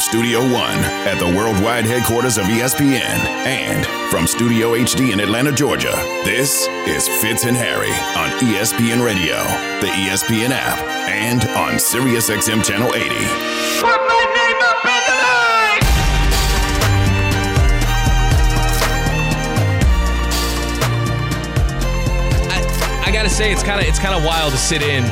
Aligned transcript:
from 0.00 0.08
Studio 0.08 0.40
One 0.40 0.78
at 1.04 1.18
the 1.18 1.26
worldwide 1.26 1.84
headquarters 1.84 2.38
of 2.38 2.44
ESPN 2.46 3.00
and 3.44 3.84
from 4.10 4.26
Studio 4.26 4.74
HD 4.74 5.12
in 5.12 5.20
Atlanta, 5.20 5.52
Georgia, 5.52 5.92
this 6.24 6.66
is 6.86 7.06
Fitz 7.20 7.44
and 7.44 7.54
Harry 7.56 7.90
on 8.16 8.30
ESPN 8.40 9.04
Radio, 9.04 9.36
the 9.80 9.88
ESPN 9.88 10.52
app, 10.52 10.78
and 11.10 11.44
on 11.50 11.74
SiriusXM 11.74 12.64
Channel 12.64 12.94
80. 12.94 13.08
Put 13.80 14.00
my 14.08 14.24
name 14.36 14.56
up 14.62 14.84
in 14.86 15.02
the 15.04 15.16
line! 15.20 15.82
I, 22.48 23.04
I 23.06 23.10
gotta 23.12 23.28
say, 23.28 23.52
it's 23.52 23.62
kind 23.62 23.80
of 23.80 23.86
it's 23.86 23.98
kind 23.98 24.14
of 24.14 24.24
wild 24.24 24.52
to 24.52 24.58
sit 24.58 24.80
in 24.80 25.04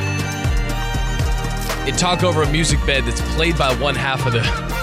and 1.86 1.98
talk 1.98 2.23
over 2.23 2.43
a 2.43 2.50
music 2.50 2.79
bed 2.86 3.05
that's 3.05 3.20
played 3.34 3.59
by 3.59 3.75
one 3.77 3.95
half 3.95 4.27
of 4.27 4.32
the 4.32 4.77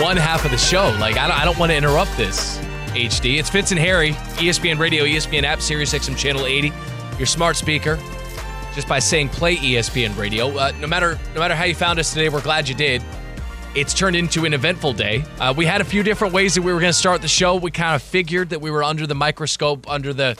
one 0.00 0.16
half 0.16 0.44
of 0.44 0.50
the 0.50 0.58
show. 0.58 0.94
Like 1.00 1.16
I 1.16 1.26
don't, 1.26 1.38
I 1.38 1.44
don't 1.44 1.58
want 1.58 1.72
to 1.72 1.76
interrupt 1.76 2.16
this. 2.16 2.58
HD. 2.88 3.38
It's 3.38 3.50
Fitz 3.50 3.72
and 3.72 3.80
Harry, 3.80 4.12
ESPN 4.38 4.78
Radio, 4.78 5.04
ESPN 5.04 5.42
app, 5.42 5.60
Sirius 5.60 5.92
XM 5.92 6.16
Channel 6.16 6.46
80, 6.46 6.72
your 7.18 7.26
smart 7.26 7.56
speaker. 7.56 7.98
Just 8.74 8.88
by 8.88 8.98
saying 8.98 9.30
play 9.30 9.56
ESPN 9.56 10.16
Radio. 10.18 10.48
Uh, 10.56 10.72
no 10.80 10.86
matter 10.86 11.18
no 11.34 11.40
matter 11.40 11.54
how 11.54 11.64
you 11.64 11.74
found 11.74 11.98
us 11.98 12.12
today, 12.12 12.28
we're 12.28 12.42
glad 12.42 12.68
you 12.68 12.74
did. 12.74 13.02
It's 13.74 13.94
turned 13.94 14.16
into 14.16 14.44
an 14.44 14.54
eventful 14.54 14.94
day. 14.94 15.24
Uh, 15.38 15.52
we 15.56 15.66
had 15.66 15.80
a 15.80 15.84
few 15.84 16.02
different 16.02 16.32
ways 16.32 16.54
that 16.54 16.62
we 16.62 16.72
were 16.72 16.80
going 16.80 16.92
to 16.92 16.98
start 16.98 17.20
the 17.20 17.28
show. 17.28 17.56
We 17.56 17.70
kind 17.70 17.94
of 17.94 18.02
figured 18.02 18.50
that 18.50 18.60
we 18.60 18.70
were 18.70 18.82
under 18.82 19.06
the 19.06 19.14
microscope, 19.14 19.88
under 19.88 20.12
the 20.12 20.38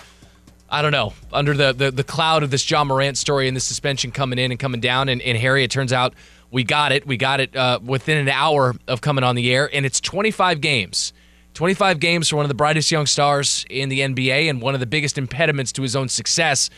I 0.68 0.82
don't 0.82 0.92
know, 0.92 1.14
under 1.32 1.54
the, 1.54 1.72
the 1.72 1.90
the 1.90 2.04
cloud 2.04 2.42
of 2.42 2.50
this 2.50 2.70
Ja 2.70 2.84
Morant 2.84 3.16
story 3.16 3.48
and 3.48 3.56
the 3.56 3.60
suspension 3.60 4.10
coming 4.10 4.38
in 4.38 4.50
and 4.50 4.60
coming 4.60 4.80
down. 4.80 5.08
And, 5.08 5.22
and 5.22 5.38
Harry, 5.38 5.64
it 5.64 5.70
turns 5.70 5.92
out 5.92 6.12
we 6.56 6.64
got 6.64 6.90
it. 6.90 7.06
We 7.06 7.18
got 7.18 7.40
it 7.40 7.54
uh, 7.54 7.80
within 7.84 8.16
an 8.16 8.30
hour 8.30 8.74
of 8.88 9.02
coming 9.02 9.22
on 9.22 9.36
the 9.36 9.52
air, 9.52 9.68
and 9.74 9.84
it's 9.84 10.00
25 10.00 10.62
games. 10.62 11.12
25 11.52 12.00
games 12.00 12.30
for 12.30 12.36
one 12.36 12.46
of 12.46 12.48
the 12.48 12.54
brightest 12.54 12.90
young 12.90 13.04
stars 13.04 13.66
in 13.68 13.90
the 13.90 14.00
NBA 14.00 14.48
and 14.48 14.62
one 14.62 14.72
of 14.72 14.80
the 14.80 14.86
biggest 14.86 15.18
impediments 15.18 15.70
to 15.72 15.82
his 15.82 15.94
own 15.94 16.08
success. 16.08 16.70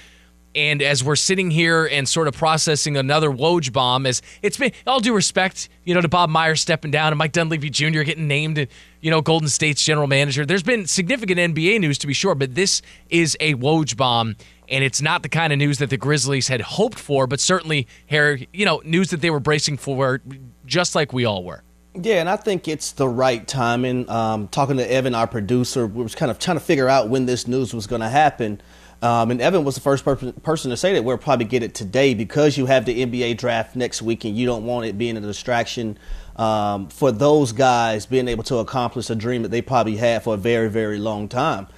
And 0.54 0.82
as 0.82 1.04
we're 1.04 1.16
sitting 1.16 1.50
here 1.50 1.86
and 1.86 2.08
sort 2.08 2.26
of 2.26 2.34
processing 2.34 2.96
another 2.96 3.30
Woj 3.30 3.72
bomb, 3.72 4.06
as 4.06 4.22
it's 4.42 4.56
been 4.56 4.72
all 4.86 5.00
due 5.00 5.14
respect, 5.14 5.68
you 5.84 5.94
know, 5.94 6.00
to 6.00 6.08
Bob 6.08 6.30
Myers 6.30 6.60
stepping 6.60 6.90
down 6.90 7.12
and 7.12 7.18
Mike 7.18 7.32
Dunleavy 7.32 7.70
Jr. 7.70 8.02
getting 8.02 8.26
named, 8.26 8.66
you 9.00 9.10
know, 9.10 9.20
Golden 9.20 9.48
State's 9.48 9.84
general 9.84 10.06
manager. 10.06 10.44
There's 10.46 10.62
been 10.62 10.86
significant 10.86 11.38
NBA 11.38 11.80
news 11.80 11.98
to 11.98 12.06
be 12.06 12.14
sure, 12.14 12.34
but 12.34 12.54
this 12.54 12.82
is 13.10 13.36
a 13.40 13.54
Woj 13.54 13.96
bomb, 13.96 14.36
and 14.68 14.82
it's 14.82 15.02
not 15.02 15.22
the 15.22 15.28
kind 15.28 15.52
of 15.52 15.58
news 15.58 15.78
that 15.78 15.90
the 15.90 15.96
Grizzlies 15.96 16.48
had 16.48 16.60
hoped 16.60 16.98
for, 16.98 17.26
but 17.26 17.40
certainly, 17.40 17.86
Harry, 18.06 18.48
you 18.52 18.64
know, 18.64 18.80
news 18.84 19.10
that 19.10 19.20
they 19.20 19.30
were 19.30 19.40
bracing 19.40 19.76
for, 19.76 20.20
just 20.66 20.94
like 20.94 21.12
we 21.12 21.24
all 21.24 21.44
were. 21.44 21.62
Yeah, 21.94 22.20
and 22.20 22.28
I 22.28 22.36
think 22.36 22.68
it's 22.68 22.92
the 22.92 23.08
right 23.08 23.46
timing. 23.46 24.08
Um, 24.08 24.48
talking 24.48 24.76
to 24.76 24.90
Evan, 24.90 25.14
our 25.14 25.26
producer, 25.26 25.86
we 25.86 26.02
was 26.02 26.14
kind 26.14 26.30
of 26.30 26.38
trying 26.38 26.56
to 26.56 26.62
figure 26.64 26.88
out 26.88 27.08
when 27.08 27.26
this 27.26 27.48
news 27.48 27.74
was 27.74 27.86
going 27.86 28.02
to 28.02 28.08
happen. 28.08 28.60
Um, 29.00 29.30
and 29.30 29.40
Evan 29.40 29.64
was 29.64 29.76
the 29.76 29.80
first 29.80 30.04
per- 30.04 30.16
person 30.16 30.70
to 30.70 30.76
say 30.76 30.94
that 30.94 31.04
we'll 31.04 31.18
probably 31.18 31.44
get 31.44 31.62
it 31.62 31.74
today 31.74 32.14
because 32.14 32.58
you 32.58 32.66
have 32.66 32.84
the 32.84 33.04
NBA 33.06 33.38
draft 33.38 33.76
next 33.76 34.02
week 34.02 34.24
and 34.24 34.36
you 34.36 34.44
don't 34.44 34.66
want 34.66 34.86
it 34.86 34.98
being 34.98 35.16
a 35.16 35.20
distraction 35.20 35.98
um, 36.34 36.88
for 36.88 37.12
those 37.12 37.52
guys 37.52 38.06
being 38.06 38.26
able 38.26 38.42
to 38.44 38.56
accomplish 38.56 39.08
a 39.10 39.14
dream 39.14 39.42
that 39.42 39.50
they 39.50 39.62
probably 39.62 39.96
had 39.96 40.24
for 40.24 40.34
a 40.34 40.36
very, 40.36 40.68
very 40.68 40.98
long 40.98 41.28
time. 41.28 41.68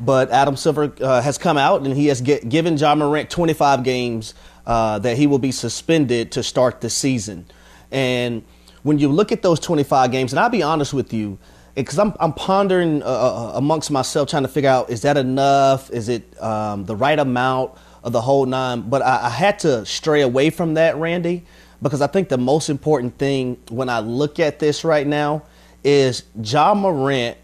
But 0.00 0.30
Adam 0.30 0.56
Silver 0.56 0.92
uh, 1.00 1.22
has 1.22 1.38
come 1.38 1.56
out 1.56 1.82
and 1.82 1.94
he 1.94 2.08
has 2.08 2.20
get, 2.20 2.48
given 2.48 2.76
Ja 2.76 2.94
Morant 2.96 3.30
25 3.30 3.84
games 3.84 4.34
uh, 4.66 4.98
that 4.98 5.16
he 5.16 5.28
will 5.28 5.38
be 5.38 5.52
suspended 5.52 6.32
to 6.32 6.42
start 6.42 6.80
the 6.80 6.90
season. 6.90 7.46
And 7.92 8.42
when 8.82 8.98
you 8.98 9.08
look 9.08 9.30
at 9.30 9.42
those 9.42 9.60
25 9.60 10.10
games, 10.10 10.32
and 10.32 10.40
I'll 10.40 10.50
be 10.50 10.62
honest 10.62 10.92
with 10.92 11.12
you, 11.12 11.38
because 11.74 11.98
I'm, 11.98 12.14
I'm 12.20 12.32
pondering 12.32 13.02
uh, 13.02 13.06
uh, 13.06 13.52
amongst 13.54 13.90
myself 13.90 14.28
trying 14.28 14.44
to 14.44 14.48
figure 14.48 14.70
out 14.70 14.90
is 14.90 15.02
that 15.02 15.16
enough? 15.16 15.90
Is 15.90 16.08
it 16.08 16.40
um, 16.42 16.84
the 16.84 16.96
right 16.96 17.18
amount 17.18 17.72
of 18.02 18.12
the 18.12 18.20
whole 18.20 18.46
nine? 18.46 18.82
But 18.82 19.02
I, 19.02 19.26
I 19.26 19.30
had 19.30 19.58
to 19.60 19.84
stray 19.84 20.22
away 20.22 20.50
from 20.50 20.74
that, 20.74 20.96
Randy, 20.96 21.44
because 21.82 22.00
I 22.00 22.06
think 22.06 22.28
the 22.28 22.38
most 22.38 22.70
important 22.70 23.18
thing 23.18 23.58
when 23.70 23.88
I 23.88 24.00
look 24.00 24.38
at 24.38 24.58
this 24.58 24.84
right 24.84 25.06
now 25.06 25.42
is 25.82 26.22
Ja 26.42 26.74
Morant 26.74 27.36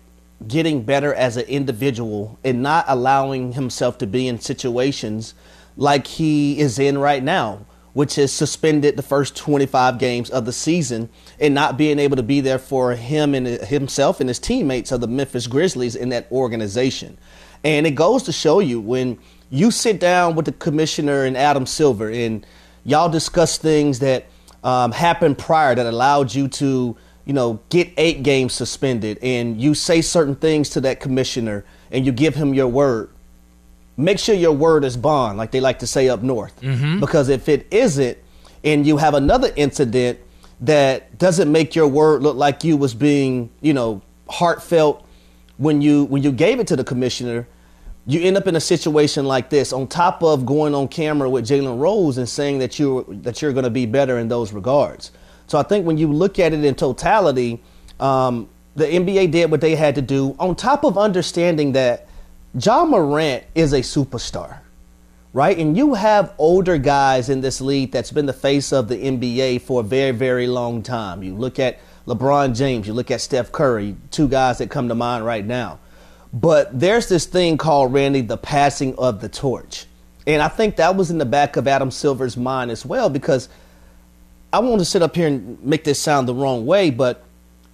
getting 0.47 0.83
better 0.83 1.13
as 1.13 1.37
an 1.37 1.45
individual 1.47 2.39
and 2.43 2.63
not 2.63 2.85
allowing 2.89 3.53
himself 3.53 3.99
to 3.99 4.07
be 4.07 4.27
in 4.27 4.41
situations 4.41 5.35
like 5.77 6.07
he 6.07 6.59
is 6.59 6.79
in 6.79 6.99
right 6.99 7.23
now, 7.23 7.67
which 7.93 8.19
is 8.19 8.33
suspended 8.33 8.97
the 8.97 9.03
first 9.03 9.37
25 9.37 9.99
games 9.99 10.31
of 10.31 10.45
the 10.45 10.53
season 10.53 11.09
and 11.39 11.55
not 11.55 11.77
being 11.77 11.99
able 11.99 12.17
to 12.17 12.23
be 12.23 12.41
there 12.41 12.59
for 12.59 12.95
him 12.95 13.35
and 13.35 13.47
himself 13.47 14.21
and 14.21 14.29
his 14.29 14.39
teammates 14.39 14.93
of 14.93 15.01
the 15.01 15.09
Memphis 15.09 15.47
Grizzlies 15.47 15.97
in 15.97 16.11
that 16.11 16.31
organization. 16.31 17.19
And 17.65 17.87
it 17.87 17.93
goes 17.93 18.23
to 18.25 18.33
show 18.33 18.61
you 18.61 18.81
when 18.81 19.19
you 19.51 19.71
sit 19.71 20.01
down 20.01 20.35
with 20.35 20.47
the 20.47 20.53
commissioner 20.53 21.25
and 21.25 21.37
Adam 21.37 21.67
Silver 21.67 22.11
and 22.11 22.47
y'all 22.85 23.09
discuss 23.09 23.59
things 23.59 23.99
that 23.99 24.27
um, 24.63 24.93
happened 24.93 25.39
prior 25.39 25.75
that 25.75 25.87
allowed 25.87 26.35
you 26.35 26.49
to, 26.49 26.97
you 27.25 27.33
know, 27.33 27.61
get 27.69 27.93
eight 27.97 28.23
games 28.23 28.55
suspended 28.55 29.19
and 29.23 29.61
you 29.61 29.75
say 29.75 30.01
certain 30.01 30.37
things 30.37 30.71
to 30.71 30.81
that 30.83 31.01
commissioner 31.01 31.65
and 31.91 32.07
you 32.07 32.13
give 32.13 32.35
him 32.35 32.55
your 32.55 32.69
word 32.69 33.11
make 34.01 34.19
sure 34.19 34.35
your 34.35 34.53
word 34.53 34.85
is 34.85 34.97
bond, 34.97 35.39
like 35.39 35.51
they 35.51 35.61
like 35.61 35.79
to 35.81 35.87
say 35.87 36.09
up 36.09 36.23
north. 36.23 36.55
Because 37.01 37.29
if 37.29 37.49
it 37.49 37.67
isn't, 37.71 38.19
and 38.65 38.87
you 38.87 38.97
have 38.99 39.15
another 39.15 39.53
incident 39.57 40.19
that 40.61 41.17
doesn't 41.19 41.51
make 41.51 41.75
your 41.75 41.89
word 41.89 42.23
look 42.23 42.37
like 42.37 42.63
you 42.65 42.77
was 42.77 42.93
being, 42.95 43.51
you 43.61 43.73
know, 43.73 44.03
heartfelt 44.29 45.07
when 45.57 45.81
you 45.83 46.05
when 46.05 46.23
you 46.23 46.33
gave 46.33 46.59
it 46.61 46.67
to 46.69 46.77
the 46.77 46.85
commissioner, 46.85 47.47
you 48.07 48.21
end 48.21 48.37
up 48.37 48.47
in 48.47 48.57
a 48.57 48.61
situation 48.61 49.25
like 49.27 49.51
this. 49.51 49.73
On 49.73 49.87
top 49.87 50.23
of 50.23 50.45
going 50.47 50.75
on 50.75 50.89
camera 50.89 51.29
with 51.29 51.47
Jalen 51.47 51.79
Rose 51.79 52.19
and 52.19 52.29
saying 52.29 52.59
that 52.59 52.79
you 52.79 53.05
that 53.23 53.41
you're 53.41 53.53
going 53.53 53.65
to 53.65 53.71
be 53.71 53.87
better 53.87 54.19
in 54.19 54.29
those 54.29 54.53
regards. 54.53 55.11
So 55.47 55.59
I 55.59 55.63
think 55.63 55.87
when 55.87 55.99
you 55.99 56.13
look 56.13 56.39
at 56.39 56.53
it 56.53 56.65
in 56.65 56.75
totality, 56.75 57.63
um, 57.99 58.49
the 58.77 58.87
NBA 58.87 59.33
did 59.33 59.51
what 59.51 59.61
they 59.61 59.75
had 59.75 59.95
to 59.97 60.03
do. 60.03 60.37
On 60.39 60.55
top 60.55 60.85
of 60.85 60.97
understanding 60.97 61.73
that 61.73 62.07
Ja 62.59 62.85
Morant 62.85 63.45
is 63.55 63.73
a 63.73 63.81
superstar, 63.81 64.59
right? 65.33 65.57
And 65.57 65.77
you 65.77 65.95
have 65.95 66.35
older 66.37 66.79
guys 66.79 67.29
in 67.29 67.41
this 67.41 67.61
league 67.61 67.93
that's 67.93 68.11
been 68.11 68.27
the 68.27 68.33
face 68.33 68.73
of 68.73 68.89
the 68.89 68.97
NBA 68.97 69.63
for 69.63 69.81
a 69.81 69.85
very, 69.85 70.11
very 70.11 70.49
long 70.49 70.83
time. 70.83 71.23
You 71.23 71.35
look 71.37 71.61
at 71.61 71.79
LeBron 72.09 72.57
James, 72.57 72.89
you 72.89 72.93
look 72.93 73.13
at 73.13 73.21
Steph 73.21 73.53
Curry, 73.53 73.95
two 74.11 74.27
guys 74.27 74.59
that 74.59 74.69
come 74.69 74.89
to 74.89 74.97
mind 74.97 75.25
right 75.25 75.45
now. 75.45 75.79
But 76.33 76.79
there's 76.79 77.09
this 77.09 77.25
thing 77.25 77.57
called, 77.57 77.93
Randy, 77.93 78.21
the 78.21 78.37
passing 78.37 78.97
of 78.97 79.21
the 79.21 79.29
torch. 79.29 79.87
And 80.27 80.43
I 80.43 80.49
think 80.49 80.77
that 80.77 80.97
was 80.97 81.11
in 81.13 81.19
the 81.19 81.25
back 81.25 81.57
of 81.57 81.69
Adam 81.69 81.93
Silver's 81.93 82.37
mind 82.37 82.73
as 82.73 82.85
well 82.85 83.09
because 83.09 83.49
I 84.53 84.59
want 84.59 84.81
to 84.81 84.85
sit 84.85 85.03
up 85.03 85.15
here 85.15 85.29
and 85.29 85.63
make 85.63 85.85
this 85.85 86.01
sound 86.01 86.27
the 86.27 86.35
wrong 86.35 86.67
way, 86.67 86.91
but 86.91 87.25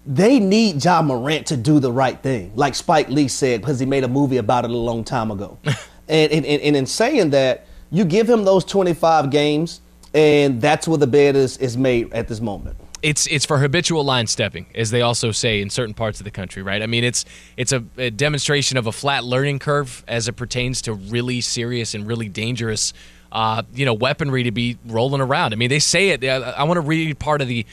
they 0.07 0.39
need 0.39 0.85
Ja 0.85 1.03
Morant 1.03 1.47
to 1.49 1.57
do 1.57 1.81
the 1.81 1.91
right 1.91 2.21
thing, 2.23 2.53
like 2.55 2.75
Spike 2.75 3.09
Lee 3.09 3.29
said, 3.29 3.61
because 3.61 3.81
he 3.81 3.87
made 3.87 4.05
a 4.05 4.09
movie 4.09 4.37
about 4.37 4.65
it 4.65 4.71
a 4.71 4.77
long 4.77 5.03
time 5.03 5.31
ago. 5.31 5.59
and, 6.09 6.33
and, 6.33 6.47
and 6.47 6.77
in 6.77 6.87
saying 6.87 7.31
that, 7.31 7.67
you 7.91 8.05
give 8.05 8.29
him 8.29 8.45
those 8.45 8.65
25 8.65 9.31
games, 9.31 9.81
and 10.15 10.61
that's 10.61 10.87
where 10.89 10.99
the 10.99 11.07
bed 11.07 11.37
is, 11.37 11.57
is 11.59 11.77
made 11.77 12.13
at 12.13 12.29
this 12.29 12.41
moment. 12.41 12.77
it's 13.03 13.27
it's 13.27 13.45
for 13.45 13.59
habitual 13.59 14.05
line 14.05 14.27
stepping, 14.27 14.67
as 14.75 14.91
they 14.91 15.03
also 15.03 15.31
say 15.31 15.61
in 15.61 15.71
certain 15.71 15.95
parts 15.95 16.21
of 16.21 16.25
the 16.25 16.31
country, 16.31 16.63
right? 16.63 16.83
I 16.83 16.87
mean, 16.87 17.05
it's 17.05 17.25
it's 17.57 17.73
a, 17.73 17.85
a 17.97 18.11
demonstration 18.11 18.77
of 18.77 18.87
a 18.87 18.93
flat 18.93 19.25
learning 19.25 19.59
curve 19.59 20.05
as 20.09 20.29
it 20.29 20.33
pertains 20.33 20.83
to 20.83 20.95
really 20.95 21.41
serious 21.41 21.95
and 21.95 22.07
really 22.07 22.29
dangerous, 22.29 22.93
uh, 23.33 23.63
you 23.75 23.85
know, 23.85 23.95
weaponry 23.95 24.45
to 24.45 24.51
be 24.51 24.79
rolling 24.87 25.21
around. 25.21 25.53
I 25.53 25.57
mean, 25.57 25.69
they 25.69 25.79
say 25.79 26.11
it. 26.11 26.25
uh, 26.25 26.55
I 26.57 26.65
want 26.65 26.79
to 26.79 26.83
read 26.83 27.19
part 27.19 27.41
of 27.41 27.49
the 27.49 27.67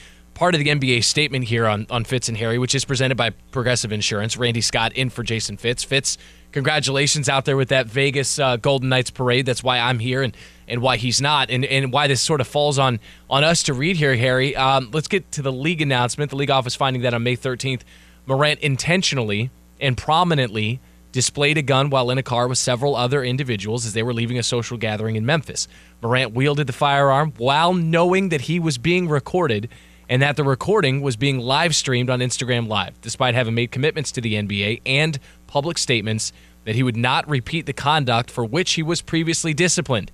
part 0.43 0.55
of 0.55 0.59
the 0.59 0.69
NBA 0.69 1.05
statement 1.05 1.45
here 1.45 1.65
on 1.65 1.87
on 1.89 2.03
Fitz 2.03 2.27
and 2.27 2.37
Harry, 2.37 2.57
which 2.57 2.75
is 2.75 2.83
presented 2.83 3.15
by 3.15 3.29
Progressive 3.29 3.93
Insurance. 3.93 4.35
Randy 4.35 4.59
Scott 4.59 4.91
in 4.91 5.09
for 5.09 5.23
Jason 5.23 5.55
Fitz. 5.55 5.85
Fitz, 5.85 6.17
congratulations 6.51 7.29
out 7.29 7.45
there 7.45 7.55
with 7.55 7.69
that 7.69 7.87
Vegas 7.87 8.37
uh, 8.39 8.57
Golden 8.57 8.89
Knights 8.89 9.09
parade. 9.09 9.45
That's 9.45 9.63
why 9.63 9.79
I'm 9.79 9.99
here 9.99 10.21
and 10.21 10.35
and 10.67 10.81
why 10.81 10.97
he's 10.97 11.21
not, 11.21 11.49
and 11.49 11.63
and 11.63 11.93
why 11.93 12.07
this 12.07 12.19
sort 12.19 12.41
of 12.41 12.47
falls 12.47 12.77
on 12.77 12.99
on 13.29 13.45
us 13.45 13.63
to 13.63 13.73
read 13.73 13.95
here, 13.95 14.17
Harry. 14.17 14.53
Um, 14.53 14.89
let's 14.91 15.07
get 15.07 15.31
to 15.31 15.41
the 15.41 15.49
league 15.49 15.81
announcement. 15.81 16.29
The 16.29 16.35
league 16.35 16.51
office 16.51 16.75
finding 16.75 17.03
that 17.03 17.13
on 17.13 17.23
May 17.23 17.37
13th, 17.37 17.83
Morant 18.25 18.59
intentionally 18.59 19.49
and 19.79 19.95
prominently 19.95 20.81
displayed 21.13 21.57
a 21.57 21.61
gun 21.61 21.89
while 21.89 22.09
in 22.09 22.17
a 22.17 22.23
car 22.23 22.49
with 22.49 22.57
several 22.57 22.97
other 22.97 23.23
individuals 23.23 23.85
as 23.85 23.93
they 23.93 24.03
were 24.03 24.13
leaving 24.13 24.37
a 24.37 24.43
social 24.43 24.75
gathering 24.75 25.15
in 25.15 25.25
Memphis. 25.25 25.69
Morant 26.01 26.33
wielded 26.33 26.67
the 26.67 26.73
firearm 26.73 27.31
while 27.37 27.73
knowing 27.73 28.27
that 28.27 28.41
he 28.41 28.59
was 28.59 28.77
being 28.77 29.07
recorded 29.07 29.69
and 30.13 30.21
that 30.21 30.35
the 30.35 30.43
recording 30.43 31.01
was 31.01 31.15
being 31.15 31.39
live 31.39 31.73
streamed 31.73 32.07
on 32.07 32.19
Instagram 32.19 32.67
Live, 32.67 33.01
despite 33.01 33.33
having 33.33 33.55
made 33.55 33.71
commitments 33.71 34.11
to 34.11 34.21
the 34.21 34.35
NBA 34.35 34.83
and 34.85 35.17
public 35.47 35.75
statements 35.79 36.31
that 36.65 36.75
he 36.75 36.83
would 36.83 36.95
not 36.95 37.27
repeat 37.27 37.65
the 37.65 37.73
conduct 37.73 38.29
for 38.29 38.45
which 38.45 38.73
he 38.73 38.83
was 38.83 39.01
previously 39.01 39.55
disciplined. 39.55 40.11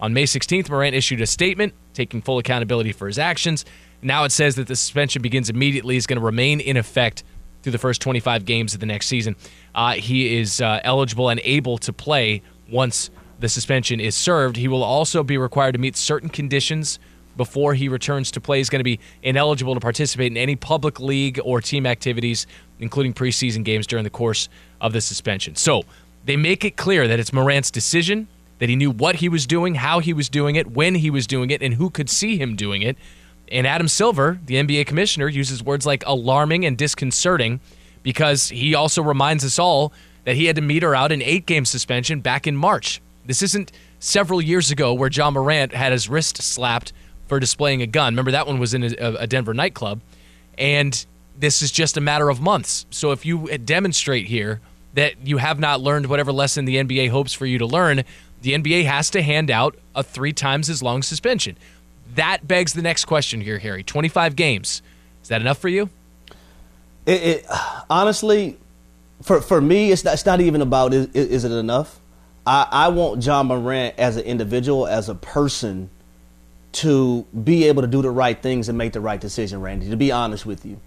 On 0.00 0.12
May 0.12 0.24
16th, 0.24 0.68
Morant 0.68 0.96
issued 0.96 1.20
a 1.20 1.28
statement 1.28 1.74
taking 1.94 2.22
full 2.22 2.38
accountability 2.38 2.90
for 2.90 3.06
his 3.06 3.20
actions 3.20 3.64
Now 4.02 4.24
it 4.24 4.32
says 4.32 4.56
that 4.56 4.66
the 4.66 4.74
suspension 4.74 5.22
begins 5.22 5.48
immediately, 5.48 5.96
is 5.96 6.08
going 6.08 6.18
to 6.18 6.26
remain 6.26 6.58
in 6.58 6.76
effect 6.76 7.22
through 7.62 7.70
the 7.70 7.78
first 7.78 8.02
25 8.02 8.46
games 8.46 8.74
of 8.74 8.80
the 8.80 8.86
next 8.86 9.06
season. 9.06 9.36
Uh, 9.76 9.92
he 9.92 10.38
is 10.38 10.60
uh, 10.60 10.80
eligible 10.82 11.28
and 11.28 11.40
able 11.44 11.78
to 11.78 11.92
play 11.92 12.42
once 12.68 13.10
the 13.38 13.48
suspension 13.48 14.00
is 14.00 14.16
served. 14.16 14.56
He 14.56 14.66
will 14.66 14.82
also 14.82 15.22
be 15.22 15.38
required 15.38 15.74
to 15.74 15.78
meet 15.78 15.96
certain 15.96 16.30
conditions 16.30 16.98
before 17.36 17.74
he 17.74 17.88
returns 17.88 18.30
to 18.32 18.40
play. 18.40 18.58
He's 18.58 18.70
going 18.70 18.80
to 18.80 18.84
be 18.84 19.00
ineligible 19.22 19.74
to 19.74 19.80
participate 19.80 20.32
in 20.32 20.36
any 20.36 20.56
public 20.56 21.00
league 21.00 21.40
or 21.44 21.60
team 21.60 21.86
activities, 21.86 22.46
including 22.80 23.14
preseason 23.14 23.64
games 23.64 23.86
during 23.86 24.04
the 24.04 24.10
course 24.10 24.48
of 24.80 24.92
the 24.92 25.00
suspension. 25.00 25.56
So 25.56 25.82
they 26.24 26.36
make 26.36 26.64
it 26.64 26.76
clear 26.76 27.06
that 27.08 27.20
it's 27.20 27.32
Morant's 27.32 27.70
decision, 27.70 28.28
that 28.58 28.68
he 28.68 28.76
knew 28.76 28.90
what 28.90 29.16
he 29.16 29.28
was 29.28 29.46
doing, 29.46 29.76
how 29.76 30.00
he 30.00 30.12
was 30.12 30.28
doing 30.28 30.56
it, 30.56 30.72
when 30.72 30.96
he 30.96 31.10
was 31.10 31.26
doing 31.26 31.50
it, 31.50 31.62
and 31.62 31.74
who 31.74 31.90
could 31.90 32.08
see 32.08 32.36
him 32.38 32.56
doing 32.56 32.82
it. 32.82 32.96
And 33.52 33.66
Adam 33.66 33.86
Silver, 33.86 34.40
the 34.44 34.56
NBA 34.56 34.86
commissioner, 34.86 35.28
uses 35.28 35.62
words 35.62 35.86
like 35.86 36.02
alarming 36.06 36.64
and 36.64 36.76
disconcerting 36.76 37.60
because 38.02 38.48
he 38.48 38.74
also 38.74 39.02
reminds 39.02 39.44
us 39.44 39.58
all 39.58 39.92
that 40.24 40.36
he 40.36 40.46
had 40.46 40.56
to 40.56 40.62
meter 40.62 40.94
out 40.94 41.12
an 41.12 41.22
eight 41.22 41.46
game 41.46 41.64
suspension 41.64 42.20
back 42.20 42.46
in 42.46 42.56
March. 42.56 43.00
This 43.24 43.42
isn't 43.42 43.72
several 43.98 44.42
years 44.42 44.70
ago 44.70 44.92
where 44.94 45.10
Ja 45.10 45.30
Morant 45.30 45.72
had 45.72 45.92
his 45.92 46.08
wrist 46.08 46.42
slapped 46.42 46.92
for 47.26 47.40
displaying 47.40 47.82
a 47.82 47.86
gun. 47.86 48.12
Remember, 48.14 48.30
that 48.30 48.46
one 48.46 48.58
was 48.58 48.74
in 48.74 48.84
a, 48.84 49.14
a 49.20 49.26
Denver 49.26 49.54
nightclub. 49.54 50.00
And 50.58 51.04
this 51.38 51.62
is 51.62 51.70
just 51.70 51.96
a 51.96 52.00
matter 52.00 52.28
of 52.28 52.40
months. 52.40 52.86
So 52.90 53.12
if 53.12 53.26
you 53.26 53.48
demonstrate 53.58 54.26
here 54.26 54.60
that 54.94 55.14
you 55.24 55.36
have 55.38 55.58
not 55.58 55.80
learned 55.80 56.06
whatever 56.06 56.32
lesson 56.32 56.64
the 56.64 56.76
NBA 56.76 57.10
hopes 57.10 57.32
for 57.32 57.46
you 57.46 57.58
to 57.58 57.66
learn, 57.66 58.04
the 58.42 58.52
NBA 58.52 58.84
has 58.84 59.10
to 59.10 59.22
hand 59.22 59.50
out 59.50 59.76
a 59.94 60.02
three 60.02 60.32
times 60.32 60.70
as 60.70 60.82
long 60.82 61.02
suspension. 61.02 61.56
That 62.14 62.46
begs 62.46 62.72
the 62.72 62.82
next 62.82 63.04
question 63.04 63.40
here, 63.40 63.58
Harry. 63.58 63.82
25 63.82 64.36
games. 64.36 64.82
Is 65.22 65.28
that 65.28 65.40
enough 65.40 65.58
for 65.58 65.68
you? 65.68 65.90
It, 67.04 67.22
it 67.22 67.46
honestly, 67.90 68.56
for 69.22 69.40
for 69.40 69.60
me, 69.60 69.90
it's 69.92 70.04
not, 70.04 70.14
it's 70.14 70.26
not 70.26 70.40
even 70.40 70.60
about 70.60 70.94
is, 70.94 71.06
is 71.14 71.44
it 71.44 71.52
enough. 71.52 72.00
I, 72.46 72.68
I 72.70 72.88
want 72.88 73.24
Ja 73.24 73.42
Morant 73.42 73.94
as 73.98 74.16
an 74.16 74.24
individual, 74.24 74.86
as 74.86 75.08
a 75.08 75.14
person, 75.14 75.90
to 76.72 77.26
be 77.44 77.64
able 77.64 77.82
to 77.82 77.88
do 77.88 78.02
the 78.02 78.10
right 78.10 78.40
things 78.40 78.68
and 78.68 78.76
make 78.76 78.92
the 78.92 79.00
right 79.00 79.20
decision, 79.20 79.60
Randy, 79.60 79.88
to 79.90 79.96
be 79.96 80.12
honest 80.12 80.44
with 80.44 80.64
you. 80.64 80.80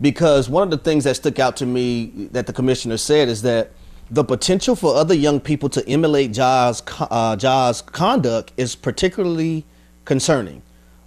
Because 0.00 0.48
one 0.48 0.62
of 0.62 0.70
the 0.70 0.78
things 0.78 1.04
that 1.04 1.16
stuck 1.16 1.38
out 1.38 1.56
to 1.58 1.66
me 1.66 2.28
that 2.32 2.46
the 2.46 2.52
commissioner 2.52 2.96
said 2.96 3.28
is 3.28 3.42
that 3.42 3.70
the 4.10 4.24
potential 4.24 4.76
for 4.76 4.94
other 4.94 5.14
young 5.14 5.40
people 5.40 5.68
to 5.70 5.88
emulate 5.88 6.32
Ja's, 6.32 6.82
uh, 7.00 7.36
Ja's 7.36 7.82
conduct 7.82 8.52
is 8.56 8.76
particularly 8.76 9.64
concerning. 10.04 10.62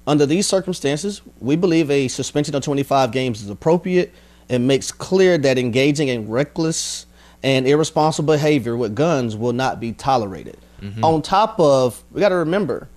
Under 0.08 0.26
these 0.26 0.48
circumstances, 0.48 1.22
we 1.40 1.56
believe 1.56 1.92
a 1.92 2.08
suspension 2.08 2.56
of 2.56 2.64
25 2.64 3.12
games 3.12 3.42
is 3.42 3.50
appropriate 3.50 4.14
and 4.50 4.68
makes 4.68 4.92
clear 4.92 5.38
that 5.38 5.58
engaging 5.58 6.08
in 6.08 6.28
reckless 6.28 7.06
and 7.44 7.68
irresponsible 7.68 8.34
behavior 8.34 8.76
with 8.76 8.96
guns 8.96 9.36
will 9.36 9.54
not 9.54 9.80
be 9.80 9.94
tolerated. 9.94 10.58
Mm-hmm. 10.82 11.04
On 11.04 11.22
top 11.22 11.60
of, 11.60 12.04
we 12.12 12.20
got 12.20 12.30
to 12.30 12.36
remember, 12.36 12.90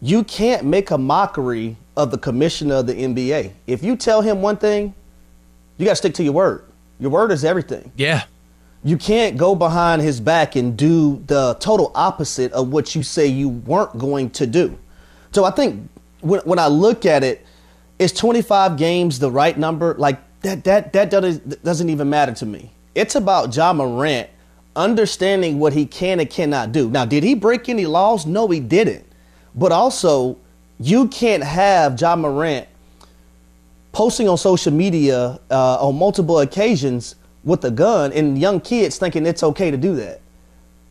you 0.00 0.24
can't 0.24 0.64
make 0.64 0.90
a 0.90 0.98
mockery 0.98 1.76
of 1.96 2.10
the 2.10 2.18
commissioner 2.18 2.76
of 2.76 2.86
the 2.86 2.94
NBA. 2.94 3.52
If 3.66 3.82
you 3.82 3.96
tell 3.96 4.20
him 4.20 4.42
one 4.42 4.56
thing, 4.56 4.94
you 5.78 5.84
got 5.84 5.92
to 5.92 5.96
stick 5.96 6.14
to 6.14 6.22
your 6.22 6.32
word. 6.32 6.64
Your 6.98 7.10
word 7.10 7.30
is 7.30 7.44
everything. 7.44 7.92
Yeah. 7.96 8.24
You 8.84 8.96
can't 8.96 9.36
go 9.36 9.54
behind 9.54 10.02
his 10.02 10.20
back 10.20 10.54
and 10.56 10.76
do 10.76 11.22
the 11.26 11.56
total 11.60 11.90
opposite 11.94 12.52
of 12.52 12.68
what 12.68 12.94
you 12.94 13.02
say 13.02 13.26
you 13.26 13.48
weren't 13.48 13.98
going 13.98 14.30
to 14.30 14.46
do. 14.46 14.78
So 15.32 15.44
I 15.44 15.50
think 15.50 15.88
when, 16.20 16.40
when 16.40 16.58
I 16.58 16.68
look 16.68 17.04
at 17.04 17.24
it, 17.24 17.44
is 17.98 18.12
25 18.12 18.76
games 18.76 19.18
the 19.18 19.30
right 19.30 19.56
number? 19.58 19.94
Like 19.94 20.20
that 20.42 20.64
that 20.64 20.92
that 20.92 21.10
doesn't 21.10 21.64
doesn't 21.64 21.88
even 21.88 22.10
matter 22.10 22.32
to 22.34 22.46
me. 22.46 22.70
It's 22.94 23.14
about 23.14 23.56
Ja 23.56 23.72
Morant 23.72 24.28
understanding 24.76 25.58
what 25.58 25.72
he 25.72 25.86
can 25.86 26.20
and 26.20 26.28
cannot 26.28 26.70
do. 26.70 26.90
Now, 26.90 27.06
did 27.06 27.24
he 27.24 27.34
break 27.34 27.68
any 27.68 27.86
laws? 27.86 28.26
No, 28.26 28.46
he 28.48 28.60
didn't. 28.60 29.05
But 29.56 29.72
also, 29.72 30.36
you 30.78 31.08
can't 31.08 31.42
have 31.42 32.00
Ja 32.00 32.14
Morant 32.14 32.68
posting 33.92 34.28
on 34.28 34.36
social 34.36 34.72
media 34.72 35.40
uh, 35.50 35.86
on 35.86 35.96
multiple 35.96 36.40
occasions 36.40 37.16
with 37.44 37.64
a 37.64 37.70
gun 37.70 38.12
and 38.12 38.38
young 38.38 38.60
kids 38.60 38.98
thinking 38.98 39.24
it's 39.24 39.42
okay 39.42 39.70
to 39.70 39.76
do 39.78 39.96
that. 39.96 40.20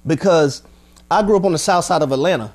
Because 0.07 0.63
I 1.11 1.21
grew 1.21 1.37
up 1.37 1.45
on 1.45 1.51
the 1.51 1.59
south 1.59 1.85
side 1.85 2.01
of 2.01 2.11
Atlanta. 2.11 2.51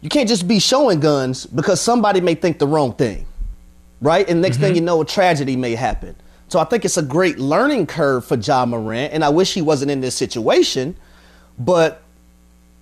You 0.00 0.08
can't 0.08 0.28
just 0.28 0.46
be 0.46 0.58
showing 0.58 1.00
guns 1.00 1.46
because 1.46 1.80
somebody 1.80 2.20
may 2.20 2.34
think 2.34 2.58
the 2.58 2.66
wrong 2.66 2.92
thing, 2.92 3.26
right? 4.00 4.28
And 4.28 4.40
next 4.40 4.56
mm-hmm. 4.56 4.66
thing 4.66 4.74
you 4.76 4.80
know, 4.80 5.00
a 5.00 5.04
tragedy 5.04 5.56
may 5.56 5.74
happen. 5.74 6.14
So 6.48 6.58
I 6.58 6.64
think 6.64 6.84
it's 6.84 6.98
a 6.98 7.02
great 7.02 7.38
learning 7.38 7.86
curve 7.86 8.24
for 8.24 8.36
Ja 8.36 8.66
Morant, 8.66 9.12
and 9.12 9.24
I 9.24 9.30
wish 9.30 9.54
he 9.54 9.62
wasn't 9.62 9.90
in 9.90 10.00
this 10.00 10.14
situation, 10.14 10.94
but 11.58 12.02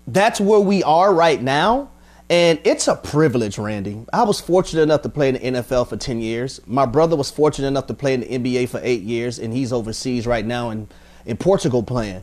that's 0.06 0.40
where 0.40 0.58
we 0.58 0.82
are 0.82 1.14
right 1.14 1.40
now. 1.40 1.88
And 2.30 2.60
it's 2.62 2.86
a 2.86 2.94
privilege, 2.94 3.58
Randy. 3.58 4.06
I 4.12 4.22
was 4.22 4.40
fortunate 4.40 4.82
enough 4.82 5.02
to 5.02 5.08
play 5.08 5.30
in 5.30 5.34
the 5.34 5.60
NFL 5.60 5.88
for 5.88 5.96
10 5.96 6.20
years. 6.20 6.60
My 6.64 6.86
brother 6.86 7.16
was 7.16 7.28
fortunate 7.28 7.66
enough 7.66 7.88
to 7.88 7.94
play 7.94 8.14
in 8.14 8.20
the 8.20 8.28
NBA 8.28 8.68
for 8.68 8.78
eight 8.84 9.02
years, 9.02 9.40
and 9.40 9.52
he's 9.52 9.72
overseas 9.72 10.28
right 10.28 10.46
now 10.46 10.70
in, 10.70 10.86
in 11.26 11.36
Portugal 11.36 11.82
playing. 11.82 12.22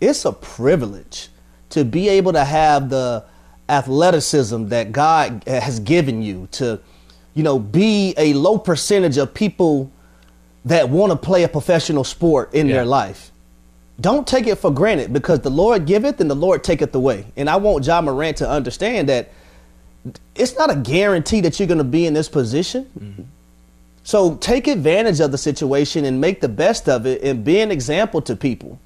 It's 0.00 0.24
a 0.24 0.32
privilege 0.32 1.28
to 1.70 1.84
be 1.84 2.08
able 2.08 2.32
to 2.32 2.44
have 2.44 2.90
the 2.90 3.24
athleticism 3.68 4.66
that 4.66 4.90
God 4.90 5.44
has 5.46 5.78
given 5.78 6.20
you 6.20 6.48
to, 6.52 6.80
you 7.34 7.44
know, 7.44 7.60
be 7.60 8.12
a 8.18 8.34
low 8.34 8.58
percentage 8.58 9.18
of 9.18 9.34
people 9.34 9.88
that 10.64 10.88
want 10.88 11.12
to 11.12 11.16
play 11.16 11.44
a 11.44 11.48
professional 11.48 12.02
sport 12.02 12.52
in 12.54 12.66
yeah. 12.66 12.74
their 12.74 12.84
life. 12.84 13.30
Don't 14.00 14.26
take 14.26 14.48
it 14.48 14.56
for 14.56 14.72
granted 14.72 15.12
because 15.12 15.40
the 15.40 15.50
Lord 15.50 15.86
giveth 15.86 16.20
and 16.20 16.28
the 16.28 16.34
Lord 16.34 16.64
taketh 16.64 16.92
away. 16.92 17.26
And 17.36 17.48
I 17.48 17.54
want 17.54 17.86
Ja 17.86 18.00
Morant 18.00 18.38
to 18.38 18.50
understand 18.50 19.08
that– 19.10 19.30
it's 20.34 20.56
not 20.56 20.70
a 20.70 20.76
guarantee 20.76 21.40
that 21.40 21.58
you're 21.58 21.68
going 21.68 21.78
to 21.78 21.84
be 21.84 22.06
in 22.06 22.14
this 22.14 22.28
position. 22.28 22.90
Mm-hmm. 22.98 23.22
So 24.02 24.36
take 24.36 24.66
advantage 24.66 25.20
of 25.20 25.32
the 25.32 25.38
situation 25.38 26.04
and 26.04 26.20
make 26.20 26.40
the 26.40 26.48
best 26.48 26.88
of 26.88 27.06
it 27.06 27.22
and 27.22 27.42
be 27.42 27.60
an 27.60 27.70
example 27.70 28.20
to 28.22 28.36
people 28.36 28.78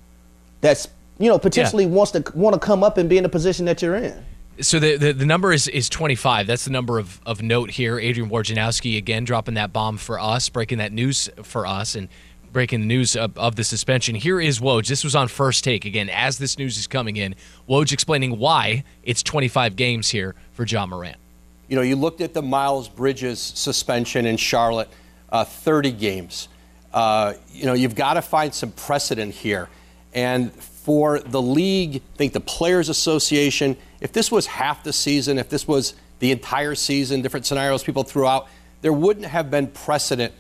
that's 0.61 0.89
you 1.19 1.29
know 1.29 1.39
potentially 1.39 1.85
yeah. 1.85 1.91
wants 1.91 2.13
to 2.13 2.25
want 2.35 2.55
to 2.55 2.61
come 2.61 2.85
up 2.85 2.99
and 2.99 3.09
be 3.09 3.17
in 3.17 3.25
the 3.25 3.29
position 3.29 3.67
that 3.67 3.83
you're 3.83 3.97
in. 3.97 4.25
So 4.61 4.81
the, 4.81 4.97
the, 4.97 5.13
the 5.13 5.27
number 5.27 5.53
is 5.53 5.69
is 5.69 5.89
25. 5.89 6.47
That's 6.47 6.65
the 6.65 6.73
number 6.73 6.99
of, 6.99 7.21
of 7.25 7.43
note 7.43 7.71
here. 7.71 7.99
Adrian 7.99 8.29
Wojnarowski 8.31 8.97
again 8.97 9.25
dropping 9.25 9.55
that 9.55 9.73
bomb 9.73 9.99
for 9.99 10.19
us, 10.19 10.49
breaking 10.49 10.79
that 10.79 10.93
news 10.93 11.29
for 11.43 11.67
us, 11.67 11.95
and 11.95 12.09
breaking 12.53 12.81
the 12.81 12.87
news 12.87 13.17
of, 13.17 13.37
of, 13.39 13.57
the 13.57 13.65
suspension. 13.65 14.15
Here 14.15 14.41
is 14.41 14.61
Woj. 14.61 14.87
This 14.87 15.05
was 15.05 15.15
on 15.15 15.29
first 15.29 15.65
take 15.65 15.85
again 15.85 16.09
as 16.09 16.39
this 16.39 16.59
news 16.59 16.79
is 16.79 16.87
coming 16.87 17.17
in. 17.17 17.35
Woj 17.69 17.93
explaining 17.93 18.39
why 18.39 18.85
it's 19.03 19.23
25 19.23 19.77
games 19.77 20.11
here 20.11 20.35
for 20.53 20.65
Ja 20.65 20.87
Morant. 20.87 21.17
You 21.69 21.77
know, 21.77 21.83
you 21.83 21.97
looked 21.97 22.21
at 22.21 22.35
the 22.35 22.43
Miles 22.43 22.89
Bridges 22.89 23.39
suspension 23.41 24.27
in 24.27 24.37
Charlotte, 24.37 24.89
uh, 25.31 25.45
30 25.45 25.93
games. 25.93 26.49
Uh, 26.93 27.35
you 27.53 27.67
know, 27.67 27.75
you've 27.75 27.95
got 27.95 28.15
to 28.15 28.23
find 28.23 28.55
some 28.55 28.73
precedent 28.73 29.35
here. 29.35 29.69
And 30.15 30.53
for 30.53 31.21
the 31.21 31.43
league, 31.43 31.97
I 31.97 32.17
think 32.17 32.33
the 32.33 32.41
Players 32.41 32.89
Association, 32.89 33.77
if 34.01 34.13
this 34.13 34.33
was 34.33 34.47
half 34.47 34.83
the 34.83 34.93
season, 34.93 35.39
if 35.39 35.51
this 35.51 35.69
was 35.69 35.95
the 36.19 36.33
entire 36.33 36.75
season, 36.75 37.21
different 37.21 37.47
scenarios 37.47 37.85
people 37.85 38.05
threw 38.05 38.27
out, 38.27 38.49
there 38.81 38.93
wouldn't 38.93 39.27
have 39.27 39.51
been 39.51 39.67
precedent 39.67 40.33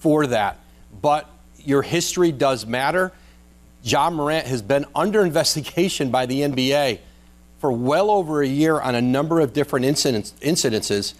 for 0.00 0.26
that. 0.26 0.58
But 1.00 1.28
your 1.66 1.82
history 1.82 2.32
does 2.32 2.66
matter. 2.66 3.12
Ja 3.82 4.10
Morant 4.10 4.46
has 4.46 4.62
been 4.62 4.84
under 4.94 5.22
investigation 5.24 6.10
by 6.10 6.26
the 6.26 6.40
NBA 6.40 6.98
for 7.58 7.70
well 7.70 8.10
over 8.10 8.42
a 8.42 8.46
year 8.46 8.80
on 8.80 8.94
a 8.94 9.00
number 9.00 9.40
of 9.40 9.52
different 9.52 9.86
incidents, 9.86 10.34
incidences. 10.40 11.14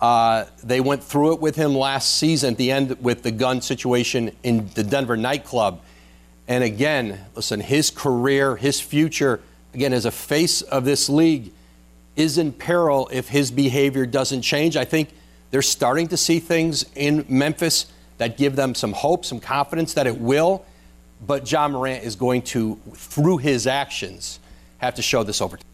Uh, 0.00 0.46
they 0.64 0.80
went 0.80 1.04
through 1.04 1.34
it 1.34 1.40
with 1.40 1.54
him 1.54 1.74
last 1.74 2.16
season 2.16 2.52
at 2.52 2.58
the 2.58 2.72
end 2.72 2.96
with 3.00 3.22
the 3.22 3.30
gun 3.30 3.60
situation 3.60 4.34
in 4.42 4.68
the 4.74 4.82
Denver 4.82 5.16
nightclub. 5.16 5.80
And 6.48 6.64
again, 6.64 7.20
listen, 7.36 7.60
his 7.60 7.90
career, 7.90 8.56
his 8.56 8.80
future, 8.80 9.40
again, 9.74 9.92
as 9.92 10.04
a 10.04 10.10
face 10.10 10.62
of 10.62 10.84
this 10.84 11.08
league, 11.08 11.52
is 12.16 12.36
in 12.36 12.52
peril 12.52 13.08
if 13.12 13.28
his 13.28 13.50
behavior 13.50 14.06
doesn't 14.06 14.42
change. 14.42 14.76
I 14.76 14.84
think 14.84 15.10
they're 15.50 15.62
starting 15.62 16.08
to 16.08 16.16
see 16.16 16.40
things 16.40 16.84
in 16.94 17.24
Memphis 17.28 17.86
that 18.22 18.36
give 18.36 18.54
them 18.54 18.72
some 18.72 18.92
hope, 18.92 19.24
some 19.24 19.40
confidence 19.40 19.94
that 19.94 20.06
it 20.06 20.20
will. 20.20 20.64
But 21.26 21.50
Ja 21.50 21.66
Morant 21.66 22.04
is 22.04 22.14
going 22.14 22.42
to, 22.42 22.76
through 22.94 23.38
his 23.38 23.66
actions, 23.66 24.38
have 24.78 24.94
to 24.94 25.02
show 25.02 25.24
this 25.24 25.40
over. 25.40 25.56
time. 25.56 25.66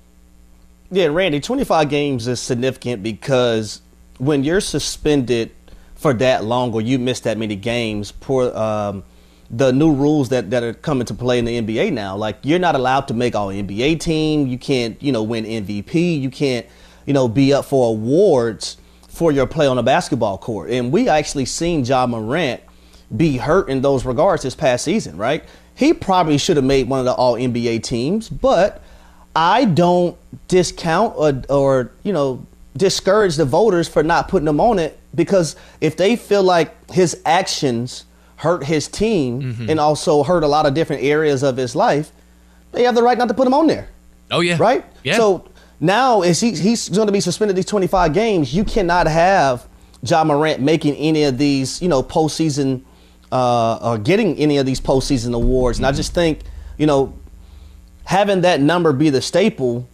Yeah, 0.90 1.06
Randy, 1.06 1.40
25 1.40 1.90
games 1.90 2.26
is 2.26 2.40
significant 2.40 3.02
because 3.02 3.82
when 4.16 4.44
you're 4.44 4.62
suspended 4.62 5.50
for 5.94 6.14
that 6.14 6.42
long 6.44 6.72
or 6.72 6.80
you 6.80 6.98
miss 6.98 7.20
that 7.20 7.36
many 7.36 7.54
games, 7.54 8.12
poor. 8.12 8.56
Um, 8.56 9.04
the 9.50 9.72
new 9.72 9.94
rules 9.94 10.28
that, 10.28 10.50
that 10.50 10.62
are 10.62 10.74
coming 10.74 11.06
to 11.06 11.14
play 11.14 11.38
in 11.38 11.46
the 11.46 11.58
NBA 11.58 11.90
now. 11.92 12.14
Like 12.14 12.36
you're 12.42 12.58
not 12.58 12.74
allowed 12.74 13.08
to 13.08 13.14
make 13.14 13.34
all 13.34 13.48
NBA 13.48 13.98
team. 13.98 14.46
You 14.46 14.58
can't, 14.58 15.02
you 15.02 15.10
know, 15.10 15.22
win 15.22 15.46
MVP. 15.46 16.20
You 16.20 16.28
can't, 16.28 16.66
you 17.06 17.14
know, 17.14 17.28
be 17.28 17.54
up 17.54 17.64
for 17.64 17.88
awards 17.88 18.76
for 19.18 19.32
your 19.32 19.48
play 19.48 19.66
on 19.66 19.76
a 19.78 19.82
basketball 19.82 20.38
court. 20.38 20.70
And 20.70 20.92
we 20.92 21.08
actually 21.08 21.44
seen 21.44 21.84
Ja 21.84 22.06
Morant 22.06 22.60
be 23.14 23.37
hurt 23.37 23.68
in 23.68 23.82
those 23.82 24.04
regards 24.04 24.44
this 24.44 24.54
past 24.54 24.84
season, 24.84 25.16
right? 25.16 25.42
He 25.75 25.92
probably 25.92 26.38
should 26.38 26.56
have 26.56 26.64
made 26.64 26.88
one 26.88 27.00
of 27.00 27.04
the 27.04 27.14
all 27.14 27.34
NBA 27.34 27.82
teams, 27.82 28.28
but 28.28 28.80
I 29.34 29.64
don't 29.64 30.16
discount 30.46 31.14
or, 31.16 31.42
or, 31.48 31.90
you 32.04 32.12
know, 32.12 32.46
discourage 32.76 33.34
the 33.34 33.44
voters 33.44 33.88
for 33.88 34.04
not 34.04 34.28
putting 34.28 34.46
him 34.46 34.60
on 34.60 34.78
it 34.78 34.96
because 35.12 35.56
if 35.80 35.96
they 35.96 36.14
feel 36.14 36.44
like 36.44 36.92
his 36.92 37.20
actions 37.26 38.04
hurt 38.37 38.62
his 38.62 38.87
team 38.87 39.42
mm-hmm. 39.42 39.68
and 39.68 39.80
also 39.80 40.22
hurt 40.22 40.44
a 40.44 40.48
lot 40.48 40.64
of 40.64 40.75
different 40.75 41.02
areas 41.02 41.42
of 41.42 41.56
his 41.56 41.75
life, 41.75 42.12
they 42.70 42.84
have 42.84 42.94
the 42.94 43.02
right 43.02 43.18
not 43.18 43.26
to 43.26 43.34
put 43.34 43.48
him 43.48 43.54
on 43.54 43.66
there. 43.66 43.88
Oh 44.30 44.40
yeah. 44.40 44.58
Right? 44.60 44.84
Yeah. 45.02 45.16
So 45.16 45.48
now 45.80 46.23
is 46.23 46.40
he, 46.40 46.52
he's 46.52 46.88
going 46.88 47.06
to 47.06 47.12
be 47.12 47.20
suspended 47.20 47.56
these 47.56 47.66
25 47.66 48.12
games. 48.12 48.54
You 48.54 48.64
cannot 48.64 49.06
have 49.06 49.66
Ja 50.02 50.25
Morant 50.25 50.61
making 50.61 50.94
any 50.97 51.25
of 51.25 51.38
these, 51.38 51.80
you 51.80 51.88
know, 51.88 52.02
postseason 52.02 52.82
uh, 53.30 53.76
or 53.76 53.99
getting 53.99 54.37
any 54.37 54.58
of 54.58 54.66
these 54.66 54.80
postseason 54.80 55.35
awards. 55.35 55.78
And 55.78 55.87
I 55.87 55.92
just 55.92 56.14
think, 56.14 56.40
you 56.78 56.87
know, 56.87 57.14
having 58.04 58.40
that 58.42 58.61
number 58.61 58.92
be 58.92 59.11
the 59.11 59.20
staple 59.20 59.88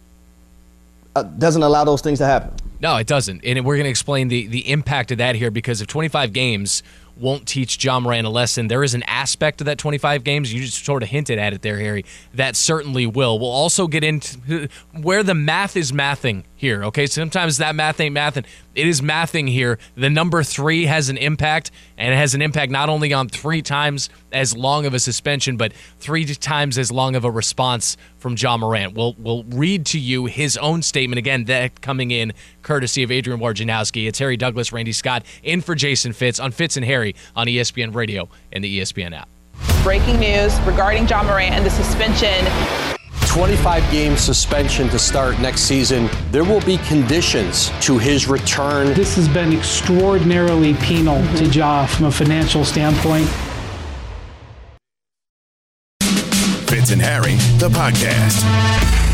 uh, 1.15 1.23
doesn't 1.23 1.63
allow 1.63 1.83
those 1.83 2.01
things 2.01 2.19
to 2.19 2.25
happen. 2.25 2.53
No, 2.79 2.97
it 2.97 3.07
doesn't. 3.07 3.43
And 3.43 3.63
we're 3.65 3.75
going 3.75 3.85
to 3.85 3.89
explain 3.89 4.27
the, 4.27 4.47
the 4.47 4.69
impact 4.69 5.11
of 5.11 5.19
that 5.19 5.35
here 5.35 5.51
because 5.51 5.81
if 5.81 5.87
25 5.87 6.33
games 6.33 6.83
won't 7.17 7.47
teach 7.47 7.83
Ja 7.83 7.99
Morant 7.99 8.27
a 8.27 8.29
lesson. 8.29 8.67
There 8.67 8.83
is 8.83 8.93
an 8.93 9.03
aspect 9.03 9.61
of 9.61 9.65
that 9.65 9.77
25 9.77 10.23
games, 10.23 10.53
you 10.53 10.61
just 10.61 10.83
sort 10.83 11.03
of 11.03 11.09
hinted 11.09 11.39
at 11.39 11.53
it 11.53 11.61
there, 11.61 11.79
Harry, 11.79 12.05
that 12.33 12.55
certainly 12.55 13.05
will. 13.07 13.39
We'll 13.39 13.49
also 13.49 13.87
get 13.87 14.03
into 14.03 14.69
where 15.01 15.23
the 15.23 15.35
math 15.35 15.77
is 15.77 15.91
mathing 15.91 16.43
here, 16.55 16.83
okay? 16.85 17.05
Sometimes 17.05 17.57
that 17.57 17.75
math 17.75 17.99
ain't 17.99 18.15
mathing. 18.15 18.45
It 18.73 18.87
is 18.87 19.01
mathing 19.01 19.49
here. 19.49 19.77
The 19.95 20.09
number 20.09 20.43
three 20.43 20.85
has 20.85 21.09
an 21.09 21.17
impact, 21.17 21.71
and 21.97 22.13
it 22.13 22.17
has 22.17 22.33
an 22.33 22.41
impact 22.41 22.71
not 22.71 22.89
only 22.89 23.13
on 23.13 23.29
three 23.29 23.61
times 23.61 24.09
as 24.31 24.55
long 24.55 24.85
of 24.85 24.93
a 24.93 24.99
suspension, 24.99 25.55
but 25.55 25.73
three 25.99 26.25
times 26.25 26.77
as 26.77 26.91
long 26.91 27.15
of 27.15 27.23
a 27.23 27.31
response 27.31 27.95
from 28.17 28.35
Ja 28.37 28.57
Morant. 28.57 28.95
We'll, 28.95 29.15
we'll 29.17 29.43
read 29.43 29.85
to 29.87 29.99
you 29.99 30.25
his 30.25 30.57
own 30.57 30.81
statement, 30.81 31.19
again, 31.19 31.45
that 31.45 31.81
coming 31.81 32.11
in 32.11 32.33
courtesy 32.63 33.03
of 33.03 33.11
Adrian 33.11 33.39
Wojnarowski. 33.39 34.07
It's 34.07 34.19
Harry 34.19 34.35
Douglas, 34.35 34.73
Randy 34.73 34.91
Scott, 34.91 35.23
in 35.43 35.61
for 35.61 35.75
Jason 35.75 36.11
Fitz 36.11 36.39
on 36.39 36.51
Fitz 36.51 36.75
and 36.75 36.85
Harry 36.85 37.04
on 37.35 37.47
ESPN 37.47 37.93
Radio 37.93 38.29
and 38.51 38.63
the 38.63 38.79
ESPN 38.79 39.13
app. 39.13 39.29
Breaking 39.83 40.19
news 40.19 40.59
regarding 40.61 41.07
Ja 41.07 41.23
Morant 41.23 41.53
and 41.53 41.65
the 41.65 41.69
suspension 41.69 42.45
25 43.35 43.91
game 43.91 44.15
suspension 44.15 44.87
to 44.87 44.97
start 44.97 45.37
next 45.41 45.63
season. 45.63 46.09
There 46.31 46.45
will 46.45 46.61
be 46.61 46.77
conditions 46.77 47.69
to 47.81 47.97
his 47.97 48.29
return. 48.29 48.93
This 48.93 49.13
has 49.17 49.27
been 49.27 49.51
extraordinarily 49.51 50.73
penal 50.75 51.17
mm-hmm. 51.17 51.35
to 51.35 51.45
Ja 51.47 51.85
from 51.85 52.05
a 52.05 52.11
financial 52.11 52.63
standpoint. 52.63 53.27
Fitz 56.69 56.91
and 56.91 57.01
Harry, 57.01 57.35
the 57.59 57.67
podcast. 57.67 59.04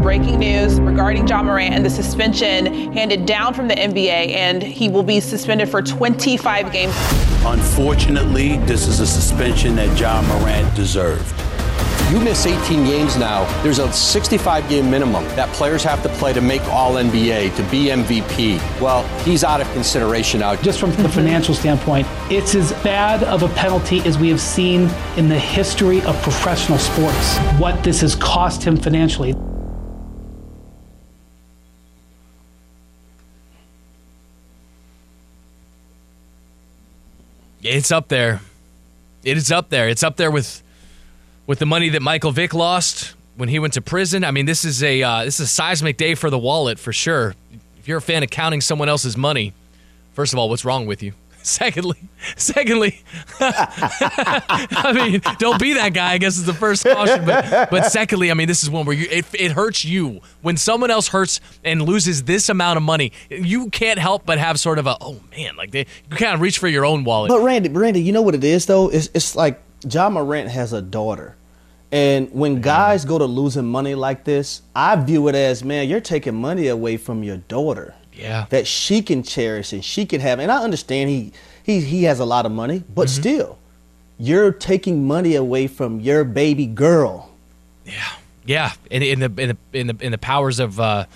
Breaking 0.00 0.38
news 0.38 0.80
regarding 0.80 1.28
Ja 1.28 1.42
Morant 1.42 1.74
and 1.74 1.84
the 1.84 1.90
suspension 1.90 2.90
handed 2.94 3.26
down 3.26 3.52
from 3.52 3.68
the 3.68 3.74
NBA, 3.74 4.30
and 4.30 4.62
he 4.62 4.88
will 4.88 5.02
be 5.02 5.20
suspended 5.20 5.68
for 5.68 5.82
25 5.82 6.72
games. 6.72 6.94
Unfortunately, 7.44 8.56
this 8.60 8.86
is 8.86 9.00
a 9.00 9.06
suspension 9.06 9.76
that 9.76 10.00
Ja 10.00 10.22
Morant 10.22 10.74
deserved. 10.74 11.34
You 12.10 12.18
miss 12.18 12.46
18 12.46 12.84
games 12.84 13.18
now, 13.18 13.44
there's 13.62 13.78
a 13.78 13.92
65 13.92 14.66
game 14.70 14.90
minimum 14.90 15.22
that 15.36 15.50
players 15.50 15.84
have 15.84 16.02
to 16.02 16.08
play 16.08 16.32
to 16.32 16.40
make 16.40 16.62
All 16.68 16.94
NBA, 16.94 17.54
to 17.56 17.62
be 17.64 17.88
MVP. 17.88 18.58
Well, 18.80 19.06
he's 19.24 19.44
out 19.44 19.60
of 19.60 19.70
consideration 19.74 20.40
now. 20.40 20.56
Just 20.56 20.80
from 20.80 20.92
the 20.92 21.10
financial 21.10 21.54
standpoint, 21.54 22.06
it's 22.30 22.54
as 22.54 22.72
bad 22.82 23.22
of 23.24 23.42
a 23.42 23.48
penalty 23.50 24.00
as 24.06 24.16
we 24.16 24.30
have 24.30 24.40
seen 24.40 24.88
in 25.18 25.28
the 25.28 25.38
history 25.38 26.00
of 26.04 26.20
professional 26.22 26.78
sports. 26.78 27.36
What 27.58 27.84
this 27.84 28.00
has 28.00 28.14
cost 28.14 28.62
him 28.62 28.78
financially. 28.78 29.34
It's 37.62 37.92
up 37.92 38.08
there. 38.08 38.40
It 39.22 39.36
is 39.36 39.52
up 39.52 39.68
there. 39.68 39.88
It's 39.88 40.02
up 40.02 40.16
there 40.16 40.30
with 40.30 40.62
with 41.46 41.58
the 41.58 41.66
money 41.66 41.90
that 41.90 42.00
Michael 42.00 42.30
Vick 42.30 42.54
lost 42.54 43.14
when 43.36 43.48
he 43.48 43.58
went 43.58 43.74
to 43.74 43.82
prison. 43.82 44.24
I 44.24 44.30
mean, 44.30 44.46
this 44.46 44.64
is 44.64 44.82
a 44.82 45.02
uh, 45.02 45.24
this 45.24 45.40
is 45.40 45.46
a 45.46 45.52
seismic 45.52 45.96
day 45.96 46.14
for 46.14 46.30
the 46.30 46.38
wallet 46.38 46.78
for 46.78 46.92
sure. 46.92 47.34
If 47.78 47.88
you're 47.88 47.98
a 47.98 48.02
fan 48.02 48.22
of 48.22 48.30
counting 48.30 48.60
someone 48.60 48.88
else's 48.88 49.16
money, 49.16 49.52
first 50.12 50.32
of 50.32 50.38
all, 50.38 50.48
what's 50.48 50.64
wrong 50.64 50.86
with 50.86 51.02
you? 51.02 51.12
Secondly, 51.42 51.96
secondly, 52.36 53.02
I 53.40 54.92
mean, 54.94 55.22
don't 55.38 55.58
be 55.58 55.72
that 55.74 55.94
guy. 55.94 56.12
I 56.12 56.18
guess 56.18 56.36
is 56.36 56.44
the 56.44 56.52
first 56.52 56.84
caution. 56.84 57.24
But, 57.24 57.70
but 57.70 57.86
secondly, 57.86 58.30
I 58.30 58.34
mean, 58.34 58.46
this 58.46 58.62
is 58.62 58.68
one 58.68 58.84
where 58.84 58.96
you 58.96 59.06
it, 59.10 59.26
it 59.32 59.52
hurts 59.52 59.84
you 59.84 60.20
when 60.42 60.56
someone 60.56 60.90
else 60.90 61.08
hurts 61.08 61.40
and 61.64 61.82
loses 61.82 62.24
this 62.24 62.48
amount 62.48 62.76
of 62.76 62.82
money. 62.82 63.12
You 63.30 63.70
can't 63.70 63.98
help 63.98 64.26
but 64.26 64.38
have 64.38 64.60
sort 64.60 64.78
of 64.78 64.86
a 64.86 64.96
oh 65.00 65.20
man, 65.36 65.56
like 65.56 65.70
they 65.70 65.86
you 66.10 66.16
kind 66.16 66.34
of 66.34 66.40
reach 66.40 66.58
for 66.58 66.68
your 66.68 66.84
own 66.84 67.04
wallet. 67.04 67.30
But 67.30 67.40
Randy, 67.40 67.70
Randy, 67.70 68.02
you 68.02 68.12
know 68.12 68.22
what 68.22 68.34
it 68.34 68.44
is 68.44 68.66
though? 68.66 68.90
It's 68.90 69.08
it's 69.14 69.34
like 69.34 69.60
Ja 69.88 70.10
Morant 70.10 70.50
has 70.50 70.72
a 70.72 70.82
daughter. 70.82 71.36
And 71.92 72.30
when 72.32 72.60
guys 72.60 73.04
go 73.04 73.18
to 73.18 73.24
losing 73.24 73.66
money 73.66 73.96
like 73.96 74.22
this, 74.24 74.62
I 74.76 74.94
view 74.94 75.26
it 75.26 75.34
as, 75.34 75.64
man, 75.64 75.88
you're 75.88 76.00
taking 76.00 76.36
money 76.36 76.68
away 76.68 76.96
from 76.96 77.24
your 77.24 77.38
daughter 77.38 77.94
yeah. 78.20 78.46
that 78.50 78.66
she 78.66 79.02
can 79.02 79.22
cherish 79.22 79.72
and 79.72 79.84
she 79.84 80.06
can 80.06 80.20
have. 80.20 80.38
And 80.38 80.50
I 80.50 80.62
understand 80.62 81.10
he 81.10 81.32
he 81.62 81.80
he 81.80 82.04
has 82.04 82.20
a 82.20 82.24
lot 82.24 82.46
of 82.46 82.52
money, 82.52 82.84
but 82.94 83.08
mm-hmm. 83.08 83.20
still, 83.20 83.58
you're 84.18 84.52
taking 84.52 85.06
money 85.06 85.34
away 85.34 85.66
from 85.66 86.00
your 86.00 86.24
baby 86.24 86.66
girl. 86.66 87.30
Yeah, 87.84 88.12
yeah, 88.44 88.72
in, 88.90 89.02
in 89.02 89.20
the 89.20 89.42
in 89.42 89.48
the 89.48 89.78
in 89.78 89.86
the 89.88 89.96
in 90.00 90.12
the 90.12 90.18
powers 90.18 90.60
of. 90.60 90.78
Uh, 90.78 91.06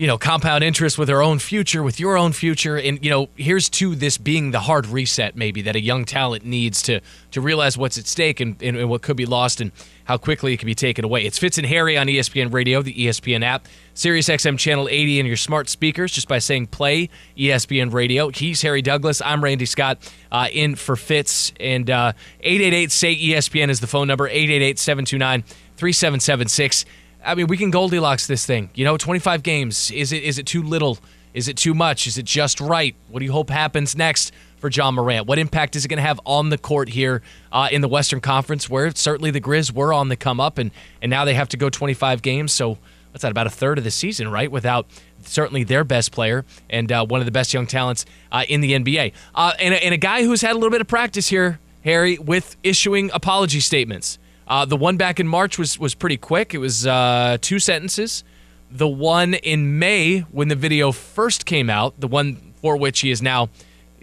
you 0.00 0.06
know, 0.06 0.16
compound 0.16 0.64
interest 0.64 0.96
with 0.96 1.10
her 1.10 1.22
own 1.22 1.38
future, 1.38 1.82
with 1.82 2.00
your 2.00 2.16
own 2.16 2.32
future. 2.32 2.78
And, 2.78 3.04
you 3.04 3.10
know, 3.10 3.28
here's 3.36 3.68
to 3.68 3.94
this 3.94 4.16
being 4.16 4.50
the 4.50 4.60
hard 4.60 4.86
reset, 4.86 5.36
maybe, 5.36 5.60
that 5.60 5.76
a 5.76 5.80
young 5.80 6.06
talent 6.06 6.42
needs 6.42 6.80
to 6.84 7.02
to 7.32 7.40
realize 7.42 7.76
what's 7.76 7.98
at 7.98 8.06
stake 8.06 8.40
and, 8.40 8.56
and, 8.62 8.78
and 8.78 8.88
what 8.88 9.02
could 9.02 9.18
be 9.18 9.26
lost 9.26 9.60
and 9.60 9.72
how 10.04 10.16
quickly 10.16 10.54
it 10.54 10.56
can 10.56 10.64
be 10.64 10.74
taken 10.74 11.04
away. 11.04 11.26
It's 11.26 11.38
Fitz 11.38 11.58
and 11.58 11.66
Harry 11.66 11.98
on 11.98 12.06
ESPN 12.06 12.50
Radio, 12.50 12.80
the 12.80 12.94
ESPN 12.94 13.44
app, 13.44 13.68
Sirius 14.00 14.30
XM 14.30 14.58
Channel 14.58 14.88
80 14.88 15.20
in 15.20 15.26
your 15.26 15.36
smart 15.36 15.68
speakers 15.68 16.10
just 16.10 16.26
by 16.26 16.38
saying 16.38 16.68
play 16.68 17.10
ESPN 17.36 17.92
Radio. 17.92 18.30
He's 18.30 18.62
Harry 18.62 18.80
Douglas. 18.80 19.20
I'm 19.22 19.44
Randy 19.44 19.66
Scott 19.66 20.10
uh, 20.32 20.48
in 20.50 20.74
for 20.74 20.96
Fitz. 20.96 21.52
And 21.60 21.90
uh, 21.90 22.14
888 22.40 22.92
say 22.92 23.14
ESPN 23.14 23.68
is 23.68 23.80
the 23.80 23.86
phone 23.86 24.08
number, 24.08 24.26
888 24.26 24.78
729 24.78 25.42
3776. 25.76 26.86
I 27.22 27.34
mean, 27.34 27.46
we 27.46 27.58
can 27.58 27.70
Goldilocks 27.70 28.26
this 28.26 28.46
thing. 28.46 28.70
You 28.74 28.86
know, 28.86 28.96
25 28.96 29.42
games. 29.42 29.90
Is 29.90 30.12
it 30.12 30.22
is 30.22 30.38
it 30.38 30.46
too 30.46 30.62
little? 30.62 30.98
Is 31.34 31.48
it 31.48 31.58
too 31.58 31.74
much? 31.74 32.06
Is 32.06 32.16
it 32.16 32.24
just 32.24 32.58
right? 32.58 32.96
What 33.10 33.18
do 33.18 33.26
you 33.26 33.32
hope 33.32 33.50
happens 33.50 33.94
next 33.94 34.32
for 34.56 34.70
Ja 34.70 34.90
Morant? 34.90 35.26
What 35.26 35.38
impact 35.38 35.76
is 35.76 35.84
it 35.84 35.88
going 35.88 35.98
to 35.98 36.02
have 36.02 36.18
on 36.24 36.48
the 36.48 36.56
court 36.56 36.88
here 36.88 37.20
uh, 37.52 37.68
in 37.70 37.82
the 37.82 37.88
Western 37.88 38.22
Conference, 38.22 38.70
where 38.70 38.90
certainly 38.94 39.30
the 39.30 39.42
Grizz 39.42 39.74
were 39.74 39.92
on 39.92 40.08
the 40.08 40.16
come 40.16 40.40
up, 40.40 40.56
and 40.56 40.70
and 41.02 41.10
now 41.10 41.26
they 41.26 41.34
have 41.34 41.50
to 41.50 41.58
go 41.58 41.68
25 41.68 42.22
games. 42.22 42.50
So 42.50 42.78
that's 43.12 43.24
at 43.24 43.30
about 43.30 43.46
a 43.46 43.50
third 43.50 43.78
of 43.78 43.84
the 43.84 43.90
season, 43.90 44.30
right? 44.30 44.50
Without 44.50 44.86
certainly 45.24 45.64
their 45.64 45.84
best 45.84 46.12
player 46.12 46.44
and 46.68 46.90
uh, 46.90 47.04
one 47.04 47.20
of 47.20 47.26
the 47.26 47.32
best 47.32 47.52
young 47.52 47.66
talents 47.66 48.04
uh, 48.32 48.44
in 48.48 48.60
the 48.60 48.72
NBA, 48.72 49.12
uh, 49.34 49.52
and, 49.58 49.74
and 49.74 49.94
a 49.94 49.98
guy 49.98 50.24
who's 50.24 50.40
had 50.40 50.52
a 50.52 50.54
little 50.54 50.70
bit 50.70 50.80
of 50.80 50.86
practice 50.86 51.28
here, 51.28 51.60
Harry, 51.84 52.18
with 52.18 52.56
issuing 52.62 53.10
apology 53.12 53.60
statements. 53.60 54.18
Uh, 54.46 54.64
the 54.64 54.76
one 54.76 54.96
back 54.96 55.20
in 55.20 55.28
March 55.28 55.58
was 55.58 55.78
was 55.78 55.94
pretty 55.94 56.16
quick. 56.16 56.54
It 56.54 56.58
was 56.58 56.86
uh, 56.86 57.38
two 57.40 57.58
sentences. 57.58 58.24
The 58.70 58.88
one 58.88 59.34
in 59.34 59.78
May, 59.78 60.20
when 60.20 60.48
the 60.48 60.56
video 60.56 60.92
first 60.92 61.46
came 61.46 61.70
out, 61.70 61.98
the 62.00 62.08
one 62.08 62.54
for 62.60 62.76
which 62.76 63.00
he 63.00 63.10
is 63.10 63.22
now 63.22 63.48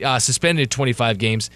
uh, 0.03 0.19
suspended 0.19 0.69
25 0.71 1.17
games. 1.17 1.49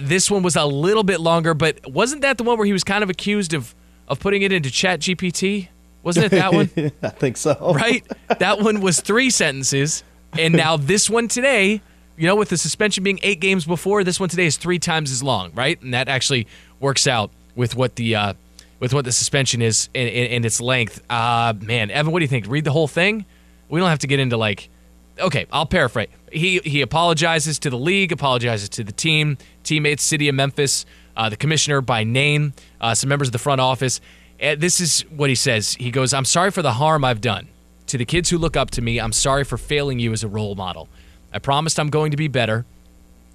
This 0.00 0.30
one 0.30 0.42
was 0.42 0.56
a 0.56 0.64
little 0.64 1.04
bit 1.04 1.20
longer, 1.20 1.52
but 1.52 1.90
wasn't 1.90 2.22
that 2.22 2.38
the 2.38 2.44
one 2.44 2.56
where 2.56 2.66
he 2.66 2.72
was 2.72 2.84
kind 2.84 3.02
of 3.02 3.10
accused 3.10 3.54
of 3.54 3.74
of 4.06 4.20
putting 4.20 4.42
it 4.42 4.52
into 4.52 4.70
Chat 4.70 5.00
GPT? 5.00 5.68
Wasn't 6.04 6.26
it 6.26 6.30
that 6.32 6.52
one? 6.52 6.70
I 7.02 7.08
think 7.08 7.36
so. 7.36 7.74
right? 7.74 8.06
That 8.38 8.60
one 8.60 8.80
was 8.80 9.00
three 9.00 9.30
sentences, 9.30 10.04
and 10.38 10.54
now 10.56 10.76
this 10.76 11.10
one 11.10 11.28
today, 11.28 11.80
you 12.16 12.28
know, 12.28 12.36
with 12.36 12.50
the 12.50 12.58
suspension 12.58 13.02
being 13.02 13.18
eight 13.22 13.40
games 13.40 13.64
before, 13.64 14.04
this 14.04 14.20
one 14.20 14.28
today 14.28 14.46
is 14.46 14.56
three 14.56 14.78
times 14.78 15.10
as 15.10 15.22
long, 15.22 15.52
right? 15.54 15.80
And 15.82 15.94
that 15.94 16.08
actually 16.08 16.46
works 16.78 17.06
out 17.06 17.30
with 17.56 17.74
what 17.74 17.96
the 17.96 18.14
uh, 18.14 18.34
with 18.80 18.92
what 18.92 19.04
the 19.04 19.12
suspension 19.12 19.62
is 19.62 19.88
and, 19.94 20.08
in, 20.08 20.26
in 20.26 20.44
its 20.44 20.60
length. 20.60 21.02
Uh, 21.10 21.54
man, 21.60 21.90
Evan, 21.90 22.12
what 22.12 22.18
do 22.18 22.24
you 22.24 22.28
think? 22.28 22.46
Read 22.48 22.64
the 22.64 22.72
whole 22.72 22.88
thing. 22.88 23.24
We 23.68 23.80
don't 23.80 23.88
have 23.88 24.00
to 24.00 24.06
get 24.06 24.20
into 24.20 24.36
like. 24.36 24.68
Okay, 25.18 25.46
I'll 25.52 25.66
paraphrase. 25.66 26.08
He 26.32 26.58
he 26.58 26.82
apologizes 26.82 27.58
to 27.60 27.70
the 27.70 27.78
league, 27.78 28.12
apologizes 28.12 28.68
to 28.70 28.84
the 28.84 28.92
team, 28.92 29.38
teammates, 29.62 30.02
city 30.02 30.28
of 30.28 30.34
Memphis, 30.34 30.84
uh, 31.16 31.28
the 31.28 31.36
commissioner 31.36 31.80
by 31.80 32.04
name, 32.04 32.52
uh, 32.80 32.94
some 32.94 33.08
members 33.08 33.28
of 33.28 33.32
the 33.32 33.38
front 33.38 33.60
office. 33.60 34.00
And 34.44 34.60
this 34.60 34.78
is 34.78 35.00
what 35.08 35.30
he 35.30 35.34
says. 35.34 35.74
He 35.74 35.90
goes, 35.90 36.12
"I'm 36.12 36.26
sorry 36.26 36.50
for 36.50 36.62
the 36.62 36.74
harm 36.74 37.04
I've 37.04 37.20
done 37.20 37.48
to 37.86 37.98
the 37.98 38.04
kids 38.04 38.30
who 38.30 38.38
look 38.38 38.56
up 38.56 38.70
to 38.72 38.82
me. 38.82 38.98
I'm 38.98 39.12
sorry 39.12 39.44
for 39.44 39.56
failing 39.56 39.98
you 39.98 40.12
as 40.12 40.22
a 40.22 40.28
role 40.28 40.54
model. 40.54 40.88
I 41.32 41.38
promised 41.38 41.78
I'm 41.78 41.90
going 41.90 42.10
to 42.10 42.16
be 42.16 42.28
better. 42.28 42.64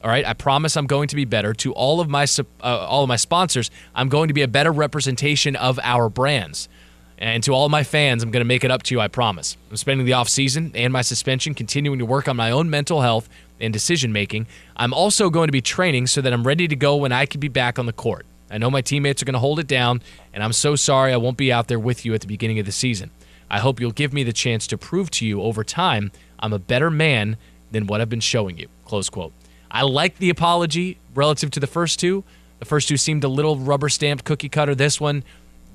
All 0.04 0.10
right, 0.10 0.26
I 0.26 0.34
promise 0.34 0.78
I'm 0.78 0.88
going 0.88 1.10
to 1.10 1.16
be 1.16 1.26
better. 1.26 1.54
To 1.56 1.74
all 1.74 2.00
of 2.00 2.10
my 2.10 2.26
uh, 2.40 2.44
all 2.64 3.04
of 3.04 3.10
my 3.10 3.16
sponsors, 3.16 3.70
I'm 3.94 4.08
going 4.08 4.28
to 4.30 4.34
be 4.34 4.42
a 4.42 4.48
better 4.48 4.72
representation 4.72 5.56
of 5.56 5.80
our 5.84 6.10
brands. 6.10 6.70
And 7.18 7.44
to 7.44 7.52
all 7.52 7.68
my 7.68 7.84
fans, 7.84 8.24
I'm 8.24 8.32
going 8.32 8.40
to 8.40 8.48
make 8.48 8.64
it 8.64 8.72
up 8.72 8.84
to 8.84 8.96
you, 8.96 9.02
I 9.02 9.10
promise. 9.10 9.58
I'm 9.70 9.76
spending 9.76 10.06
the 10.06 10.14
off 10.14 10.30
season 10.30 10.72
and 10.74 10.94
my 10.94 11.02
suspension 11.02 11.54
continuing 11.54 12.00
to 12.00 12.06
work 12.06 12.30
on 12.30 12.38
my 12.38 12.50
own 12.50 12.70
mental 12.70 13.02
health 13.02 13.28
and 13.60 13.74
decision 13.74 14.14
making. 14.14 14.48
I'm 14.78 14.94
also 14.94 15.30
going 15.30 15.50
to 15.50 15.52
be 15.52 15.62
training 15.62 16.08
so 16.08 16.22
that 16.22 16.32
I'm 16.32 16.48
ready 16.48 16.70
to 16.70 16.78
go 16.78 16.96
when 16.96 17.12
I 17.12 17.26
can 17.26 17.42
be 17.42 17.50
back 17.50 17.78
on 17.78 17.88
the 17.88 17.94
court. 17.94 18.26
I 18.52 18.58
know 18.58 18.72
my 18.72 18.82
teammates 18.82 19.22
are 19.22 19.26
going 19.26 19.34
to 19.34 19.40
hold 19.40 19.60
it 19.60 19.68
down, 19.68 20.02
and 20.34 20.44
I'm 20.44 20.54
so 20.54 20.76
sorry 20.76 21.14
I 21.14 21.18
won't 21.18 21.38
be 21.38 21.52
out 21.52 21.68
there 21.68 21.80
with 21.80 22.06
you 22.06 22.14
at 22.14 22.22
the 22.22 22.28
beginning 22.28 22.60
of 22.60 22.66
the 22.66 22.72
season. 22.72 23.12
I 23.50 23.60
hope 23.60 23.80
you'll 23.80 23.92
give 23.92 24.14
me 24.14 24.24
the 24.24 24.34
chance 24.34 24.68
to 24.68 24.78
prove 24.78 25.10
to 25.12 25.26
you 25.26 25.42
over 25.42 25.64
time 25.64 26.12
I'm 26.40 26.54
a 26.54 26.60
better 26.60 26.90
man 26.90 27.38
than 27.72 27.88
what 27.88 28.02
I've 28.02 28.10
been 28.10 28.20
showing 28.20 28.58
you. 28.58 28.68
Close 28.86 29.10
quote. 29.10 29.34
I 29.70 29.84
like 29.84 30.18
the 30.18 30.30
apology 30.30 30.98
relative 31.14 31.52
to 31.52 31.60
the 31.60 31.68
first 31.68 32.00
two. 32.00 32.24
The 32.60 32.66
first 32.66 32.88
two 32.88 32.98
seemed 32.98 33.24
a 33.24 33.28
little 33.28 33.58
rubber 33.58 33.90
stamped 33.90 34.26
cookie 34.26 34.50
cutter. 34.50 34.76
This 34.76 35.00
one, 35.00 35.24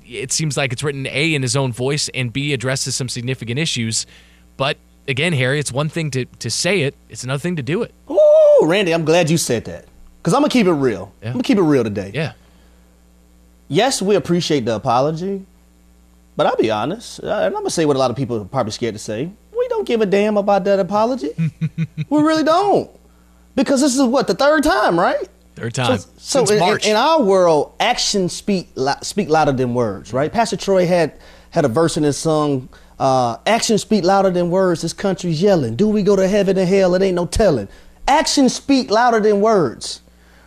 it 0.05 0.31
seems 0.31 0.57
like 0.57 0.73
it's 0.73 0.83
written 0.83 1.07
A 1.07 1.33
in 1.33 1.41
his 1.41 1.55
own 1.55 1.71
voice 1.71 2.09
and 2.09 2.31
B 2.31 2.53
addresses 2.53 2.95
some 2.95 3.09
significant 3.09 3.59
issues. 3.59 4.05
But 4.57 4.77
again, 5.07 5.33
Harry, 5.33 5.59
it's 5.59 5.71
one 5.71 5.89
thing 5.89 6.11
to, 6.11 6.25
to 6.25 6.49
say 6.49 6.81
it, 6.81 6.95
it's 7.09 7.23
another 7.23 7.39
thing 7.39 7.55
to 7.55 7.63
do 7.63 7.83
it. 7.83 7.93
Ooh, 8.09 8.59
Randy, 8.63 8.93
I'm 8.93 9.05
glad 9.05 9.29
you 9.29 9.37
said 9.37 9.65
that. 9.65 9.85
Because 10.17 10.33
I'm 10.33 10.41
going 10.41 10.49
to 10.49 10.53
keep 10.53 10.67
it 10.67 10.71
real. 10.71 11.13
Yeah. 11.21 11.27
I'm 11.27 11.33
going 11.33 11.43
to 11.43 11.47
keep 11.47 11.57
it 11.57 11.63
real 11.63 11.83
today. 11.83 12.11
Yeah. 12.13 12.33
Yes, 13.67 14.01
we 14.01 14.15
appreciate 14.15 14.65
the 14.65 14.75
apology. 14.75 15.45
But 16.35 16.47
I'll 16.47 16.57
be 16.57 16.69
honest, 16.69 17.23
uh, 17.23 17.27
and 17.27 17.55
I'm 17.55 17.63
to 17.63 17.69
say 17.69 17.85
what 17.85 17.95
a 17.95 17.99
lot 17.99 18.11
of 18.11 18.17
people 18.17 18.41
are 18.41 18.45
probably 18.45 18.71
scared 18.73 18.93
to 18.95 18.99
say. 18.99 19.31
We 19.57 19.67
don't 19.69 19.87
give 19.87 20.01
a 20.01 20.05
damn 20.05 20.35
about 20.35 20.65
that 20.65 20.79
apology. 20.79 21.31
we 22.09 22.21
really 22.21 22.43
don't. 22.43 22.91
Because 23.55 23.79
this 23.79 23.95
is 23.95 24.03
what, 24.03 24.27
the 24.27 24.33
third 24.33 24.63
time, 24.63 24.99
right? 24.99 25.29
Third 25.55 25.73
time. 25.73 25.97
So, 25.97 26.09
so 26.17 26.43
in, 26.43 26.53
in- 26.53 26.59
March. 26.59 26.85
in 26.85 26.95
our 26.97 27.23
world, 27.23 27.73
actions 27.79 28.33
speak 28.33 28.69
speak 29.01 29.29
louder 29.29 29.53
than 29.53 29.73
words, 29.73 30.11
right? 30.11 30.31
Pastor 30.31 30.57
Troy 30.57 30.85
had 30.85 31.13
had 31.51 31.63
a 31.63 31.69
verse 31.69 31.95
in 31.95 32.03
his 32.03 32.17
song. 32.17 32.67
Uh, 32.99 33.37
actions 33.45 33.81
speak 33.81 34.03
louder 34.03 34.29
than 34.29 34.49
words. 34.49 34.81
This 34.81 34.91
country's 34.91 35.41
yelling. 35.41 35.77
Do 35.77 35.87
we 35.87 36.03
go 36.03 36.17
to 36.17 36.27
heaven 36.27 36.57
and 36.57 36.67
hell? 36.67 36.93
It 36.95 37.01
ain't 37.01 37.15
no 37.15 37.25
telling. 37.25 37.69
Actions 38.07 38.53
speak 38.53 38.91
louder 38.91 39.21
than 39.21 39.39
words, 39.39 40.01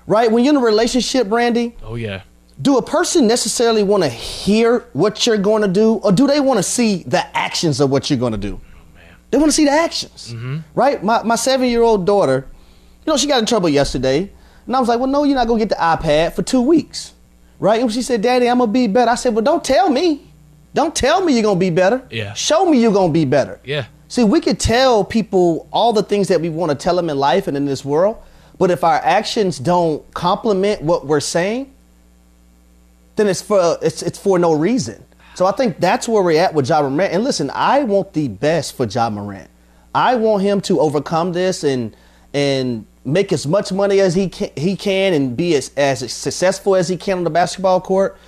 right? 0.06 0.30
When 0.30 0.44
you're 0.44 0.54
in 0.54 0.60
a 0.60 0.64
relationship, 0.64 1.26
Randy, 1.30 1.74
oh, 1.82 1.94
yeah. 1.94 2.22
Do 2.60 2.76
a 2.76 2.82
person 2.82 3.26
necessarily 3.26 3.82
want 3.82 4.02
to 4.02 4.08
hear 4.08 4.80
what 4.92 5.26
you're 5.26 5.38
going 5.38 5.62
to 5.62 5.68
do, 5.68 5.94
or 5.94 6.12
do 6.12 6.26
they 6.26 6.40
want 6.40 6.58
to 6.58 6.62
see 6.62 7.04
the 7.04 7.24
actions 7.36 7.80
of 7.80 7.90
what 7.90 8.10
you're 8.10 8.18
going 8.18 8.32
to 8.32 8.38
do? 8.38 8.60
Oh, 8.60 8.98
they 9.30 9.38
want 9.38 9.48
to 9.48 9.54
see 9.54 9.64
the 9.64 9.70
actions, 9.70 10.32
mm-hmm. 10.32 10.58
right? 10.74 11.02
My 11.02 11.22
my 11.22 11.36
seven 11.36 11.68
year 11.68 11.82
old 11.82 12.06
daughter, 12.06 12.48
you 13.04 13.12
know, 13.12 13.16
she 13.16 13.26
got 13.26 13.38
in 13.38 13.46
trouble 13.46 13.68
yesterday, 13.68 14.30
and 14.66 14.76
I 14.76 14.80
was 14.80 14.88
like, 14.88 14.98
well, 14.98 15.08
no, 15.08 15.24
you're 15.24 15.36
not 15.36 15.46
gonna 15.46 15.60
get 15.60 15.68
the 15.68 15.76
iPad 15.76 16.32
for 16.32 16.42
two 16.42 16.60
weeks, 16.60 17.14
right? 17.60 17.80
And 17.80 17.92
she 17.92 18.02
said, 18.02 18.22
Daddy, 18.22 18.48
I'm 18.48 18.58
gonna 18.58 18.72
be 18.72 18.86
better. 18.86 19.10
I 19.10 19.14
said, 19.14 19.34
well, 19.34 19.44
don't 19.44 19.64
tell 19.64 19.88
me, 19.88 20.26
don't 20.74 20.94
tell 20.94 21.24
me 21.24 21.34
you're 21.34 21.42
gonna 21.42 21.60
be 21.60 21.70
better. 21.70 22.06
Yeah. 22.10 22.34
Show 22.34 22.64
me 22.64 22.80
you're 22.80 22.92
gonna 22.92 23.12
be 23.12 23.24
better. 23.24 23.60
Yeah. 23.64 23.86
See, 24.08 24.24
we 24.24 24.40
could 24.40 24.58
tell 24.58 25.04
people 25.04 25.68
all 25.70 25.92
the 25.92 26.02
things 26.02 26.28
that 26.28 26.40
we 26.40 26.48
want 26.48 26.70
to 26.70 26.74
tell 26.74 26.96
them 26.96 27.10
in 27.10 27.18
life 27.18 27.46
and 27.46 27.56
in 27.56 27.66
this 27.66 27.84
world, 27.84 28.16
but 28.58 28.70
if 28.70 28.82
our 28.82 28.96
actions 28.96 29.58
don't 29.58 30.02
complement 30.14 30.82
what 30.82 31.06
we're 31.06 31.20
saying, 31.20 31.72
then 33.18 33.28
it's 33.28 33.42
for 33.42 33.78
it's 33.82 34.02
it's 34.02 34.18
for 34.18 34.38
no 34.38 34.54
reason. 34.54 35.04
So 35.34 35.46
I 35.46 35.52
think 35.52 35.78
that's 35.78 36.08
where 36.08 36.22
we're 36.22 36.40
at 36.40 36.54
with 36.54 36.68
Ja 36.68 36.82
Morant. 36.82 37.12
And 37.12 37.22
listen, 37.22 37.50
I 37.54 37.84
want 37.84 38.12
the 38.12 38.28
best 38.28 38.76
for 38.76 38.86
Ja 38.86 39.10
Morant. 39.10 39.48
I 39.94 40.16
want 40.16 40.42
him 40.42 40.60
to 40.62 40.80
overcome 40.80 41.32
this 41.32 41.64
and 41.64 41.94
and 42.32 42.86
make 43.04 43.32
as 43.32 43.46
much 43.46 43.72
money 43.72 44.00
as 44.00 44.14
he 44.14 44.28
can, 44.28 44.50
he 44.56 44.76
can 44.76 45.14
and 45.14 45.36
be 45.36 45.54
as, 45.54 45.70
as 45.76 46.12
successful 46.12 46.76
as 46.76 46.88
he 46.88 46.96
can 46.96 47.18
on 47.18 47.24
the 47.24 47.30
basketball 47.30 47.80
court. 47.80 48.18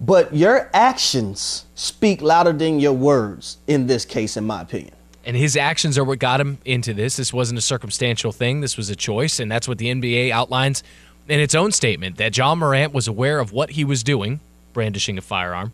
But 0.00 0.34
your 0.34 0.70
actions 0.74 1.64
speak 1.74 2.20
louder 2.20 2.52
than 2.52 2.80
your 2.80 2.92
words 2.92 3.58
in 3.66 3.86
this 3.86 4.04
case, 4.04 4.36
in 4.36 4.44
my 4.44 4.62
opinion. 4.62 4.94
And 5.24 5.36
his 5.36 5.56
actions 5.56 5.96
are 5.96 6.04
what 6.04 6.18
got 6.18 6.40
him 6.40 6.58
into 6.64 6.92
this. 6.92 7.16
This 7.16 7.32
wasn't 7.32 7.58
a 7.58 7.62
circumstantial 7.62 8.32
thing. 8.32 8.60
This 8.60 8.76
was 8.76 8.90
a 8.90 8.96
choice, 8.96 9.40
and 9.40 9.50
that's 9.50 9.66
what 9.66 9.78
the 9.78 9.86
NBA 9.86 10.30
outlines 10.30 10.82
in 11.28 11.40
its 11.40 11.54
own 11.54 11.72
statement 11.72 12.16
that 12.18 12.36
Ja 12.36 12.54
Morant 12.54 12.92
was 12.92 13.08
aware 13.08 13.40
of 13.40 13.52
what 13.52 13.70
he 13.70 13.84
was 13.84 14.02
doing, 14.02 14.40
brandishing 14.72 15.18
a 15.18 15.22
firearm. 15.22 15.72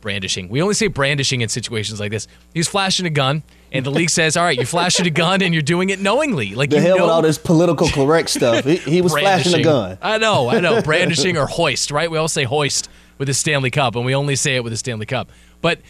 Brandishing. 0.00 0.50
We 0.50 0.60
only 0.60 0.74
say 0.74 0.88
brandishing 0.88 1.40
in 1.40 1.48
situations 1.48 1.98
like 1.98 2.10
this. 2.10 2.28
He 2.52 2.60
was 2.60 2.68
flashing 2.68 3.06
a 3.06 3.10
gun, 3.10 3.42
and 3.72 3.86
the 3.86 3.90
league 3.90 4.10
says, 4.10 4.36
"All 4.36 4.44
right, 4.44 4.54
you're 4.54 4.66
flashing 4.66 5.06
a 5.06 5.10
gun, 5.10 5.40
and 5.40 5.54
you're 5.54 5.62
doing 5.62 5.88
it 5.88 5.98
knowingly." 5.98 6.54
Like 6.54 6.68
The 6.68 6.78
hell 6.78 6.98
know, 6.98 7.04
with 7.04 7.10
all 7.10 7.22
this 7.22 7.38
political 7.38 7.88
correct 7.88 8.28
stuff. 8.28 8.66
He, 8.66 8.76
he 8.76 9.00
was 9.00 9.12
flashing 9.14 9.60
a 9.60 9.62
gun. 9.62 9.96
I 10.02 10.18
know, 10.18 10.50
I 10.50 10.60
know. 10.60 10.82
Brandishing 10.84 11.38
or 11.38 11.46
hoist, 11.46 11.90
right? 11.90 12.10
We 12.10 12.18
all 12.18 12.28
say 12.28 12.44
hoist 12.44 12.90
with 13.16 13.28
the 13.28 13.34
Stanley 13.34 13.70
Cup, 13.70 13.96
and 13.96 14.04
we 14.04 14.14
only 14.14 14.36
say 14.36 14.56
it 14.56 14.62
with 14.62 14.74
the 14.74 14.76
Stanley 14.76 15.06
Cup. 15.06 15.30
But 15.62 15.80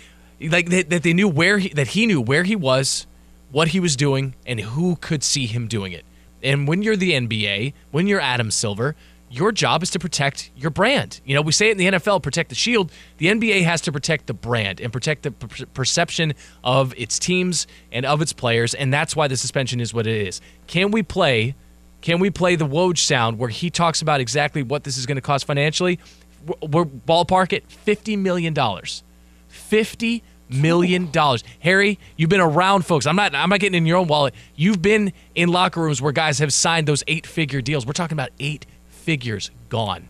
like 0.41 0.71
that, 0.71 0.91
that 0.91 1.03
they 1.03 1.13
knew 1.13 1.27
where 1.29 1.59
he, 1.59 1.71
that 1.71 1.89
he 1.89 2.07
knew 2.07 2.21
where 2.21 2.45
he 2.45 2.55
was, 2.55 3.09
what 3.51 3.69
he 3.69 3.81
was 3.81 3.97
doing, 3.97 4.35
and 4.47 4.61
who 4.61 4.95
could 4.95 5.25
see 5.25 5.47
him 5.47 5.67
doing 5.67 5.91
it. 5.91 6.05
And 6.45 6.69
when 6.69 6.83
you're 6.83 6.97
the 6.97 7.13
NBA, 7.13 7.73
when 7.91 8.07
you're 8.07 8.21
Adam 8.21 8.51
Silver, 8.51 8.95
your 9.31 9.51
job 9.51 9.83
is 9.83 9.91
to 9.91 9.99
protect 9.99 10.53
your 10.55 10.71
brand. 10.71 11.21
You 11.25 11.35
know, 11.35 11.43
we 11.43 11.51
say 11.51 11.69
it 11.69 11.73
in 11.73 11.79
the 11.79 11.99
NFL, 11.99 12.23
protect 12.23 12.51
the 12.51 12.55
shield. 12.55 12.93
The 13.17 13.27
NBA 13.27 13.65
has 13.65 13.81
to 13.83 13.91
protect 13.91 14.29
the 14.29 14.35
brand 14.35 14.81
and 14.81 14.93
protect 14.93 15.25
the 15.25 15.33
per- 15.33 15.67
perception 15.67 16.35
of 16.63 16.95
its 16.97 17.19
teams 17.19 17.67
and 17.91 18.07
of 18.07 18.23
its 18.23 18.33
players, 18.33 18.75
and 18.75 18.95
that's 18.95 19.17
why 19.17 19.27
the 19.27 19.37
suspension 19.37 19.81
is 19.81 19.93
what 19.93 20.07
it 20.07 20.29
is. 20.29 20.41
Can 20.69 20.93
we 20.93 21.03
play 21.03 21.57
can 22.01 22.21
we 22.21 22.29
play 22.29 22.55
the 22.55 22.67
Woj 22.67 22.99
sound 22.99 23.39
where 23.39 23.49
he 23.49 23.71
talks 23.71 24.03
about 24.03 24.21
exactly 24.21 24.63
what 24.63 24.85
this 24.85 24.99
is 24.99 25.07
going 25.07 25.17
to 25.17 25.23
cost 25.23 25.47
financially? 25.47 25.99
We're, 26.47 26.69
we're 26.69 26.85
ballpark 26.85 27.55
at 27.55 27.67
$50 27.67 28.19
million. 28.19 28.53
$50 28.53 30.23
million. 30.49 31.11
dollars. 31.11 31.43
Harry, 31.61 31.99
you've 32.17 32.31
been 32.31 32.41
around 32.41 32.85
folks. 32.87 33.07
I'm 33.07 33.17
not 33.17 33.35
I'm 33.35 33.49
not 33.49 33.61
getting 33.61 33.77
in 33.79 33.87
your 33.87 33.97
own 33.99 34.07
wallet. 34.07 34.35
You've 34.57 34.83
been 34.83 35.13
in 35.35 35.49
locker 35.49 35.81
rooms 35.81 36.01
where 36.03 36.13
guys 36.13 36.39
have 36.39 36.53
signed 36.53 36.87
those 36.89 37.03
eight-figure 37.07 37.61
deals. 37.63 37.87
We're 37.87 37.93
talking 37.93 38.15
about 38.17 38.31
eight 38.41 38.67
figures 38.89 39.51
gone. 39.69 40.09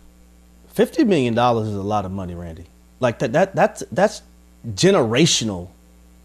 Fifty 0.68 1.04
million 1.04 1.34
dollars 1.34 1.68
is 1.68 1.74
a 1.76 1.82
lot 1.82 2.04
of 2.04 2.10
money, 2.12 2.34
Randy. 2.34 2.64
Like 3.00 3.18
that 3.20 3.32
that 3.32 3.54
that's 3.54 3.82
that's 3.92 4.22
generational 4.74 5.68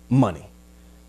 money 0.09 0.45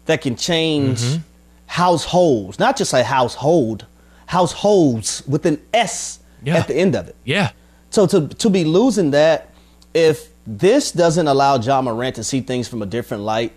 that 0.07 0.21
can 0.21 0.37
change 0.37 1.01
Mm-hmm. 1.01 1.23
households, 1.67 2.59
not 2.59 2.77
just 2.77 2.93
a 2.93 3.05
household, 3.05 3.87
households 4.27 5.23
with 5.27 5.47
an 5.47 5.61
S 5.73 6.19
Yeah. 6.43 6.57
at 6.57 6.67
the 6.69 6.75
end 6.75 6.95
of 6.97 7.09
it. 7.09 7.17
Yeah. 7.25 7.51
So 7.91 8.07
to 8.07 8.29
to 8.29 8.51
be 8.51 8.65
losing 8.65 9.11
that, 9.13 9.51
if 9.95 10.29
this 10.59 10.91
doesn't 10.91 11.29
allow 11.29 11.61
Ja 11.61 11.81
Morant 11.81 12.17
to 12.17 12.25
see 12.25 12.41
things 12.41 12.67
from 12.67 12.83
a 12.83 12.87
different 12.87 13.23
light, 13.23 13.53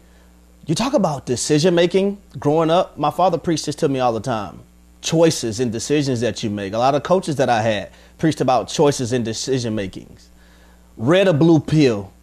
you 0.68 0.76
talk 0.76 0.94
about 0.94 1.26
decision 1.26 1.74
making. 1.74 2.22
Growing 2.38 2.70
up, 2.70 2.98
my 3.00 3.10
father 3.10 3.40
preached 3.40 3.66
this 3.66 3.76
to 3.78 3.90
me 3.90 4.00
all 4.00 4.14
the 4.14 4.20
time. 4.20 4.60
Choices 5.02 5.60
and 5.60 5.72
decisions 5.72 6.22
that 6.22 6.44
you 6.44 6.52
make. 6.52 6.74
A 6.74 6.78
lot 6.78 6.94
of 6.94 7.02
coaches 7.02 7.38
that 7.38 7.50
I 7.50 7.62
had 7.64 7.92
preached 8.20 8.42
about 8.42 8.68
choices 8.70 9.12
and 9.12 9.26
decision 9.26 9.74
makings. 9.74 10.30
Red 10.96 11.28
or 11.28 11.34
blue 11.34 11.60
pill. 11.60 12.14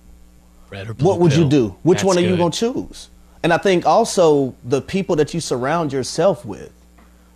Red 0.70 0.88
or 0.88 0.94
blue 0.94 1.04
pill. 1.04 1.08
What 1.08 1.20
would 1.20 1.34
you 1.34 1.48
do? 1.48 1.76
Which 1.82 1.98
That's 1.98 2.04
one 2.04 2.18
are 2.18 2.26
you 2.26 2.36
going 2.36 2.52
to 2.52 2.58
choose? 2.72 3.10
And 3.42 3.52
I 3.52 3.58
think 3.58 3.84
also 3.86 4.54
the 4.64 4.80
people 4.80 5.16
that 5.16 5.34
you 5.34 5.40
surround 5.40 5.92
yourself 5.92 6.44
with. 6.44 6.72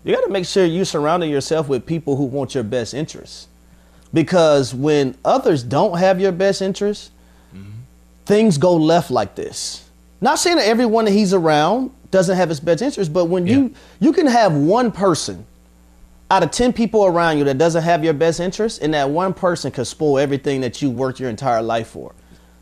You 0.05 0.15
got 0.15 0.23
to 0.23 0.31
make 0.31 0.47
sure 0.47 0.65
you're 0.65 0.85
surrounding 0.85 1.31
yourself 1.31 1.69
with 1.69 1.85
people 1.85 2.15
who 2.15 2.25
want 2.25 2.55
your 2.55 2.65
best 2.65 2.95
interests. 2.95 3.49
Because 4.13 4.73
when 4.73 5.17
others 5.25 5.65
don't 5.65 5.99
have 5.99 6.21
your 6.21 6.31
best 6.31 6.63
interests, 6.63 7.11
things 8.27 8.59
go 8.59 8.77
left 8.77 9.11
like 9.11 9.35
this. 9.35 9.89
Not 10.21 10.39
saying 10.39 10.57
that 10.57 10.67
everyone 10.67 11.05
that 11.05 11.13
he's 11.13 11.35
around 11.35 11.91
doesn't 12.11 12.37
have 12.37 12.49
his 12.49 12.61
best 12.61 12.83
interest, 12.83 13.13
but 13.13 13.27
when 13.27 13.47
you 13.47 13.75
you 14.01 14.13
can 14.13 14.27
have 14.27 14.55
one 14.55 14.93
person 14.93 15.45
out 16.31 16.43
of 16.43 16.51
10 16.51 16.73
people 16.73 17.05
around 17.05 17.39
you 17.39 17.45
that 17.45 17.59
doesn't 17.59 17.83
have 17.83 18.03
your 18.03 18.15
best 18.15 18.41
interest, 18.41 18.81
and 18.83 18.95
that 18.95 19.11
one 19.11 19.35
person 19.35 19.71
could 19.71 19.87
spoil 19.87 20.19
everything 20.19 20.63
that 20.63 20.81
you 20.81 20.91
worked 20.91 21.21
your 21.21 21.31
entire 21.31 21.63
life 21.63 21.89
for. 21.89 22.15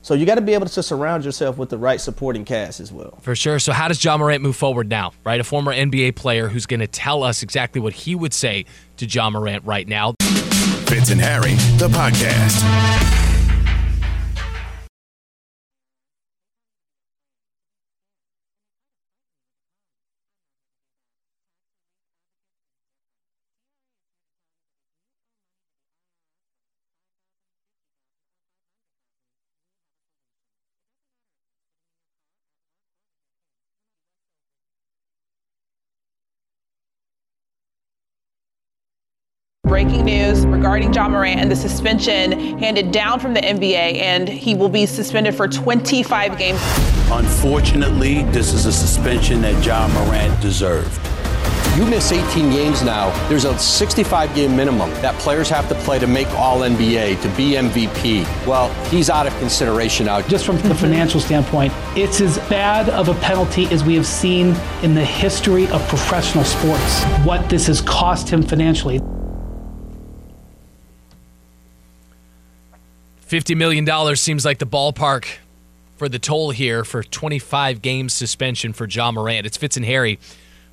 So 0.02 0.14
you 0.14 0.26
got 0.26 0.35
to 0.35 0.40
be 0.40 0.52
able 0.52 0.66
to 0.66 0.83
surround 0.83 1.24
yourself 1.24 1.59
with 1.59 1.68
the 1.68 1.78
right 1.78 2.00
supporting 2.00 2.44
cast 2.44 2.81
as 2.81 2.90
well. 2.90 3.18
For 3.22 3.37
sure. 3.37 3.61
So 3.61 3.72
how 3.72 3.87
does 3.87 4.05
Ja 4.05 4.16
Morant 4.16 4.42
move 4.42 4.57
forward 4.57 4.88
now? 4.88 5.12
Right, 5.24 5.40
a 5.40 5.44
former 5.44 5.72
NBA 5.72 6.16
player 6.16 6.48
who's 6.48 6.66
going 6.66 6.81
to 6.81 6.88
tell 6.88 7.22
us 7.22 7.44
exactly 7.44 7.81
what 7.81 7.92
he 7.92 8.16
would 8.16 8.35
say 8.35 8.66
to 8.96 9.07
Ja 9.07 9.31
Morant 9.31 9.64
right 9.64 9.87
now. 9.87 10.14
Fitz 10.87 11.11
and 11.11 11.20
Harry, 11.20 11.55
the 11.78 11.88
podcast. 11.88 13.21
Breaking 39.72 40.04
news 40.04 40.44
regarding 40.44 40.92
Ja 40.92 41.08
Morant 41.08 41.40
and 41.40 41.50
the 41.50 41.56
suspension 41.56 42.58
handed 42.58 42.92
down 42.92 43.18
from 43.18 43.32
the 43.32 43.40
NBA, 43.40 44.02
and 44.02 44.28
he 44.28 44.54
will 44.54 44.68
be 44.68 44.85
suspended 44.85 45.35
for 45.35 45.48
25 45.48 46.37
games. 46.37 46.61
Unfortunately, 47.11 48.22
this 48.24 48.52
is 48.52 48.66
a 48.66 48.72
suspension 48.72 49.40
that 49.40 49.64
Ja 49.64 49.88
Morant 49.88 50.38
deserved. 50.42 51.00
You 51.74 51.87
miss 51.87 52.12
18 52.12 52.50
games 52.50 52.82
now. 52.82 53.16
There's 53.30 53.46
a 53.46 53.58
65 53.58 54.35
game 54.35 54.54
minimum 54.54 54.90
that 55.00 55.14
players 55.14 55.48
have 55.48 55.70
to 55.70 55.74
play 55.76 55.98
to 56.00 56.06
make 56.06 56.28
All 56.32 56.61
NBA, 56.61 57.22
to 57.22 57.28
be 57.30 57.52
MVP. 57.52 58.46
Well, 58.46 58.70
he's 58.90 59.08
out 59.08 59.26
of 59.26 59.35
consideration 59.38 60.04
now. 60.04 60.20
Just 60.20 60.44
from 60.44 60.58
the 60.58 60.74
financial 60.74 61.18
standpoint, 61.18 61.72
it's 61.96 62.20
as 62.20 62.37
bad 62.50 62.90
of 62.90 63.08
a 63.08 63.14
penalty 63.20 63.64
as 63.68 63.82
we 63.82 63.94
have 63.94 64.06
seen 64.06 64.54
in 64.82 64.94
the 64.94 65.04
history 65.04 65.66
of 65.68 65.80
professional 65.88 66.44
sports. 66.44 67.02
What 67.24 67.48
this 67.48 67.68
has 67.68 67.80
cost 67.80 68.28
him 68.28 68.42
financially. 68.42 69.00
$50 73.32 73.56
million 73.56 74.14
seems 74.14 74.44
like 74.44 74.58
the 74.58 74.66
ballpark 74.66 75.24
for 75.96 76.06
the 76.06 76.18
toll 76.18 76.50
here 76.50 76.84
for 76.84 77.02
25 77.02 77.80
games 77.80 78.12
suspension 78.12 78.74
for 78.74 78.86
Ja 78.86 79.10
Morant. 79.10 79.46
It's 79.46 79.56
Fitz 79.56 79.78
and 79.78 79.86
Harry, 79.86 80.18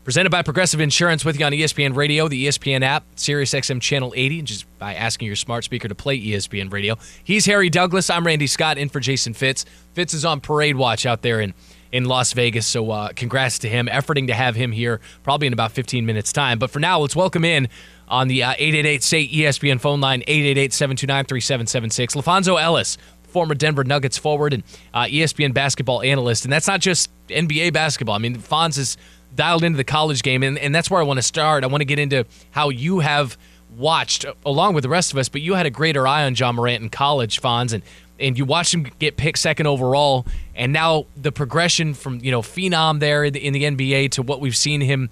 presented 0.03 0.29
by 0.29 0.41
Progressive 0.41 0.81
Insurance 0.81 1.23
with 1.23 1.39
you 1.39 1.45
on 1.45 1.53
ESPN 1.53 1.95
Radio, 1.95 2.27
the 2.27 2.47
ESPN 2.47 2.81
app, 2.81 3.05
Sirius 3.15 3.53
XM 3.53 3.79
Channel 3.79 4.11
80, 4.13 4.41
just 4.41 4.77
by 4.77 4.93
asking 4.93 5.27
your 5.27 5.37
smart 5.37 5.63
speaker 5.63 5.87
to 5.87 5.95
play 5.95 6.19
ESPN 6.19 6.69
Radio. 6.69 6.97
He's 7.23 7.45
Harry 7.45 7.69
Douglas. 7.69 8.09
I'm 8.09 8.27
Randy 8.27 8.47
Scott, 8.47 8.77
in 8.77 8.89
for 8.89 8.99
Jason 8.99 9.33
Fitz. 9.33 9.63
Fitz 9.93 10.13
is 10.13 10.25
on 10.25 10.41
parade 10.41 10.75
watch 10.75 11.05
out 11.05 11.21
there 11.21 11.39
in, 11.39 11.53
in 11.93 12.03
Las 12.03 12.33
Vegas, 12.33 12.67
so 12.67 12.91
uh, 12.91 13.13
congrats 13.15 13.59
to 13.59 13.69
him. 13.69 13.87
Efforting 13.87 14.27
to 14.27 14.33
have 14.33 14.55
him 14.55 14.73
here 14.73 14.99
probably 15.23 15.47
in 15.47 15.53
about 15.53 15.71
15 15.71 16.05
minutes' 16.05 16.33
time. 16.33 16.59
But 16.59 16.71
for 16.71 16.81
now, 16.81 16.99
let's 16.99 17.15
welcome 17.15 17.45
in 17.45 17.69
on 18.09 18.27
the 18.27 18.41
888 18.41 19.03
State 19.03 19.31
ESPN 19.31 19.79
phone 19.79 20.01
line, 20.01 20.21
888 20.27 20.73
729 20.73 21.25
3776. 21.25 22.15
LaPhonso 22.15 22.61
Ellis, 22.61 22.97
former 23.23 23.55
Denver 23.55 23.83
Nuggets 23.83 24.17
forward 24.17 24.53
and 24.53 24.63
uh, 24.93 25.03
ESPN 25.03 25.53
basketball 25.53 26.01
analyst. 26.01 26.45
And 26.45 26.51
that's 26.51 26.67
not 26.67 26.81
just 26.81 27.09
NBA 27.29 27.73
basketball. 27.73 28.15
I 28.15 28.19
mean, 28.19 28.37
Fonz 28.37 28.77
is 28.77 28.97
dialed 29.35 29.63
into 29.63 29.77
the 29.77 29.83
college 29.83 30.23
game, 30.23 30.43
and, 30.43 30.57
and 30.57 30.73
that's 30.73 30.89
where 30.89 30.99
I 30.99 31.03
want 31.03 31.17
to 31.17 31.23
start. 31.23 31.63
I 31.63 31.67
want 31.67 31.81
to 31.81 31.85
get 31.85 31.99
into 31.99 32.25
how 32.51 32.69
you 32.69 32.99
have 32.99 33.37
watched, 33.77 34.25
along 34.45 34.73
with 34.73 34.83
the 34.83 34.89
rest 34.89 35.11
of 35.11 35.17
us, 35.17 35.29
but 35.29 35.41
you 35.41 35.53
had 35.53 35.65
a 35.65 35.69
greater 35.69 36.07
eye 36.07 36.25
on 36.25 36.35
Ja 36.35 36.51
Morant 36.51 36.83
in 36.83 36.89
college, 36.89 37.41
Fonz, 37.41 37.73
and 37.73 37.83
and 38.19 38.37
you 38.37 38.43
watched 38.43 38.73
him 38.73 38.83
get 38.99 39.15
picked 39.15 39.39
second 39.39 39.65
overall, 39.65 40.25
and 40.53 40.73
now 40.73 41.05
the 41.15 41.31
progression 41.31 41.93
from 41.93 42.19
you 42.19 42.31
know 42.31 42.41
phenom 42.41 42.99
there 42.99 43.23
in 43.23 43.33
the, 43.33 43.45
in 43.45 43.53
the 43.53 43.63
NBA 43.63 44.11
to 44.11 44.21
what 44.21 44.41
we've 44.41 44.57
seen 44.57 44.81
him 44.81 45.09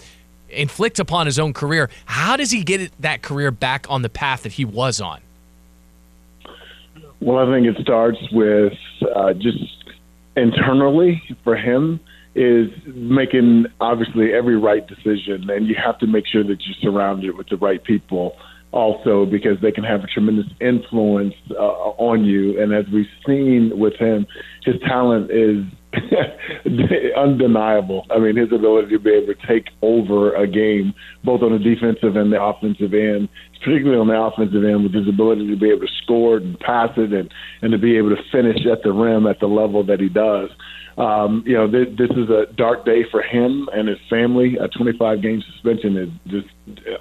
inflict 0.49 0.99
upon 0.99 1.25
his 1.25 1.39
own 1.39 1.53
career. 1.53 1.89
How 2.05 2.37
does 2.37 2.51
he 2.51 2.63
get 2.63 2.91
that 3.01 3.21
career 3.21 3.51
back 3.51 3.85
on 3.89 4.01
the 4.01 4.09
path 4.09 4.43
that 4.43 4.53
he 4.53 4.65
was 4.65 5.01
on? 5.01 5.21
Well, 7.19 7.37
I 7.37 7.51
think 7.51 7.67
it 7.67 7.81
starts 7.81 8.19
with 8.31 8.73
uh, 9.15 9.33
just 9.33 9.57
internally 10.35 11.21
for 11.43 11.55
him 11.55 11.99
is 12.35 12.69
making 12.85 13.65
obviously 13.81 14.31
every 14.31 14.55
right 14.55 14.87
decision, 14.87 15.49
and 15.49 15.67
you 15.67 15.75
have 15.75 15.97
to 15.99 16.07
make 16.07 16.27
sure 16.27 16.43
that 16.43 16.61
you're 16.65 16.75
surrounded 16.81 17.35
with 17.35 17.49
the 17.49 17.57
right 17.57 17.83
people 17.83 18.37
also 18.71 19.25
because 19.25 19.59
they 19.61 19.71
can 19.71 19.83
have 19.83 20.03
a 20.03 20.07
tremendous 20.07 20.45
influence 20.61 21.33
uh, 21.51 21.55
on 21.97 22.23
you. 22.25 22.61
And 22.61 22.73
as 22.73 22.85
we've 22.93 23.09
seen 23.25 23.77
with 23.79 23.95
him, 23.95 24.27
his 24.63 24.75
talent 24.81 25.31
is 25.31 25.65
undeniable. 27.17 28.05
I 28.09 28.19
mean, 28.19 28.35
his 28.35 28.51
ability 28.51 28.89
to 28.89 28.99
be 28.99 29.11
able 29.11 29.33
to 29.33 29.47
take 29.47 29.69
over 29.81 30.35
a 30.35 30.47
game, 30.47 30.93
both 31.23 31.41
on 31.41 31.51
the 31.53 31.59
defensive 31.59 32.15
and 32.15 32.31
the 32.31 32.41
offensive 32.41 32.93
end, 32.93 33.29
particularly 33.59 33.99
on 33.99 34.07
the 34.07 34.19
offensive 34.19 34.63
end, 34.63 34.83
with 34.83 34.93
his 34.93 35.07
ability 35.07 35.47
to 35.47 35.57
be 35.57 35.69
able 35.69 35.87
to 35.87 35.93
score 36.03 36.37
and 36.37 36.59
pass 36.59 36.89
it 36.97 37.13
and, 37.13 37.31
and 37.61 37.71
to 37.71 37.77
be 37.77 37.97
able 37.97 38.09
to 38.09 38.21
finish 38.31 38.65
at 38.71 38.83
the 38.83 38.91
rim 38.91 39.27
at 39.27 39.39
the 39.39 39.47
level 39.47 39.83
that 39.85 39.99
he 39.99 40.09
does. 40.09 40.49
Um, 40.97 41.43
you 41.45 41.53
know, 41.53 41.69
th- 41.69 41.97
this 41.97 42.09
is 42.11 42.29
a 42.29 42.51
dark 42.55 42.83
day 42.85 43.01
for 43.11 43.21
him 43.21 43.69
and 43.71 43.87
his 43.87 43.99
family. 44.09 44.57
A 44.59 44.67
25 44.67 45.21
game 45.21 45.43
suspension 45.53 45.97
is 45.97 46.09
just 46.27 46.47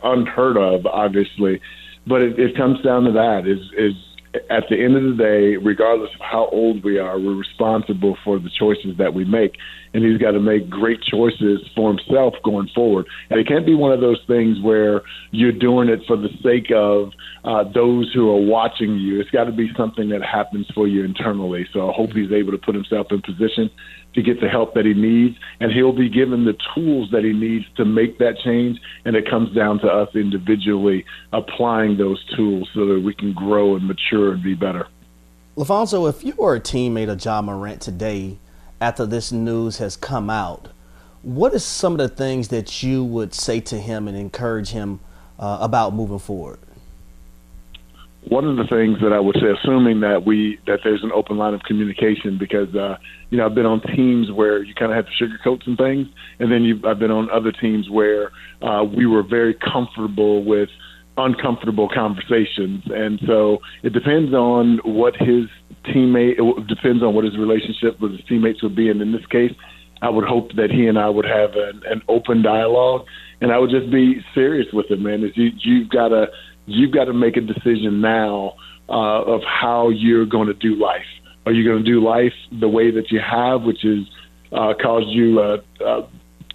unheard 0.05 0.59
of, 0.59 0.87
obviously. 0.87 1.61
But 2.07 2.21
it, 2.21 2.39
it 2.39 2.57
comes 2.57 2.81
down 2.83 3.05
to 3.05 3.13
that: 3.13 3.49
is 3.49 3.59
is 3.77 3.95
at 4.51 4.65
the 4.69 4.83
end 4.83 4.97
of 4.97 5.17
the 5.17 5.23
day, 5.23 5.57
regardless 5.57 6.11
of 6.15 6.21
how 6.21 6.49
old 6.53 6.85
we 6.85 6.99
are, 6.99 7.19
we're 7.19 7.35
responsible 7.37 8.17
for 8.25 8.39
the 8.39 8.51
choices 8.59 8.97
that 8.99 9.15
we 9.15 9.25
make. 9.25 9.57
And 9.95 10.05
he's 10.05 10.19
got 10.19 10.33
to 10.33 10.41
make 10.41 10.69
great 10.69 11.01
choices 11.03 11.61
for 11.75 11.95
himself 11.95 12.35
going 12.45 12.69
forward. 12.75 13.07
And 13.31 13.41
it 13.41 13.49
can't 13.49 13.65
be 13.65 13.75
one 13.75 13.93
of 13.93 14.01
those 14.01 14.21
things 14.27 14.59
where 14.63 15.03
you're 15.31 15.53
doing 15.53 15.89
it 15.89 16.01
for 16.07 16.17
the 16.17 16.29
sake 16.43 16.71
of 16.75 17.13
uh, 17.45 17.65
those 17.73 18.13
who 18.13 18.31
are 18.31 18.41
watching 18.41 18.97
you. 18.97 19.21
It's 19.21 19.31
got 19.31 19.45
to 19.45 19.53
be 19.53 19.71
something 19.77 20.09
that 20.11 20.23
happens 20.23 20.67
for 20.75 20.87
you 20.87 21.05
internally. 21.05 21.67
So 21.73 21.89
I 21.89 21.93
hope 21.93 22.11
he's 22.11 22.33
able 22.33 22.53
to 22.53 22.59
put 22.59 22.75
himself 22.75 23.07
in 23.11 23.23
position 23.23 23.71
to 24.17 24.23
get 24.23 24.41
the 24.41 24.49
help 24.49 24.75
that 24.75 24.85
he 24.85 24.95
needs, 24.95 25.37
and 25.61 25.71
he'll 25.71 25.93
be 25.93 26.09
given 26.09 26.45
the 26.45 26.57
tools 26.75 27.11
that 27.13 27.23
he 27.23 27.33
needs 27.33 27.65
to 27.77 27.85
make 27.85 28.19
that 28.19 28.39
change. 28.39 28.81
And 29.05 29.15
it 29.15 29.31
comes 29.31 29.55
down 29.55 29.79
to 29.81 29.87
us 29.87 30.15
individually 30.15 31.05
applying 31.33 31.97
those 31.97 32.23
tools 32.35 32.69
so 32.75 32.87
that 32.87 33.01
we 33.01 33.15
can 33.15 33.33
grow 33.33 33.77
and 33.77 33.87
mature 33.87 34.33
and 34.33 34.43
be 34.43 34.55
better. 34.55 34.89
LaPhonso, 35.57 36.09
if 36.09 36.25
you 36.25 36.35
were 36.37 36.57
a 36.57 36.61
teammate 36.61 37.09
of 37.09 37.25
Ja 37.25 37.41
Morant 37.41 37.81
today, 37.81 38.39
after 38.81 39.07
this 39.07 39.33
news 39.33 39.79
has 39.79 39.97
come 39.97 40.29
out, 40.29 40.69
what 41.23 41.55
is 41.55 41.65
some 41.65 41.93
of 41.93 41.99
the 41.99 42.09
things 42.09 42.49
that 42.49 42.83
you 42.83 43.05
would 43.05 43.35
say 43.35 43.61
to 43.61 43.79
him 43.79 44.07
and 44.07 44.17
encourage 44.17 44.71
him 44.71 45.01
uh, 45.39 45.59
about 45.61 45.95
moving 45.95 46.19
forward? 46.19 46.59
One 48.29 48.45
of 48.45 48.57
the 48.57 48.65
things 48.65 48.99
that 49.03 49.13
I 49.13 49.21
would 49.21 49.37
say, 49.37 49.47
assuming 49.55 50.01
that 50.01 50.27
we 50.27 50.59
that 50.67 50.81
there's 50.83 51.05
an 51.05 51.13
open 51.15 51.37
line 51.37 51.55
of 51.55 51.61
communication, 51.63 52.39
because 52.39 52.75
uh, 52.75 52.97
you 53.31 53.39
know 53.39 53.47
I've 53.47 53.55
been 53.55 53.67
on 53.67 53.81
teams 53.95 54.33
where 54.33 54.63
you 54.63 54.75
kind 54.75 54.91
of 54.91 54.97
have 54.97 55.07
to 55.07 55.25
sugarcoat 55.25 55.65
some 55.65 55.77
things, 55.77 56.09
and 56.41 56.51
then 56.51 56.63
you 56.63 56.81
I've 56.85 56.99
been 56.99 57.13
on 57.13 57.31
other 57.31 57.53
teams 57.53 57.89
where 57.89 58.33
uh, 58.63 58.83
we 58.83 59.07
were 59.07 59.23
very 59.23 59.55
comfortable 59.55 60.45
with 60.45 60.69
uncomfortable 61.17 61.89
conversations, 61.89 62.83
and 62.87 63.21
so 63.27 63.59
it 63.85 63.93
depends 63.93 64.35
on 64.35 64.81
what 64.85 65.15
his 65.17 65.47
teammate. 65.87 66.35
It 66.39 66.67
depends 66.67 67.03
on 67.05 67.15
what 67.15 67.25
his 67.25 67.39
relationship 67.39 68.01
with 68.01 68.13
his 68.13 68.21
teammates 68.29 68.63
would 68.63 68.75
be, 68.75 68.91
and 68.91 69.01
in 69.01 69.13
this 69.13 69.27
case, 69.27 69.53
I 70.03 70.11
would 70.11 70.25
hope 70.25 70.53
that 70.57 70.71
he 70.71 70.89
and 70.89 70.99
I 70.99 71.09
would 71.09 71.27
have 71.27 71.51
an, 71.55 71.83
an 71.89 72.03
open 72.09 72.43
dialogue, 72.43 73.07
and 73.41 73.53
I 73.53 73.59
would 73.59 73.71
just 73.71 73.91
be 73.91 74.21
serious 74.35 74.67
with 74.73 74.91
him, 74.91 75.05
man. 75.05 75.23
Is 75.23 75.31
you 75.37 75.51
you've 75.63 75.91
got 75.91 76.09
to 76.09 76.27
you've 76.67 76.93
got 76.93 77.05
to 77.05 77.13
make 77.13 77.37
a 77.37 77.41
decision 77.41 78.01
now 78.01 78.55
uh, 78.89 79.23
of 79.23 79.41
how 79.43 79.89
you're 79.89 80.27
going 80.27 80.49
to 80.49 80.55
do 80.55 80.75
life. 80.75 81.07
Are 81.47 81.53
you 81.53 81.65
going 81.65 81.85
to 81.85 81.91
do 81.91 82.05
life 82.05 82.33
the 82.61 82.69
way 82.69 82.91
that 82.91 83.11
you 83.11 83.21
have, 83.21 83.63
which 83.63 83.85
is 83.85 84.07
uh, 84.53 84.75
caused 84.81 85.09
you 85.09 85.41
a, 85.41 85.59
a 85.85 86.09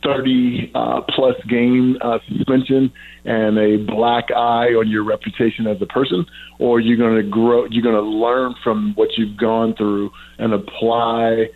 30 0.03 0.71
uh, 0.73 1.01
plus 1.09 1.35
game 1.47 1.97
uh, 2.01 2.19
suspension 2.27 2.91
and 3.25 3.57
a 3.57 3.77
black 3.77 4.31
eye 4.31 4.69
on 4.73 4.89
your 4.89 5.03
reputation 5.03 5.67
as 5.67 5.81
a 5.81 5.85
person, 5.85 6.25
or 6.59 6.79
you're 6.79 6.97
going 6.97 7.15
to 7.15 7.29
grow, 7.29 7.65
you're 7.69 7.83
going 7.83 7.95
to 7.95 8.01
learn 8.01 8.55
from 8.63 8.93
what 8.95 9.09
you've 9.17 9.37
gone 9.37 9.75
through 9.75 10.11
and 10.39 10.53
apply 10.53 11.47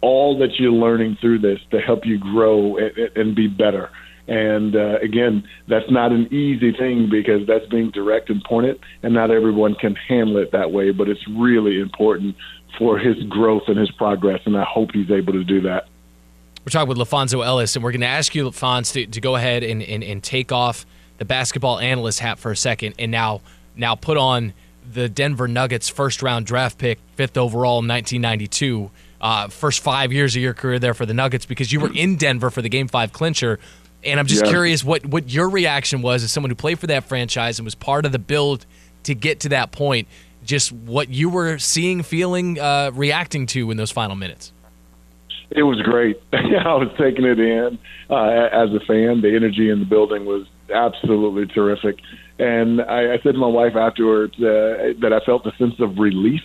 all 0.00 0.36
that 0.38 0.58
you're 0.58 0.72
learning 0.72 1.16
through 1.20 1.38
this 1.38 1.60
to 1.70 1.78
help 1.78 2.04
you 2.04 2.18
grow 2.18 2.76
and, 2.76 3.16
and 3.16 3.36
be 3.36 3.46
better. 3.46 3.90
And 4.32 4.74
uh, 4.74 4.96
again, 5.02 5.46
that's 5.68 5.90
not 5.90 6.10
an 6.10 6.32
easy 6.32 6.72
thing 6.72 7.10
because 7.10 7.46
that's 7.46 7.66
being 7.66 7.90
direct 7.90 8.30
and 8.30 8.42
pointed, 8.42 8.80
and 9.02 9.12
not 9.12 9.30
everyone 9.30 9.74
can 9.74 9.94
handle 9.94 10.38
it 10.38 10.52
that 10.52 10.72
way. 10.72 10.90
But 10.90 11.10
it's 11.10 11.20
really 11.28 11.78
important 11.78 12.36
for 12.78 12.98
his 12.98 13.22
growth 13.24 13.64
and 13.66 13.76
his 13.76 13.90
progress, 13.90 14.40
and 14.46 14.56
I 14.56 14.64
hope 14.64 14.92
he's 14.94 15.10
able 15.10 15.34
to 15.34 15.44
do 15.44 15.60
that. 15.60 15.86
We're 16.64 16.70
talking 16.70 16.88
with 16.88 16.96
LaPhonso 16.96 17.44
Ellis, 17.44 17.76
and 17.76 17.84
we're 17.84 17.90
going 17.92 18.00
to 18.00 18.06
ask 18.06 18.34
you, 18.34 18.48
LaFonz, 18.48 18.94
to, 18.94 19.04
to 19.04 19.20
go 19.20 19.36
ahead 19.36 19.64
and, 19.64 19.82
and, 19.82 20.02
and 20.02 20.22
take 20.22 20.50
off 20.50 20.86
the 21.18 21.26
basketball 21.26 21.78
analyst 21.78 22.20
hat 22.20 22.38
for 22.38 22.50
a 22.50 22.56
second, 22.56 22.94
and 22.98 23.12
now 23.12 23.42
now 23.76 23.96
put 23.96 24.16
on 24.16 24.54
the 24.90 25.10
Denver 25.10 25.46
Nuggets 25.46 25.90
first 25.90 26.22
round 26.22 26.46
draft 26.46 26.78
pick, 26.78 27.00
fifth 27.16 27.36
overall 27.36 27.80
in 27.80 27.88
1992. 27.88 28.90
Uh, 29.20 29.48
first 29.48 29.80
five 29.80 30.10
years 30.10 30.34
of 30.34 30.42
your 30.42 30.54
career 30.54 30.78
there 30.78 30.94
for 30.94 31.04
the 31.04 31.14
Nuggets 31.14 31.44
because 31.44 31.70
you 31.70 31.80
were 31.80 31.92
in 31.94 32.16
Denver 32.16 32.50
for 32.50 32.62
the 32.62 32.70
Game 32.70 32.88
Five 32.88 33.12
clincher. 33.12 33.60
And 34.04 34.18
I'm 34.18 34.26
just 34.26 34.44
Yeah. 34.44 34.50
curious 34.50 34.84
what 34.84 35.06
what 35.06 35.30
your 35.30 35.48
reaction 35.48 36.02
was 36.02 36.24
as 36.24 36.32
someone 36.32 36.50
who 36.50 36.56
played 36.56 36.78
for 36.78 36.88
that 36.88 37.04
franchise 37.04 37.58
and 37.58 37.64
was 37.64 37.74
part 37.74 38.04
of 38.04 38.12
the 38.12 38.18
build 38.18 38.66
to 39.04 39.14
get 39.14 39.40
to 39.40 39.48
that 39.50 39.72
point. 39.72 40.08
Just 40.44 40.72
what 40.72 41.08
you 41.08 41.28
were 41.30 41.58
seeing, 41.58 42.02
feeling, 42.02 42.58
uh, 42.58 42.90
reacting 42.94 43.46
to 43.46 43.70
in 43.70 43.76
those 43.76 43.92
final 43.92 44.16
minutes. 44.16 44.52
It 45.50 45.62
was 45.62 45.80
great. 45.82 46.20
I 46.32 46.74
was 46.74 46.88
taking 46.98 47.24
it 47.24 47.38
in 47.38 47.78
uh, 48.10 48.48
as 48.52 48.70
a 48.74 48.80
fan. 48.80 49.20
The 49.20 49.34
energy 49.36 49.70
in 49.70 49.80
the 49.80 49.84
building 49.84 50.24
was 50.24 50.46
absolutely 50.74 51.46
terrific. 51.46 51.98
And 52.38 52.80
I, 52.80 53.12
I 53.12 53.18
said 53.22 53.32
to 53.32 53.38
my 53.38 53.46
wife 53.46 53.76
afterwards 53.76 54.34
uh, 54.36 54.94
that 55.00 55.12
I 55.12 55.24
felt 55.24 55.46
a 55.46 55.54
sense 55.56 55.78
of 55.78 55.98
relief 55.98 56.40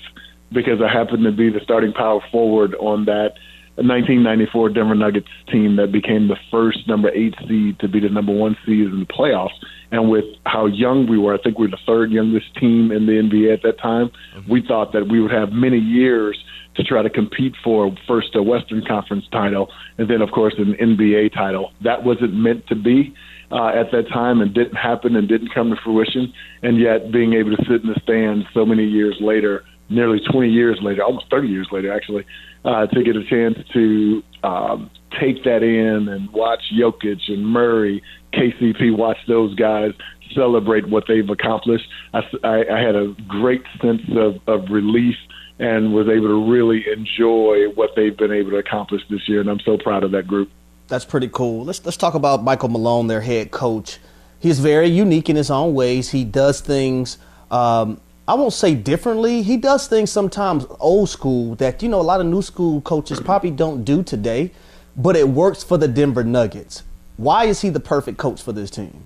because 0.51 0.81
I 0.81 0.91
happened 0.91 1.23
to 1.23 1.31
be 1.31 1.49
the 1.49 1.61
starting 1.61 1.93
power 1.93 2.21
forward 2.31 2.75
on 2.75 3.05
that 3.05 3.33
1994 3.77 4.69
Denver 4.69 4.95
Nuggets 4.95 5.27
team 5.51 5.75
that 5.75 5.91
became 5.91 6.27
the 6.27 6.37
first 6.49 6.87
number 6.87 7.09
eight 7.09 7.35
seed 7.47 7.79
to 7.79 7.87
be 7.87 7.99
the 7.99 8.09
number 8.09 8.33
one 8.33 8.57
seed 8.65 8.87
in 8.87 8.99
the 8.99 9.05
playoffs. 9.05 9.53
And 9.91 10.09
with 10.09 10.25
how 10.45 10.65
young 10.65 11.07
we 11.07 11.17
were, 11.17 11.35
I 11.35 11.37
think 11.37 11.59
we 11.59 11.67
were 11.67 11.71
the 11.71 11.85
third 11.85 12.11
youngest 12.11 12.55
team 12.55 12.91
in 12.91 13.05
the 13.05 13.13
NBA 13.13 13.53
at 13.53 13.61
that 13.63 13.79
time. 13.79 14.11
We 14.49 14.65
thought 14.67 14.93
that 14.93 15.07
we 15.07 15.21
would 15.21 15.31
have 15.31 15.51
many 15.51 15.77
years 15.77 16.43
to 16.75 16.83
try 16.83 17.01
to 17.01 17.09
compete 17.09 17.53
for 17.63 17.95
first 18.07 18.35
a 18.35 18.41
Western 18.41 18.83
Conference 18.85 19.25
title 19.31 19.69
and 19.97 20.09
then, 20.09 20.21
of 20.21 20.31
course, 20.31 20.55
an 20.57 20.73
NBA 20.73 21.33
title. 21.33 21.71
That 21.83 22.03
wasn't 22.03 22.33
meant 22.33 22.67
to 22.67 22.75
be 22.75 23.13
uh, 23.51 23.67
at 23.69 23.91
that 23.91 24.09
time 24.09 24.41
and 24.41 24.53
didn't 24.53 24.75
happen 24.75 25.15
and 25.15 25.27
didn't 25.27 25.53
come 25.53 25.69
to 25.69 25.75
fruition. 25.83 26.33
And 26.63 26.79
yet, 26.79 27.11
being 27.11 27.33
able 27.33 27.55
to 27.55 27.63
sit 27.63 27.81
in 27.83 27.87
the 27.87 27.99
stands 28.03 28.45
so 28.53 28.65
many 28.65 28.85
years 28.85 29.17
later, 29.19 29.63
nearly 29.89 30.19
20 30.31 30.49
years 30.49 30.79
later, 30.81 31.03
almost 31.03 31.29
30 31.29 31.47
years 31.47 31.67
later, 31.71 31.93
actually, 31.93 32.25
uh, 32.67 32.85
to 32.87 33.01
get 33.01 33.15
a 33.15 33.23
chance 33.23 33.57
to 33.73 34.21
um, 34.43 34.91
take 35.19 35.43
that 35.45 35.63
in 35.63 36.09
and 36.09 36.29
watch 36.31 36.61
Jokic 36.77 37.21
and 37.29 37.45
Murray, 37.45 38.03
KCP, 38.33 38.95
watch 38.95 39.17
those 39.27 39.55
guys 39.55 39.93
celebrate 40.35 40.87
what 40.89 41.05
they've 41.07 41.29
accomplished. 41.29 41.87
I, 42.13 42.19
I, 42.43 42.65
I 42.69 42.79
had 42.81 42.95
a 42.95 43.15
great 43.27 43.63
sense 43.81 44.01
of, 44.11 44.35
of 44.47 44.69
relief 44.69 45.15
and 45.59 45.93
was 45.93 46.07
able 46.09 46.27
to 46.27 46.51
really 46.51 46.85
enjoy 46.91 47.69
what 47.73 47.91
they've 47.95 48.15
been 48.15 48.33
able 48.33 48.51
to 48.51 48.57
accomplish 48.57 49.01
this 49.09 49.27
year. 49.29 49.39
And 49.39 49.49
I'm 49.49 49.61
so 49.61 49.77
proud 49.77 50.03
of 50.03 50.11
that 50.11 50.27
group. 50.27 50.51
That's 50.89 51.05
pretty 51.05 51.29
cool. 51.29 51.65
Let's 51.65 51.83
let's 51.85 51.97
talk 51.97 52.13
about 52.13 52.43
Michael 52.43 52.69
Malone, 52.69 53.07
their 53.07 53.21
head 53.21 53.51
coach. 53.51 53.97
He's 54.39 54.59
very 54.59 54.87
unique 54.87 55.29
in 55.29 55.35
his 55.35 55.49
own 55.49 55.73
ways. 55.73 56.11
He 56.11 56.23
does 56.23 56.61
things. 56.61 57.17
Um, 57.49 57.99
I 58.27 58.33
won't 58.33 58.53
say 58.53 58.75
differently. 58.75 59.41
He 59.41 59.55
does 59.55 59.87
things 59.87 60.11
sometimes 60.11 60.65
old 60.79 61.09
school 61.09 61.55
that 61.55 61.81
you 61.81 61.87
know 61.87 62.01
a 62.01 62.03
lot 62.03 62.19
of 62.19 62.25
new 62.25 62.41
school 62.41 62.81
coaches 62.81 63.21
probably 63.21 63.51
don't 63.51 63.85
do 63.85 64.03
today, 64.03 64.51
but 64.97 65.15
it 65.15 65.29
works 65.29 65.63
for 65.63 65.77
the 65.77 65.87
Denver 65.87 66.25
Nuggets. 66.25 66.83
Why 67.15 67.45
is 67.45 67.61
he 67.61 67.69
the 67.69 67.79
perfect 67.79 68.17
coach 68.17 68.41
for 68.41 68.51
this 68.51 68.69
team? 68.69 69.05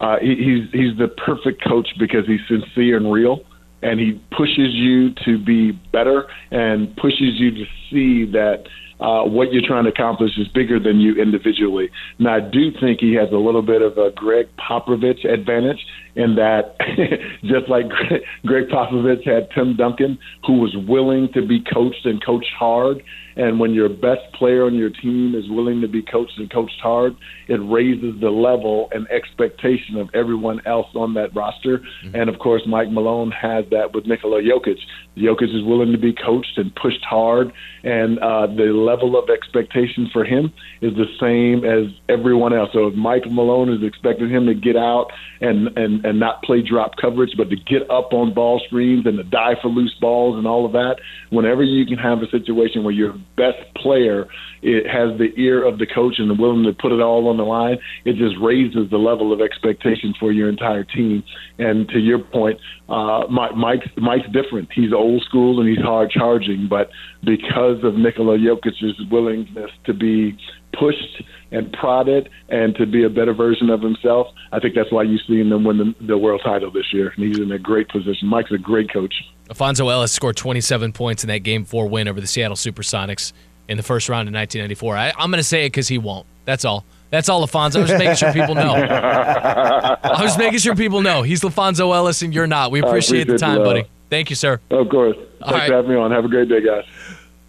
Uh, 0.00 0.18
he, 0.18 0.34
he's 0.34 0.70
he's 0.72 0.96
the 0.96 1.08
perfect 1.08 1.62
coach 1.62 1.88
because 1.98 2.26
he's 2.26 2.40
sincere 2.48 2.96
and 2.96 3.12
real, 3.12 3.44
and 3.82 4.00
he 4.00 4.18
pushes 4.30 4.72
you 4.72 5.10
to 5.26 5.38
be 5.38 5.72
better 5.72 6.26
and 6.50 6.96
pushes 6.96 7.38
you 7.38 7.50
to 7.50 7.64
see 7.90 8.24
that 8.32 8.66
uh, 9.00 9.22
what 9.22 9.52
you're 9.52 9.66
trying 9.66 9.84
to 9.84 9.90
accomplish 9.90 10.30
is 10.38 10.48
bigger 10.48 10.78
than 10.78 11.00
you 11.00 11.20
individually. 11.20 11.90
Now, 12.18 12.36
I 12.36 12.40
do 12.40 12.70
think 12.80 13.00
he 13.00 13.14
has 13.14 13.30
a 13.32 13.36
little 13.36 13.62
bit 13.62 13.82
of 13.82 13.98
a 13.98 14.10
Gregg 14.10 14.46
Popovich 14.56 15.24
advantage 15.24 15.84
in 16.14 16.36
that, 16.36 16.76
just 17.42 17.68
like 17.68 17.88
Gregg, 17.88 18.22
Gregg 18.46 18.68
Popovich 18.68 19.26
had 19.26 19.48
Tim 19.54 19.76
Duncan, 19.76 20.18
who 20.46 20.60
was 20.60 20.74
willing 20.88 21.28
to 21.34 21.46
be 21.46 21.60
coached 21.60 22.04
and 22.06 22.24
coached 22.24 22.52
hard. 22.58 23.02
And 23.36 23.58
when 23.58 23.74
your 23.74 23.88
best 23.88 24.22
player 24.34 24.64
on 24.64 24.76
your 24.76 24.90
team 24.90 25.34
is 25.34 25.50
willing 25.50 25.80
to 25.80 25.88
be 25.88 26.02
coached 26.02 26.38
and 26.38 26.48
coached 26.52 26.78
hard, 26.80 27.16
it 27.48 27.54
raises 27.54 28.20
the 28.20 28.30
level 28.30 28.88
and 28.92 29.08
expectation 29.08 29.96
of 29.96 30.08
everyone 30.14 30.60
else 30.66 30.86
on 30.94 31.14
that 31.14 31.34
roster. 31.34 31.80
And 32.14 32.30
of 32.30 32.38
course, 32.38 32.62
Mike 32.64 32.92
Malone 32.92 33.32
has 33.32 33.64
that 33.72 33.92
with 33.92 34.06
Nikola 34.06 34.40
Jokic. 34.40 34.78
Jokic 35.16 35.54
is 35.54 35.62
willing 35.64 35.92
to 35.92 35.98
be 35.98 36.12
coached 36.12 36.56
and 36.56 36.74
pushed 36.74 37.04
hard, 37.04 37.52
and 37.82 38.18
uh, 38.18 38.46
the 38.46 38.72
level 38.74 39.16
of 39.16 39.30
expectation 39.30 40.08
for 40.12 40.24
him 40.24 40.52
is 40.80 40.92
the 40.94 41.06
same 41.20 41.64
as 41.64 41.92
everyone 42.08 42.52
else. 42.52 42.70
So 42.72 42.88
if 42.88 42.94
Mike 42.94 43.24
Malone 43.30 43.72
is 43.72 43.82
expecting 43.82 44.28
him 44.28 44.46
to 44.46 44.54
get 44.54 44.76
out 44.76 45.08
and, 45.40 45.68
and, 45.78 46.04
and 46.04 46.18
not 46.18 46.42
play 46.42 46.62
drop 46.62 46.92
coverage, 47.00 47.32
but 47.36 47.50
to 47.50 47.56
get 47.56 47.88
up 47.90 48.12
on 48.12 48.34
ball 48.34 48.60
screens 48.66 49.06
and 49.06 49.18
to 49.18 49.24
die 49.24 49.54
for 49.62 49.68
loose 49.68 49.94
balls 50.00 50.36
and 50.36 50.46
all 50.46 50.66
of 50.66 50.72
that, 50.72 50.96
whenever 51.30 51.62
you 51.62 51.86
can 51.86 51.98
have 51.98 52.18
a 52.18 52.30
situation 52.30 52.82
where 52.82 52.94
your 52.94 53.14
best 53.36 53.62
player 53.76 54.26
it 54.64 54.86
has 54.86 55.18
the 55.18 55.28
ear 55.38 55.62
of 55.62 55.78
the 55.78 55.86
coach 55.86 56.14
and 56.16 56.30
the 56.30 56.34
willing 56.34 56.64
to 56.64 56.72
put 56.72 56.90
it 56.90 57.00
all 57.00 57.28
on 57.28 57.36
the 57.36 57.44
line, 57.44 57.76
it 58.06 58.16
just 58.16 58.34
raises 58.40 58.88
the 58.90 58.96
level 58.96 59.30
of 59.30 59.42
expectation 59.42 60.14
for 60.18 60.32
your 60.32 60.48
entire 60.48 60.84
team. 60.84 61.22
And 61.58 61.86
to 61.90 61.98
your 61.98 62.18
point, 62.18 62.58
uh, 62.88 63.24
Mike, 63.30 63.54
Mike's, 63.54 63.88
Mike's 63.98 64.26
different. 64.32 64.70
He's 64.74 64.94
old 65.04 65.22
school 65.22 65.60
and 65.60 65.68
he's 65.68 65.84
hard 65.84 66.10
charging, 66.10 66.66
but 66.68 66.90
because 67.22 67.82
of 67.84 67.94
Nikola 67.94 68.38
Jokic's 68.38 69.00
willingness 69.10 69.70
to 69.84 69.94
be 69.94 70.36
pushed 70.72 71.22
and 71.52 71.72
prodded 71.72 72.28
and 72.48 72.74
to 72.76 72.86
be 72.86 73.04
a 73.04 73.10
better 73.10 73.32
version 73.32 73.70
of 73.70 73.80
himself, 73.80 74.28
I 74.52 74.60
think 74.60 74.74
that's 74.74 74.90
why 74.90 75.02
you've 75.02 75.20
seen 75.26 75.50
them 75.50 75.64
win 75.64 75.78
the, 75.78 75.94
the 76.06 76.18
world 76.18 76.42
title 76.44 76.70
this 76.70 76.92
year. 76.92 77.12
And 77.16 77.24
he's 77.24 77.38
in 77.38 77.52
a 77.52 77.58
great 77.58 77.88
position. 77.88 78.28
Mike's 78.28 78.52
a 78.52 78.58
great 78.58 78.92
coach. 78.92 79.14
LaPhonso 79.48 79.92
Ellis 79.92 80.12
scored 80.12 80.36
27 80.36 80.92
points 80.92 81.22
in 81.22 81.28
that 81.28 81.40
Game 81.40 81.64
4 81.64 81.86
win 81.86 82.08
over 82.08 82.20
the 82.20 82.26
Seattle 82.26 82.56
Supersonics 82.56 83.32
in 83.68 83.76
the 83.76 83.82
first 83.82 84.08
round 84.08 84.28
in 84.28 84.34
1994. 84.34 84.96
I, 84.96 85.12
I'm 85.18 85.30
going 85.30 85.38
to 85.38 85.44
say 85.44 85.66
it 85.66 85.68
because 85.68 85.88
he 85.88 85.98
won't. 85.98 86.26
That's 86.44 86.64
all. 86.64 86.84
That's 87.10 87.28
all, 87.28 87.46
LaPhonso. 87.46 87.76
I 87.76 87.80
was 87.80 87.90
just 87.90 87.98
making 87.98 88.16
sure 88.16 88.32
people 88.32 88.54
know. 88.56 88.74
I 88.74 90.22
was 90.22 90.36
making 90.36 90.58
sure 90.58 90.74
people 90.74 91.00
know. 91.00 91.22
He's 91.22 91.42
LaPhonso 91.42 91.94
Ellis 91.94 92.22
and 92.22 92.34
you're 92.34 92.46
not. 92.46 92.72
We 92.72 92.82
I 92.82 92.88
appreciate 92.88 93.28
the 93.28 93.38
time, 93.38 93.62
buddy. 93.62 93.84
Thank 94.14 94.30
you, 94.30 94.36
sir. 94.36 94.60
Of 94.70 94.90
course. 94.90 95.16
All 95.16 95.24
Thanks 95.24 95.52
right. 95.52 95.66
for 95.66 95.74
having 95.74 95.90
me 95.90 95.96
on. 95.96 96.12
Have 96.12 96.24
a 96.24 96.28
great 96.28 96.48
day, 96.48 96.60
guys. 96.64 96.84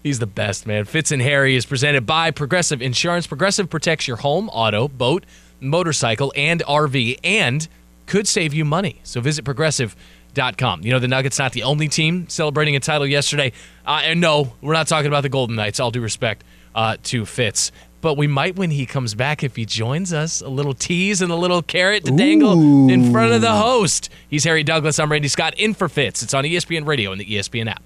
He's 0.02 0.18
the 0.18 0.26
best, 0.26 0.66
man. 0.66 0.86
Fitz 0.86 1.12
and 1.12 1.22
Harry 1.22 1.56
is 1.56 1.64
presented 1.64 2.08
by 2.08 2.32
Progressive 2.32 2.82
Insurance. 2.82 3.28
Progressive 3.28 3.70
protects 3.70 4.08
your 4.08 4.18
home, 4.18 4.50
auto, 4.50 4.88
boat, 4.88 5.28
motorcycle, 5.60 6.34
and 6.36 6.64
RV, 6.64 7.20
and 7.24 7.68
could 8.08 8.28
save 8.28 8.52
you 8.56 8.66
money. 8.66 9.00
So 9.04 9.22
visit 9.22 9.46
progressive.com. 9.46 10.82
You 10.82 10.90
know, 10.90 10.98
the 10.98 11.08
Nuggets 11.08 11.38
not 11.38 11.52
the 11.52 11.62
only 11.62 11.88
team 11.88 12.28
celebrating 12.30 12.76
a 12.76 12.80
title 12.80 13.06
yesterday. 13.06 13.52
Uh, 13.86 14.02
and 14.04 14.20
no, 14.20 14.54
we're 14.60 14.74
not 14.74 14.88
talking 14.88 15.08
about 15.08 15.22
the 15.22 15.30
Golden 15.30 15.56
Knights, 15.56 15.80
all 15.80 15.92
due 15.92 16.02
respect 16.02 16.44
uh, 16.74 16.98
to 17.04 17.28
Fitz. 17.28 17.72
But 18.06 18.18
we 18.18 18.28
might 18.28 18.56
when 18.56 18.70
he 18.70 18.86
comes 18.86 19.16
back 19.16 19.44
if 19.44 19.56
he 19.56 19.66
joins 19.66 20.14
us. 20.14 20.42
A 20.42 20.48
little 20.48 20.76
tease 20.76 21.24
and 21.24 21.32
a 21.32 21.36
little 21.36 21.64
carrot 21.64 22.06
to 22.06 22.12
dangle 22.12 22.88
in 22.88 23.12
front 23.12 23.34
of 23.34 23.42
the 23.42 23.52
host. 23.52 24.12
He's 24.30 24.44
Harry 24.44 24.64
Douglas. 24.64 25.00
I'm 25.00 25.12
Randy 25.12 25.28
Scott 25.28 25.56
in 25.58 25.74
for 25.74 25.90
Fitz. 25.90 26.22
It's 26.22 26.36
on 26.36 26.44
ESPN 26.44 26.86
Radio 26.86 27.12
and 27.12 27.20
the 27.20 27.26
ESPN 27.26 27.68
app. 27.68 27.82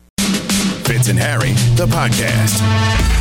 Fitz 0.86 1.08
and 1.08 1.18
Harry, 1.18 1.54
the 1.78 1.86
podcast. 1.86 3.19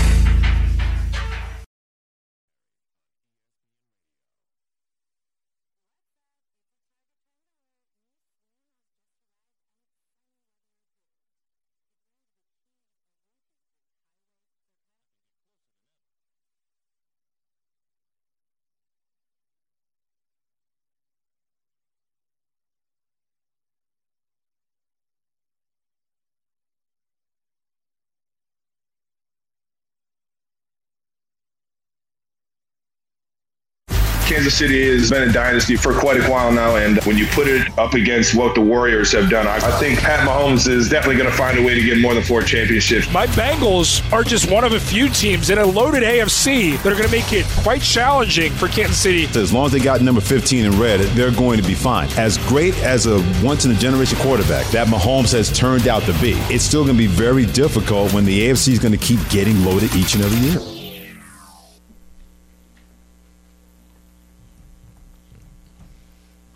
Kansas 34.38 34.56
City 34.56 34.86
has 34.86 35.10
been 35.10 35.28
a 35.28 35.32
dynasty 35.32 35.74
for 35.74 35.92
quite 35.92 36.20
a 36.20 36.30
while 36.30 36.52
now, 36.52 36.76
and 36.76 37.02
when 37.02 37.18
you 37.18 37.26
put 37.26 37.48
it 37.48 37.76
up 37.76 37.94
against 37.94 38.36
what 38.36 38.54
the 38.54 38.60
Warriors 38.60 39.10
have 39.10 39.28
done, 39.28 39.48
I, 39.48 39.56
I 39.56 39.80
think 39.80 39.98
Pat 39.98 40.20
Mahomes 40.20 40.68
is 40.68 40.88
definitely 40.88 41.16
going 41.16 41.28
to 41.28 41.36
find 41.36 41.58
a 41.58 41.62
way 41.62 41.74
to 41.74 41.82
get 41.82 41.98
more 41.98 42.14
than 42.14 42.22
four 42.22 42.42
championships. 42.42 43.12
My 43.12 43.26
Bengals 43.26 44.00
are 44.12 44.22
just 44.22 44.48
one 44.48 44.62
of 44.62 44.74
a 44.74 44.78
few 44.78 45.08
teams 45.08 45.50
in 45.50 45.58
a 45.58 45.66
loaded 45.66 46.04
AFC 46.04 46.80
that 46.84 46.86
are 46.86 46.94
going 46.94 47.08
to 47.08 47.10
make 47.10 47.32
it 47.32 47.46
quite 47.64 47.82
challenging 47.82 48.52
for 48.52 48.68
Kansas 48.68 48.98
City. 48.98 49.24
As 49.36 49.52
long 49.52 49.66
as 49.66 49.72
they 49.72 49.80
got 49.80 50.02
number 50.02 50.20
15 50.20 50.66
in 50.66 50.78
red, 50.78 51.00
they're 51.16 51.32
going 51.32 51.60
to 51.60 51.66
be 51.66 51.74
fine. 51.74 52.08
As 52.10 52.38
great 52.46 52.78
as 52.84 53.06
a 53.06 53.18
once 53.42 53.64
in 53.64 53.72
a 53.72 53.74
generation 53.74 54.18
quarterback 54.20 54.66
that 54.66 54.86
Mahomes 54.86 55.32
has 55.32 55.50
turned 55.50 55.88
out 55.88 56.04
to 56.04 56.12
be, 56.20 56.34
it's 56.48 56.62
still 56.62 56.84
going 56.84 56.96
to 56.96 57.02
be 57.02 57.08
very 57.08 57.44
difficult 57.44 58.12
when 58.12 58.24
the 58.24 58.50
AFC 58.50 58.68
is 58.68 58.78
going 58.78 58.92
to 58.92 58.98
keep 58.98 59.18
getting 59.30 59.64
loaded 59.64 59.92
each 59.96 60.14
and 60.14 60.22
every 60.22 60.38
year. 60.38 60.77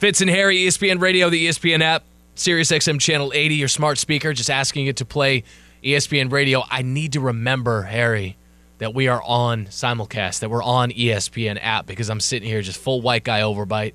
Fitz 0.02 0.20
and 0.20 0.28
Harry, 0.30 0.56
ESPN 0.56 1.00
Radio, 1.00 1.30
the 1.30 1.46
ESPN 1.46 1.80
app, 1.80 2.02
Sirius 2.34 2.72
XM 2.72 2.98
Channel 2.98 3.30
80, 3.32 3.54
your 3.54 3.68
smart 3.68 3.98
speaker, 3.98 4.32
just 4.32 4.50
asking 4.50 4.88
it 4.88 4.96
to 4.96 5.04
play 5.04 5.44
ESPN 5.84 6.32
Radio. 6.32 6.64
I 6.68 6.82
need 6.82 7.12
to 7.12 7.20
remember, 7.20 7.82
Harry, 7.82 8.36
that 8.78 8.94
we 8.94 9.06
are 9.06 9.22
on 9.22 9.66
simulcast, 9.66 10.40
that 10.40 10.50
we're 10.50 10.60
on 10.60 10.90
ESPN 10.90 11.56
app 11.62 11.86
because 11.86 12.10
I'm 12.10 12.18
sitting 12.18 12.48
here 12.48 12.62
just 12.62 12.80
full 12.80 13.00
white 13.00 13.22
guy 13.22 13.42
overbite. 13.42 13.92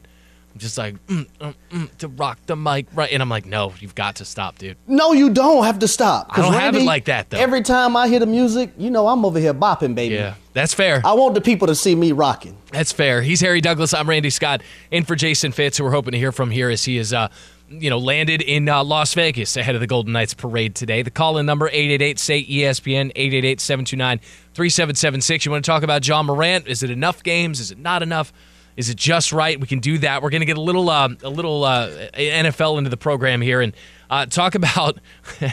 Just 0.57 0.77
like, 0.77 0.95
mm, 1.07 1.27
mm, 1.39 1.55
mm, 1.71 1.97
to 1.97 2.07
rock 2.07 2.39
the 2.45 2.55
mic, 2.55 2.87
right? 2.93 3.11
And 3.11 3.21
I'm 3.21 3.29
like, 3.29 3.45
no, 3.45 3.73
you've 3.79 3.95
got 3.95 4.17
to 4.17 4.25
stop, 4.25 4.57
dude. 4.57 4.77
No, 4.87 5.13
you 5.13 5.29
don't 5.29 5.63
have 5.65 5.79
to 5.79 5.87
stop. 5.87 6.27
I 6.29 6.37
don't 6.37 6.45
'Cause 6.51 6.53
have 6.59 6.73
it 6.73 6.77
Randy, 6.77 6.85
like 6.85 7.05
that, 7.05 7.29
though. 7.29 7.37
Every 7.37 7.61
time 7.61 7.95
I 7.95 8.07
hear 8.07 8.19
the 8.19 8.25
music, 8.25 8.71
you 8.77 8.89
know 8.89 9.07
I'm 9.07 9.23
over 9.25 9.39
here 9.39 9.53
bopping, 9.53 9.95
baby. 9.95 10.15
Yeah, 10.15 10.33
that's 10.53 10.73
fair. 10.73 11.01
I 11.05 11.13
want 11.13 11.35
the 11.35 11.41
people 11.41 11.67
to 11.67 11.75
see 11.75 11.95
me 11.95 12.11
rocking. 12.11 12.57
That's 12.71 12.91
fair. 12.91 13.21
He's 13.21 13.41
Harry 13.41 13.61
Douglas. 13.61 13.93
I'm 13.93 14.09
Randy 14.09 14.29
Scott, 14.29 14.61
in 14.91 15.03
for 15.05 15.15
Jason 15.15 15.51
Fitz, 15.51 15.77
who 15.77 15.83
we're 15.83 15.91
hoping 15.91 16.11
to 16.11 16.17
hear 16.17 16.31
from 16.31 16.51
here 16.51 16.69
as 16.69 16.83
he 16.85 16.97
is, 16.97 17.13
uh, 17.13 17.29
you 17.69 17.89
know, 17.89 17.97
landed 17.97 18.41
in 18.41 18.69
uh, 18.69 18.83
Las 18.83 19.13
Vegas 19.13 19.57
ahead 19.57 19.75
of 19.75 19.81
the 19.81 19.87
Golden 19.87 20.13
Knights 20.13 20.33
parade 20.33 20.73
today. 20.73 21.01
The 21.01 21.11
call-in 21.11 21.45
number 21.45 21.67
888 21.67 22.17
say 22.19 22.43
ESPN 22.43 23.11
888 23.15 23.59
729 23.59 24.19
3776. 24.53 25.45
You 25.45 25.51
want 25.51 25.65
to 25.65 25.69
talk 25.71 25.83
about 25.83 26.07
Ja 26.07 26.23
Morant? 26.23 26.67
Is 26.67 26.81
it 26.83 26.89
enough 26.89 27.23
games? 27.23 27.59
Is 27.59 27.71
it 27.71 27.77
not 27.77 28.01
enough? 28.03 28.31
Is 28.77 28.89
it 28.89 28.95
just 28.95 29.33
right? 29.33 29.59
We 29.59 29.65
can 29.65 29.79
do 29.79 29.97
that. 29.97 30.21
We're 30.21 30.29
going 30.29 30.41
to 30.41 30.45
get 30.45 30.57
a 30.57 30.61
little 30.61 30.89
uh, 30.89 31.09
a 31.23 31.29
little 31.29 31.63
uh, 31.63 31.89
NFL 32.13 32.77
into 32.77 32.91
the 32.91 32.97
program 32.97 33.41
here 33.41 33.59
and 33.59 33.73
uh, 34.09 34.27
talk 34.27 34.53
about. 34.55 34.99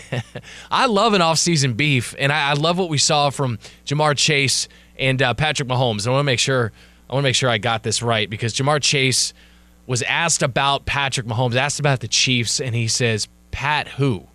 I 0.70 0.86
love 0.86 1.14
an 1.14 1.22
offseason 1.22 1.76
beef, 1.76 2.14
and 2.18 2.30
I, 2.30 2.50
I 2.50 2.52
love 2.52 2.78
what 2.78 2.90
we 2.90 2.98
saw 2.98 3.30
from 3.30 3.58
Ja'Marr 3.86 4.16
Chase 4.16 4.68
and 4.98 5.20
uh, 5.22 5.32
Patrick 5.32 5.68
Mahomes. 5.68 6.06
I 6.06 6.10
want 6.10 6.20
to 6.20 6.24
make 6.24 6.38
sure 6.38 6.70
I 7.08 7.14
want 7.14 7.24
to 7.24 7.28
make 7.28 7.34
sure 7.34 7.48
I 7.48 7.58
got 7.58 7.82
this 7.82 8.02
right 8.02 8.28
because 8.28 8.54
Ja'Marr 8.54 8.82
Chase 8.82 9.32
was 9.86 10.02
asked 10.02 10.42
about 10.42 10.86
Patrick 10.86 11.26
Mahomes, 11.26 11.56
asked 11.56 11.80
about 11.80 12.00
the 12.00 12.08
Chiefs, 12.08 12.60
and 12.60 12.74
he 12.74 12.88
says 12.88 13.28
Pat 13.50 13.88
who, 13.88 14.26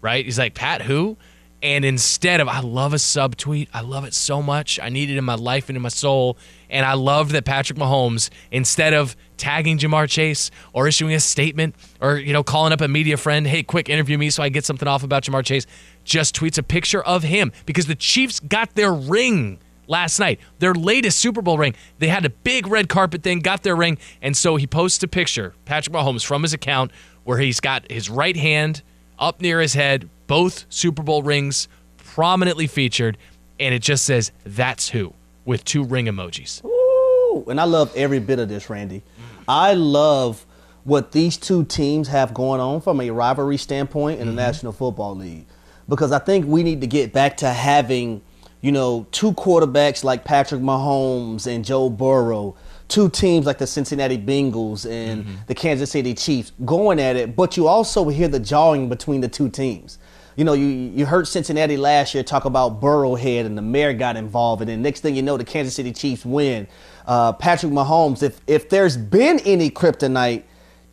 right? 0.00 0.24
He's 0.24 0.38
like 0.38 0.54
Pat 0.54 0.82
who, 0.82 1.16
and 1.62 1.84
instead 1.84 2.40
of 2.40 2.48
I 2.48 2.60
love 2.60 2.92
a 2.92 2.96
subtweet, 2.96 3.68
I 3.72 3.80
love 3.80 4.04
it 4.04 4.14
so 4.14 4.42
much. 4.42 4.78
I 4.80 4.88
need 4.88 5.10
it 5.10 5.16
in 5.16 5.24
my 5.24 5.34
life 5.34 5.68
and 5.68 5.76
in 5.76 5.82
my 5.82 5.88
soul. 5.88 6.36
And 6.68 6.84
I 6.84 6.94
love 6.94 7.32
that 7.32 7.44
Patrick 7.44 7.78
Mahomes, 7.78 8.30
instead 8.50 8.92
of 8.92 9.16
tagging 9.36 9.78
Ja'Marr 9.78 10.08
Chase 10.08 10.50
or 10.72 10.88
issuing 10.88 11.14
a 11.14 11.20
statement 11.20 11.74
or 12.00 12.16
you 12.16 12.32
know 12.32 12.42
calling 12.42 12.72
up 12.72 12.80
a 12.80 12.88
media 12.88 13.16
friend, 13.16 13.46
hey, 13.46 13.62
quick 13.62 13.88
interview 13.88 14.18
me 14.18 14.30
so 14.30 14.42
I 14.42 14.48
get 14.48 14.64
something 14.64 14.88
off 14.88 15.02
about 15.02 15.22
Ja'Marr 15.24 15.44
Chase, 15.44 15.66
just 16.04 16.36
tweets 16.36 16.58
a 16.58 16.62
picture 16.62 17.02
of 17.02 17.22
him 17.22 17.52
because 17.64 17.86
the 17.86 17.94
Chiefs 17.94 18.40
got 18.40 18.74
their 18.74 18.92
ring 18.92 19.58
last 19.88 20.18
night, 20.18 20.40
their 20.58 20.74
latest 20.74 21.18
Super 21.20 21.42
Bowl 21.42 21.58
ring. 21.58 21.74
They 21.98 22.08
had 22.08 22.24
a 22.24 22.30
big 22.30 22.66
red 22.66 22.88
carpet 22.88 23.22
thing, 23.22 23.40
got 23.40 23.62
their 23.62 23.76
ring, 23.76 23.98
and 24.20 24.36
so 24.36 24.56
he 24.56 24.66
posts 24.66 25.02
a 25.02 25.08
picture, 25.08 25.54
Patrick 25.64 25.94
Mahomes, 25.94 26.24
from 26.24 26.42
his 26.42 26.52
account 26.52 26.90
where 27.24 27.38
he's 27.38 27.60
got 27.60 27.90
his 27.90 28.08
right 28.08 28.36
hand 28.36 28.82
up 29.18 29.40
near 29.40 29.60
his 29.60 29.74
head, 29.74 30.08
both 30.26 30.66
Super 30.68 31.02
Bowl 31.02 31.22
rings 31.22 31.68
prominently 31.96 32.66
featured, 32.66 33.18
and 33.60 33.74
it 33.74 33.82
just 33.82 34.04
says, 34.04 34.32
That's 34.44 34.88
who, 34.88 35.14
with 35.44 35.64
two 35.64 35.84
ring 35.84 36.06
emojis. 36.06 36.64
Ooh, 36.64 37.44
and 37.48 37.60
I 37.60 37.64
love 37.64 37.92
every 37.96 38.18
bit 38.18 38.38
of 38.38 38.48
this, 38.48 38.70
Randy. 38.70 39.02
I 39.48 39.74
love 39.74 40.44
what 40.84 41.12
these 41.12 41.36
two 41.36 41.64
teams 41.64 42.08
have 42.08 42.32
going 42.32 42.60
on 42.60 42.80
from 42.80 43.00
a 43.00 43.10
rivalry 43.10 43.56
standpoint 43.56 44.20
in 44.20 44.26
the 44.26 44.30
mm-hmm. 44.30 44.36
National 44.36 44.72
Football 44.72 45.16
League. 45.16 45.46
Because 45.88 46.12
I 46.12 46.18
think 46.20 46.46
we 46.46 46.62
need 46.62 46.80
to 46.80 46.86
get 46.86 47.12
back 47.12 47.36
to 47.38 47.48
having, 47.48 48.22
you 48.60 48.72
know, 48.72 49.06
two 49.10 49.32
quarterbacks 49.32 50.04
like 50.04 50.24
Patrick 50.24 50.60
Mahomes 50.60 51.46
and 51.46 51.64
Joe 51.64 51.90
Burrow, 51.90 52.56
two 52.88 53.08
teams 53.08 53.46
like 53.46 53.58
the 53.58 53.66
Cincinnati 53.66 54.16
Bengals 54.16 54.88
and 54.88 55.24
mm-hmm. 55.24 55.34
the 55.48 55.54
Kansas 55.54 55.90
City 55.90 56.14
Chiefs 56.14 56.52
going 56.64 57.00
at 57.00 57.16
it, 57.16 57.34
but 57.34 57.56
you 57.56 57.66
also 57.66 58.08
hear 58.08 58.28
the 58.28 58.40
jawing 58.40 58.88
between 58.88 59.20
the 59.20 59.28
two 59.28 59.48
teams. 59.48 59.98
You 60.36 60.44
know, 60.44 60.52
you 60.52 60.66
you 60.66 61.06
heard 61.06 61.26
Cincinnati 61.26 61.76
last 61.76 62.14
year 62.14 62.22
talk 62.22 62.44
about 62.44 62.80
Burrowhead 62.80 63.46
and 63.46 63.56
the 63.56 63.62
mayor 63.62 63.94
got 63.94 64.16
involved, 64.16 64.60
and 64.62 64.68
then 64.68 64.82
next 64.82 65.00
thing 65.00 65.16
you 65.16 65.22
know, 65.22 65.36
the 65.36 65.44
Kansas 65.44 65.74
City 65.74 65.92
Chiefs 65.92 66.24
win. 66.26 66.68
Uh, 67.06 67.32
Patrick 67.32 67.72
Mahomes, 67.72 68.22
if 68.22 68.40
if 68.46 68.68
there's 68.68 68.96
been 68.96 69.38
any 69.40 69.70
kryptonite 69.70 70.42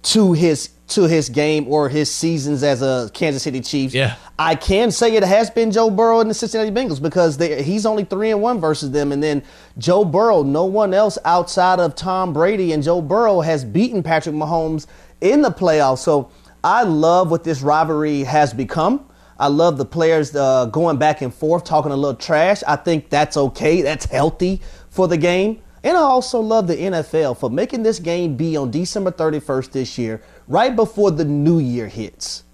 to 0.03 0.33
his 0.33 0.69
to 0.89 1.03
his 1.03 1.29
game 1.29 1.67
or 1.67 1.89
his 1.89 2.11
seasons 2.11 2.61
as 2.63 2.81
a 2.81 3.09
Kansas 3.13 3.43
City 3.43 3.61
Chiefs, 3.61 3.93
Yeah. 3.93 4.15
I 4.37 4.55
can 4.55 4.91
say 4.91 5.15
it 5.15 5.23
has 5.23 5.49
been 5.49 5.71
Joe 5.71 5.89
Burrow 5.89 6.19
and 6.19 6.29
the 6.29 6.33
Cincinnati 6.33 6.71
Bengals 6.71 7.01
because 7.01 7.37
they, 7.37 7.63
he's 7.63 7.85
only 7.85 8.03
three 8.03 8.31
and 8.31 8.41
one 8.41 8.59
versus 8.59 8.91
them, 8.91 9.11
and 9.11 9.23
then 9.23 9.43
Joe 9.77 10.05
Burrow, 10.05 10.43
no 10.43 10.65
one 10.65 10.93
else 10.93 11.17
outside 11.25 11.79
of 11.79 11.95
Tom 11.95 12.31
Brady 12.33 12.73
and 12.73 12.83
Joe 12.83 13.01
Burrow 13.01 13.41
has 13.41 13.65
beaten 13.65 14.03
Patrick 14.03 14.35
Mahomes 14.35 14.87
in 15.21 15.41
the 15.41 15.51
playoffs. 15.51 15.99
So 15.99 16.29
I 16.63 16.83
love 16.83 17.31
what 17.31 17.43
this 17.43 17.61
rivalry 17.61 18.23
has 18.23 18.53
become. 18.53 19.09
I 19.39 19.47
love 19.47 19.77
the 19.77 19.85
players 19.85 20.35
uh, 20.35 20.65
going 20.67 20.97
back 20.97 21.21
and 21.21 21.33
forth, 21.33 21.63
talking 21.63 21.91
a 21.91 21.95
little 21.95 22.15
trash. 22.15 22.63
I 22.67 22.75
think 22.75 23.09
that's 23.09 23.35
okay. 23.35 23.81
That's 23.81 24.05
healthy 24.05 24.61
for 24.89 25.07
the 25.07 25.17
game. 25.17 25.61
And 25.83 25.97
I 25.97 26.01
also 26.01 26.39
love 26.39 26.67
the 26.67 26.75
NFL 26.77 27.37
for 27.39 27.49
making 27.49 27.83
this 27.83 27.99
game 27.99 28.37
be 28.37 28.55
on 28.55 28.71
December 28.71 29.11
31st 29.11 29.71
this 29.71 29.97
year, 29.97 30.21
right 30.47 30.73
before 30.73 31.11
the 31.11 31.25
new 31.25 31.59
year 31.59 31.87
hits. 31.89 32.45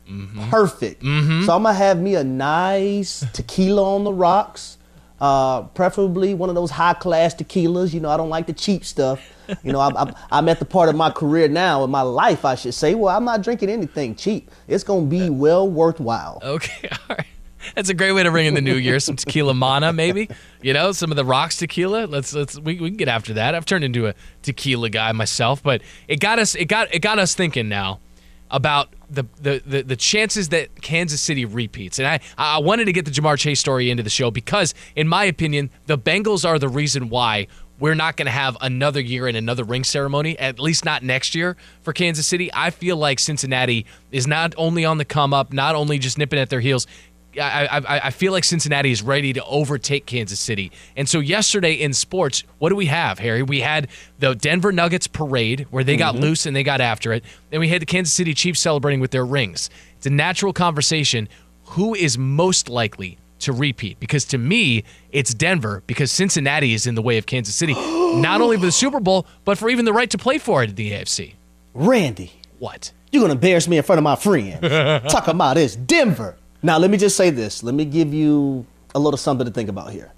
Perfect. 0.50 1.04
So 1.04 1.56
I'm 1.56 1.62
gonna 1.62 1.74
have 1.74 2.00
me 2.00 2.16
a 2.16 2.24
nice 2.24 3.24
tequila 3.34 3.84
on 3.96 4.04
the 4.04 4.14
rocks, 4.14 4.79
uh, 5.22 5.64
preferably 5.64 6.34
one 6.34 6.50
of 6.50 6.56
those 6.56 6.72
high 6.72 6.94
class 6.94 7.36
tequilas. 7.36 7.94
You 7.94 8.00
know, 8.00 8.10
I 8.10 8.18
don't 8.18 8.30
like 8.30 8.48
the 8.48 8.54
cheap 8.54 8.86
stuff. 8.86 9.22
You 9.64 9.72
know, 9.72 9.80
I'm, 9.80 10.14
I'm, 10.32 10.48
at 10.48 10.60
the 10.60 10.66
part 10.66 10.90
of 10.90 10.96
my 10.96 11.10
career 11.10 11.48
now 11.48 11.84
in 11.84 11.90
my 11.90 12.04
life, 12.04 12.46
I 12.46 12.54
should 12.54 12.76
say. 12.76 12.94
Well, 12.94 13.16
I'm 13.16 13.26
not 13.26 13.42
drinking 13.42 13.70
anything 13.70 14.16
cheap. 14.16 14.52
It's 14.68 14.84
gonna 14.84 15.08
be 15.08 15.30
well 15.30 15.68
worthwhile. 15.68 16.40
Okay, 16.44 16.90
all 17.10 17.16
right. 17.16 17.28
That's 17.76 17.90
a 17.90 17.94
great 17.94 18.14
way 18.14 18.24
to 18.24 18.32
bring 18.32 18.46
in 18.46 18.54
the 18.54 18.62
new 18.62 18.76
year. 18.76 19.00
Some 19.00 19.16
tequila 19.16 19.54
mana, 19.54 19.92
maybe. 19.92 20.30
You 20.62 20.74
know, 20.74 20.92
some 20.92 21.12
of 21.12 21.18
the 21.18 21.26
rocks 21.26 21.58
tequila. 21.58 22.06
Let's 22.06 22.34
let's 22.34 22.58
we, 22.60 22.80
we 22.80 22.90
can 22.90 22.98
get 22.98 23.08
after 23.08 23.34
that. 23.34 23.56
I've 23.56 23.66
turned 23.66 23.84
into 23.84 24.08
a 24.08 24.14
tequila 24.44 24.90
guy 24.90 25.12
myself, 25.12 25.62
but 25.62 25.82
it 26.08 26.20
got 26.20 26.40
us 26.40 26.56
it 26.56 26.66
got 26.66 26.94
it 26.94 27.00
got 27.00 27.20
us 27.20 27.36
thinking 27.36 27.68
now 27.68 28.00
about 28.52 28.94
the 29.10 29.26
the 29.42 29.62
the, 29.66 29.82
the 29.82 29.96
chances 29.96 30.50
that 30.50 30.82
Kansas 30.82 31.22
City 31.22 31.46
repeats. 31.46 32.00
And 32.00 32.08
I 32.08 32.20
I 32.38 32.60
wanted 32.60 32.86
to 32.86 32.94
get 32.94 33.06
the 33.06 33.12
Ja'Marr 33.12 33.38
Chase 33.38 33.60
story 33.60 33.90
into 33.90 34.04
the 34.04 34.10
show 34.10 34.32
because, 34.32 34.74
in 34.96 35.08
my 35.08 35.26
opinion, 35.26 35.70
the 35.86 35.98
Bengals 35.98 36.48
are 36.48 36.60
the 36.60 36.70
reason 36.70 37.10
why 37.10 37.48
we're 37.80 37.96
not 37.96 38.18
going 38.18 38.26
to 38.26 38.32
have 38.32 38.58
another 38.62 39.00
year 39.00 39.28
and 39.28 39.38
another 39.38 39.64
ring 39.64 39.84
ceremony, 39.84 40.38
at 40.38 40.60
least 40.60 40.84
not 40.84 41.02
next 41.02 41.34
year 41.34 41.56
for 41.82 41.94
Kansas 41.94 42.28
City. 42.28 42.50
I 42.54 42.72
feel 42.72 42.98
like 42.98 43.20
Cincinnati 43.20 43.86
is 44.12 44.28
not 44.28 44.54
only 44.58 44.84
on 44.84 44.98
the 44.98 45.06
come 45.06 45.34
up, 45.34 45.54
not 45.54 45.76
only 45.76 45.98
just 45.98 46.18
nipping 46.18 46.40
at 46.40 46.50
their 46.50 46.60
heels. 46.60 46.88
I, 47.40 47.78
I, 47.78 48.00
I 48.06 48.10
feel 48.12 48.32
like 48.32 48.44
Cincinnati 48.44 48.92
is 48.92 49.02
ready 49.02 49.34
to 49.34 49.44
overtake 49.46 50.06
Kansas 50.06 50.40
City. 50.40 50.72
And 50.96 51.08
so 51.08 51.20
yesterday 51.20 51.74
in 51.74 51.94
sports, 51.94 52.44
what 52.58 52.70
do 52.70 52.76
we 52.76 52.88
have, 52.88 53.20
Harry? 53.20 53.44
We 53.44 53.62
had 53.62 53.88
the 54.20 54.36
Denver 54.36 54.72
Nuggets 54.72 55.08
parade 55.08 55.68
where 55.72 55.84
they 55.84 55.98
got 55.98 56.16
mm-hmm. 56.16 56.24
loose 56.24 56.46
and 56.46 56.56
they 56.56 56.64
got 56.64 56.82
after 56.82 57.14
it. 57.14 57.24
Then 57.50 57.60
we 57.60 57.70
had 57.70 57.82
the 57.82 57.86
Kansas 57.86 58.14
City 58.14 58.34
Chiefs 58.34 58.60
celebrating 58.60 59.00
with 59.00 59.12
their 59.12 59.26
rings. 59.26 59.70
It's 59.98 60.06
a 60.06 60.10
natural 60.10 60.54
conversation. 60.54 61.28
Who 61.66 61.94
is 61.94 62.18
most 62.18 62.70
likely 62.70 63.18
to 63.40 63.54
repeat? 63.54 64.00
Because 64.00 64.26
to 64.26 64.38
me, 64.38 64.84
it's 65.12 65.34
Denver 65.34 65.84
because 65.88 66.12
Cincinnati 66.12 66.74
is 66.74 66.88
in 66.88 66.96
the 66.96 67.02
way 67.02 67.18
of 67.18 67.26
Kansas 67.26 67.56
City, 67.56 67.74
not 68.22 68.42
only 68.42 68.58
for 68.58 68.66
the 68.66 68.72
Super 68.72 69.00
Bowl, 69.00 69.28
but 69.46 69.58
for 69.58 69.70
even 69.70 69.86
the 69.86 69.94
right 69.94 70.10
to 70.10 70.18
play 70.18 70.38
for 70.38 70.64
it 70.64 70.72
in 70.72 70.76
the 70.76 70.92
AFC. 70.92 71.34
Randy, 71.74 72.32
What? 72.58 72.92
you're 73.12 73.22
gonna 73.22 73.34
embarrass 73.34 73.68
me 73.68 73.78
in 73.78 73.84
front 73.84 73.98
of 73.98 74.04
my 74.04 74.16
friends. 74.16 74.60
Talk 75.12 75.28
about 75.28 75.56
this, 75.56 75.76
Denver. 75.76 76.38
Now 76.62 76.78
let 76.78 76.92
me 76.92 76.98
just 76.98 77.16
say 77.16 77.30
this. 77.30 77.64
Let 77.64 77.74
me 77.74 77.86
give 77.86 78.14
you 78.14 78.66
a 78.94 79.00
little 79.00 79.18
something 79.18 79.46
to 79.46 79.52
think 79.52 79.70
about 79.70 79.92
here. 79.92 80.12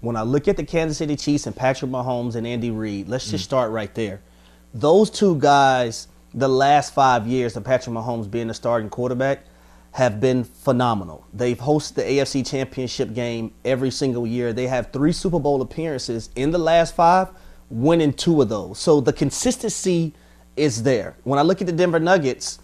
When 0.00 0.14
I 0.14 0.22
look 0.22 0.46
at 0.46 0.56
the 0.56 0.64
Kansas 0.64 0.98
City 0.98 1.16
Chiefs 1.16 1.46
and 1.46 1.56
Patrick 1.56 1.90
Mahomes 1.90 2.34
and 2.34 2.46
Andy 2.46 2.70
Reid, 2.70 3.08
let's 3.08 3.30
just 3.30 3.42
mm. 3.42 3.46
start 3.46 3.70
right 3.70 3.94
there. 3.94 4.20
Those 4.74 5.08
two 5.08 5.36
guys, 5.36 6.08
the 6.34 6.48
last 6.48 6.92
five 6.92 7.26
years 7.26 7.56
of 7.56 7.64
Patrick 7.64 7.96
Mahomes 7.96 8.30
being 8.30 8.48
the 8.48 8.54
starting 8.54 8.90
quarterback, 8.90 9.44
have 9.92 10.20
been 10.20 10.44
phenomenal. 10.44 11.26
They've 11.32 11.56
hosted 11.56 11.94
the 11.94 12.02
AFC 12.02 12.46
Championship 12.46 13.14
game 13.14 13.54
every 13.64 13.90
single 13.90 14.26
year. 14.26 14.52
They 14.52 14.66
have 14.66 14.92
three 14.92 15.12
Super 15.12 15.38
Bowl 15.38 15.62
appearances 15.62 16.28
in 16.36 16.50
the 16.50 16.58
last 16.58 16.94
five, 16.94 17.30
winning 17.70 18.12
two 18.12 18.42
of 18.42 18.50
those. 18.50 18.78
So 18.78 19.00
the 19.00 19.14
consistency 19.14 20.12
is 20.56 20.82
there. 20.82 21.16
When 21.24 21.38
I 21.38 21.42
look 21.42 21.62
at 21.62 21.66
the 21.66 21.72
Denver 21.72 21.98
Nuggets, 21.98 22.58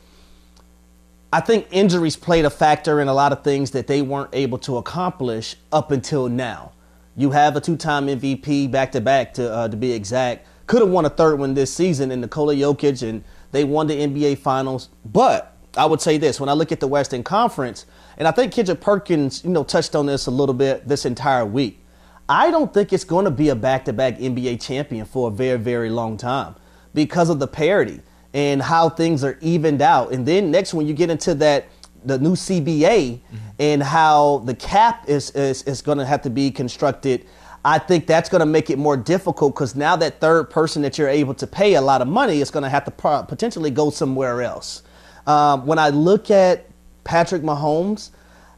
I 1.34 1.40
think 1.40 1.66
injuries 1.70 2.14
played 2.14 2.44
a 2.44 2.50
factor 2.50 3.00
in 3.00 3.08
a 3.08 3.14
lot 3.14 3.32
of 3.32 3.42
things 3.42 3.70
that 3.70 3.86
they 3.86 4.02
weren't 4.02 4.28
able 4.34 4.58
to 4.58 4.76
accomplish 4.76 5.56
up 5.72 5.90
until 5.90 6.28
now. 6.28 6.72
You 7.16 7.30
have 7.30 7.56
a 7.56 7.60
two-time 7.60 8.06
MVP 8.06 8.70
back 8.70 8.92
to 8.92 9.00
back 9.00 9.32
to 9.34 9.50
uh, 9.50 9.68
to 9.68 9.76
be 9.76 9.92
exact. 9.92 10.46
Could 10.66 10.82
have 10.82 10.90
won 10.90 11.06
a 11.06 11.10
third 11.10 11.38
one 11.38 11.54
this 11.54 11.72
season 11.72 12.10
in 12.10 12.20
Nikola 12.20 12.54
Jokic, 12.54 13.06
and 13.08 13.24
they 13.50 13.64
won 13.64 13.86
the 13.86 13.94
NBA 13.94 14.38
Finals. 14.38 14.90
But 15.06 15.56
I 15.74 15.86
would 15.86 16.02
say 16.02 16.18
this: 16.18 16.38
when 16.38 16.50
I 16.50 16.52
look 16.52 16.70
at 16.70 16.80
the 16.80 16.88
Western 16.88 17.22
Conference, 17.22 17.86
and 18.18 18.28
I 18.28 18.30
think 18.30 18.52
Kendrick 18.52 18.82
Perkins, 18.82 19.42
you 19.42 19.50
know, 19.50 19.64
touched 19.64 19.96
on 19.96 20.04
this 20.04 20.26
a 20.26 20.30
little 20.30 20.54
bit 20.54 20.86
this 20.86 21.06
entire 21.06 21.46
week. 21.46 21.82
I 22.28 22.50
don't 22.50 22.72
think 22.72 22.92
it's 22.92 23.04
going 23.04 23.24
to 23.24 23.30
be 23.30 23.48
a 23.48 23.54
back-to-back 23.54 24.18
NBA 24.18 24.62
champion 24.62 25.06
for 25.06 25.28
a 25.28 25.30
very, 25.30 25.58
very 25.58 25.90
long 25.90 26.16
time 26.16 26.54
because 26.94 27.30
of 27.30 27.38
the 27.40 27.48
parity. 27.48 28.00
And 28.34 28.62
how 28.62 28.88
things 28.88 29.24
are 29.24 29.38
evened 29.40 29.82
out. 29.82 30.12
And 30.12 30.26
then 30.26 30.50
next, 30.50 30.74
when 30.74 30.86
you 30.86 30.94
get 30.94 31.10
into 31.10 31.34
that, 31.36 31.66
the 32.04 32.18
new 32.18 32.32
CBA 32.32 33.20
mm-hmm. 33.20 33.36
and 33.58 33.82
how 33.82 34.38
the 34.38 34.54
cap 34.54 35.08
is, 35.08 35.30
is, 35.30 35.62
is 35.64 35.82
going 35.82 35.98
to 35.98 36.06
have 36.06 36.22
to 36.22 36.30
be 36.30 36.50
constructed, 36.50 37.26
I 37.64 37.78
think 37.78 38.06
that's 38.06 38.28
going 38.28 38.40
to 38.40 38.46
make 38.46 38.70
it 38.70 38.78
more 38.78 38.96
difficult 38.96 39.54
because 39.54 39.76
now 39.76 39.94
that 39.96 40.20
third 40.20 40.50
person 40.50 40.82
that 40.82 40.98
you're 40.98 41.08
able 41.08 41.34
to 41.34 41.46
pay 41.46 41.74
a 41.74 41.80
lot 41.80 42.02
of 42.02 42.08
money 42.08 42.40
is 42.40 42.50
going 42.50 42.64
to 42.64 42.68
have 42.68 42.84
to 42.86 42.90
potentially 42.90 43.70
go 43.70 43.90
somewhere 43.90 44.42
else. 44.42 44.82
Um, 45.26 45.66
when 45.66 45.78
I 45.78 45.90
look 45.90 46.30
at 46.30 46.66
Patrick 47.04 47.42
Mahomes, 47.42 48.10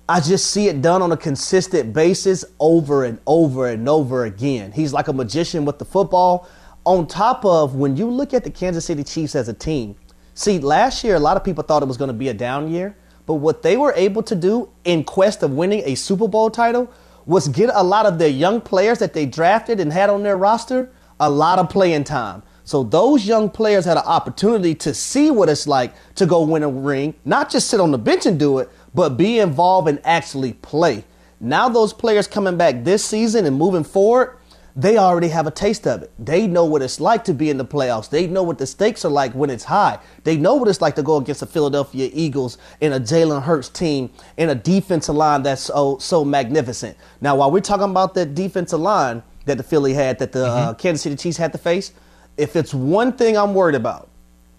I 0.08 0.20
just 0.20 0.50
see 0.50 0.68
it 0.68 0.80
done 0.80 1.02
on 1.02 1.12
a 1.12 1.16
consistent 1.16 1.92
basis 1.92 2.44
over 2.60 3.04
and 3.04 3.18
over 3.26 3.68
and 3.68 3.88
over 3.88 4.24
again. 4.24 4.72
He's 4.72 4.92
like 4.92 5.08
a 5.08 5.12
magician 5.12 5.64
with 5.64 5.78
the 5.78 5.84
football. 5.84 6.48
On 6.86 7.06
top 7.06 7.46
of 7.46 7.76
when 7.76 7.96
you 7.96 8.10
look 8.10 8.34
at 8.34 8.44
the 8.44 8.50
Kansas 8.50 8.84
City 8.84 9.02
Chiefs 9.02 9.34
as 9.34 9.48
a 9.48 9.54
team, 9.54 9.96
see, 10.34 10.58
last 10.58 11.02
year 11.02 11.14
a 11.14 11.18
lot 11.18 11.34
of 11.34 11.42
people 11.42 11.64
thought 11.64 11.82
it 11.82 11.88
was 11.88 11.96
going 11.96 12.08
to 12.08 12.14
be 12.14 12.28
a 12.28 12.34
down 12.34 12.70
year, 12.70 12.94
but 13.24 13.34
what 13.34 13.62
they 13.62 13.78
were 13.78 13.94
able 13.96 14.22
to 14.22 14.34
do 14.34 14.68
in 14.84 15.02
quest 15.02 15.42
of 15.42 15.52
winning 15.52 15.82
a 15.86 15.94
Super 15.94 16.28
Bowl 16.28 16.50
title 16.50 16.92
was 17.24 17.48
get 17.48 17.70
a 17.72 17.82
lot 17.82 18.04
of 18.04 18.18
their 18.18 18.28
young 18.28 18.60
players 18.60 18.98
that 18.98 19.14
they 19.14 19.24
drafted 19.24 19.80
and 19.80 19.94
had 19.94 20.10
on 20.10 20.22
their 20.22 20.36
roster 20.36 20.92
a 21.20 21.30
lot 21.30 21.58
of 21.58 21.70
playing 21.70 22.04
time. 22.04 22.42
So 22.64 22.82
those 22.82 23.26
young 23.26 23.48
players 23.48 23.86
had 23.86 23.96
an 23.96 24.04
opportunity 24.04 24.74
to 24.74 24.92
see 24.92 25.30
what 25.30 25.48
it's 25.48 25.66
like 25.66 25.94
to 26.16 26.26
go 26.26 26.42
win 26.42 26.62
a 26.62 26.68
ring, 26.68 27.14
not 27.24 27.48
just 27.48 27.68
sit 27.68 27.80
on 27.80 27.92
the 27.92 27.98
bench 27.98 28.26
and 28.26 28.38
do 28.38 28.58
it, 28.58 28.68
but 28.94 29.16
be 29.16 29.38
involved 29.38 29.88
and 29.88 30.00
actually 30.04 30.52
play. 30.52 31.02
Now 31.40 31.70
those 31.70 31.94
players 31.94 32.26
coming 32.26 32.58
back 32.58 32.84
this 32.84 33.02
season 33.02 33.46
and 33.46 33.56
moving 33.56 33.84
forward, 33.84 34.36
they 34.76 34.98
already 34.98 35.28
have 35.28 35.46
a 35.46 35.52
taste 35.52 35.86
of 35.86 36.02
it. 36.02 36.12
They 36.18 36.48
know 36.48 36.64
what 36.64 36.82
it's 36.82 37.00
like 37.00 37.24
to 37.24 37.34
be 37.34 37.48
in 37.48 37.58
the 37.58 37.64
playoffs. 37.64 38.10
They 38.10 38.26
know 38.26 38.42
what 38.42 38.58
the 38.58 38.66
stakes 38.66 39.04
are 39.04 39.10
like 39.10 39.32
when 39.32 39.48
it's 39.48 39.62
high. 39.64 40.00
They 40.24 40.36
know 40.36 40.56
what 40.56 40.68
it's 40.68 40.80
like 40.80 40.96
to 40.96 41.02
go 41.02 41.16
against 41.16 41.40
the 41.40 41.46
Philadelphia 41.46 42.10
Eagles 42.12 42.58
in 42.80 42.92
a 42.92 42.98
Jalen 42.98 43.42
Hurts 43.42 43.68
team 43.68 44.10
in 44.36 44.48
a 44.48 44.54
defensive 44.54 45.14
line 45.14 45.42
that's 45.44 45.62
so 45.62 45.98
so 45.98 46.24
magnificent. 46.24 46.96
Now, 47.20 47.36
while 47.36 47.52
we're 47.52 47.60
talking 47.60 47.90
about 47.90 48.14
that 48.14 48.34
defensive 48.34 48.80
line 48.80 49.22
that 49.44 49.58
the 49.58 49.62
Philly 49.62 49.94
had, 49.94 50.18
that 50.18 50.32
the 50.32 50.46
uh, 50.46 50.48
mm-hmm. 50.48 50.68
uh, 50.70 50.74
Kansas 50.74 51.02
City 51.02 51.16
Chiefs 51.16 51.36
had 51.36 51.52
to 51.52 51.58
face, 51.58 51.92
if 52.36 52.56
it's 52.56 52.74
one 52.74 53.12
thing 53.12 53.36
I'm 53.36 53.54
worried 53.54 53.76
about, 53.76 54.08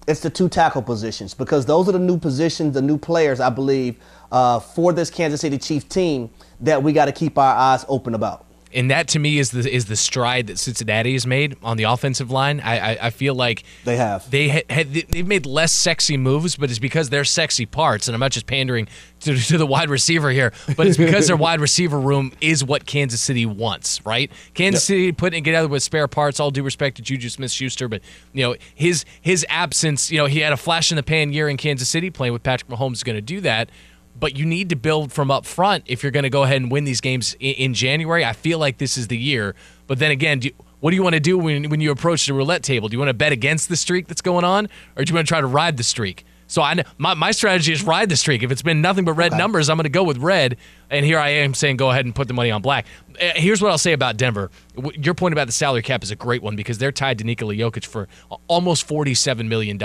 it's 0.08 0.22
the 0.22 0.30
two 0.30 0.48
tackle 0.48 0.84
positions 0.84 1.34
because 1.34 1.66
those 1.66 1.90
are 1.90 1.94
the 1.94 2.00
new 2.00 2.18
positions, 2.18 2.74
the 2.76 2.82
new 2.82 2.98
players, 2.98 3.42
I 3.42 3.50
believe, 3.50 3.98
uh, 4.32 4.60
for 4.60 4.94
this 4.94 5.10
Kansas 5.10 5.42
City 5.42 5.58
Chiefs 5.58 5.86
team 5.86 6.30
that 6.62 6.82
we 6.82 6.94
got 6.94 7.06
to 7.06 7.12
keep 7.12 7.38
our 7.38 7.54
eyes 7.54 7.84
open 7.90 8.14
about 8.14 8.46
and 8.76 8.92
that 8.92 9.08
to 9.10 9.20
me 9.20 9.40
is 9.40 9.52
the 9.52 9.74
is 9.74 9.86
the 9.86 9.96
stride 9.96 10.48
that 10.48 10.60
Cincinnati 10.60 11.14
has 11.14 11.26
made 11.26 11.56
on 11.64 11.78
the 11.78 11.84
offensive 11.84 12.30
line. 12.30 12.60
I 12.60 12.76
I, 12.78 12.98
I 13.04 13.10
feel 13.10 13.34
like 13.34 13.64
they 13.86 13.98
have 13.98 14.30
they 14.30 14.50
ha- 14.50 14.62
had 14.70 14.94
they've 14.94 15.26
made 15.26 15.46
less 15.46 15.72
sexy 15.72 16.18
moves, 16.18 16.58
but 16.58 16.70
it's 16.70 16.80
because 16.80 17.10
they're 17.10 17.24
sexy 17.24 17.66
parts. 17.66 18.08
And 18.08 18.14
I'm 18.14 18.20
not 18.20 18.32
just 18.32 18.46
pandering 18.46 18.88
to, 19.22 19.38
to 19.38 19.58
the 19.58 19.66
wide 19.66 19.90
receiver 19.90 20.30
here, 20.30 20.52
but 20.76 20.88
it's 20.88 20.98
because 20.98 21.28
their 21.28 21.38
wide 21.38 21.62
receiver 21.62 22.00
room 22.00 22.34
is 22.42 22.64
what 22.64 22.86
Kansas 22.86 23.22
City 23.22 23.46
wants, 23.46 24.06
right? 24.06 24.30
Kansas 24.54 24.84
yep. 24.84 24.96
City 24.96 25.12
putting 25.14 25.44
together 25.44 25.68
with 25.68 25.82
spare 25.82 26.08
parts. 26.08 26.40
All 26.40 26.52
due 26.52 26.64
respect 26.64 26.98
to 26.98 27.02
Juju 27.02 27.30
Smith-Schuster, 27.30 27.88
but 27.88 28.02
you 28.34 28.44
know 28.44 28.56
his 28.76 29.06
his 29.22 29.46
absence. 29.50 30.12
You 30.12 30.18
know 30.18 30.26
he 30.26 30.40
had 30.40 30.54
a 30.54 30.58
flash 30.58 30.92
in 30.92 30.98
the 30.98 31.04
pan 31.04 31.32
year 31.32 31.48
in 31.48 31.58
Kansas 31.58 31.88
City 31.88 32.10
playing 32.10 32.34
with 32.34 32.44
Patrick 32.44 32.70
Mahomes 32.70 32.94
is 32.94 33.04
going 33.04 33.16
to 33.16 33.22
do 33.22 33.42
that 33.42 33.70
but 34.18 34.38
you 34.38 34.46
need 34.46 34.70
to 34.70 34.76
build 34.76 35.12
from 35.12 35.30
up 35.30 35.46
front 35.46 35.84
if 35.88 36.04
you're 36.04 36.12
going 36.12 36.24
to 36.24 36.30
go 36.30 36.44
ahead 36.44 36.62
and 36.62 36.72
win 36.72 36.84
these 36.84 37.02
games 37.02 37.36
in, 37.40 37.54
in, 37.56 37.74
January. 37.74 38.24
I 38.24 38.34
feel 38.34 38.60
like 38.60 38.78
this 38.78 38.98
is 38.98 39.08
the 39.08 39.18
year. 39.18 39.56
But 39.88 40.00
then 40.00 40.12
again, 40.12 40.40
do, 40.40 40.50
what 40.80 40.92
do 40.92 40.96
you 40.96 41.04
want 41.04 41.16
to 41.16 41.20
do 41.20 41.38
when, 41.38 41.70
when 41.70 41.82
you 41.82 41.92
approach 41.92 42.26
the 42.26 42.34
roulette 42.34 42.64
table? 42.64 42.88
Do 42.88 42.96
you 42.96 43.00
want 43.00 43.10
to 43.10 43.14
bet 43.14 43.32
against 43.32 43.70
the 43.70 43.76
streak 43.76 44.08
that's 44.08 44.22
going 44.22 44.46
on, 44.46 44.68
or 44.96 45.04
do 45.04 45.12
you 45.12 45.16
want 45.16 45.28
to 45.28 45.32
try 45.32 45.42
to 45.42 45.48
ride 45.48 45.78
the 45.78 45.84
streak? 45.84 46.26
So 46.48 46.62
I 46.62 46.84
my, 46.98 47.14
my 47.16 47.32
strategy 47.32 47.74
is 47.74 47.84
ride 47.84 48.10
the 48.10 48.16
streak. 48.16 48.44
If 48.44 48.52
it's 48.52 48.62
been 48.62 48.82
nothing 48.82 49.06
but 49.06 49.14
red 49.14 49.32
okay. 49.32 49.38
numbers, 49.38 49.70
I'm 49.70 49.78
going 49.78 49.86
to 49.86 49.90
go 49.90 50.04
with 50.04 50.18
red. 50.18 50.58
And 50.90 51.06
here 51.06 51.18
I 51.18 51.30
am 51.30 51.54
saying 51.54 51.78
go 51.78 51.90
ahead 51.90 52.06
and 52.06 52.14
put 52.14 52.28
the 52.28 52.34
money 52.34 52.52
on 52.52 52.62
black. 52.62 52.86
Uh, 53.20 53.32
here's 53.36 53.62
what 53.62 53.72
I'll 53.72 53.78
say 53.78 53.94
about 53.94 54.18
Denver. 54.18 54.52
Your 54.94 55.16
point 55.16 55.34
about 55.34 55.48
the 55.48 55.54
salary 55.54 55.82
cap 55.82 56.04
is 56.04 56.12
a 56.12 56.16
great 56.16 56.44
one 56.44 56.56
because 56.56 56.78
they're 56.78 56.92
tied 56.92 57.18
to 57.20 57.24
Nikola 57.24 57.56
Jokic 57.56 57.86
for 57.86 58.08
almost 58.48 58.88
$47 58.88 59.48
million 59.48 59.80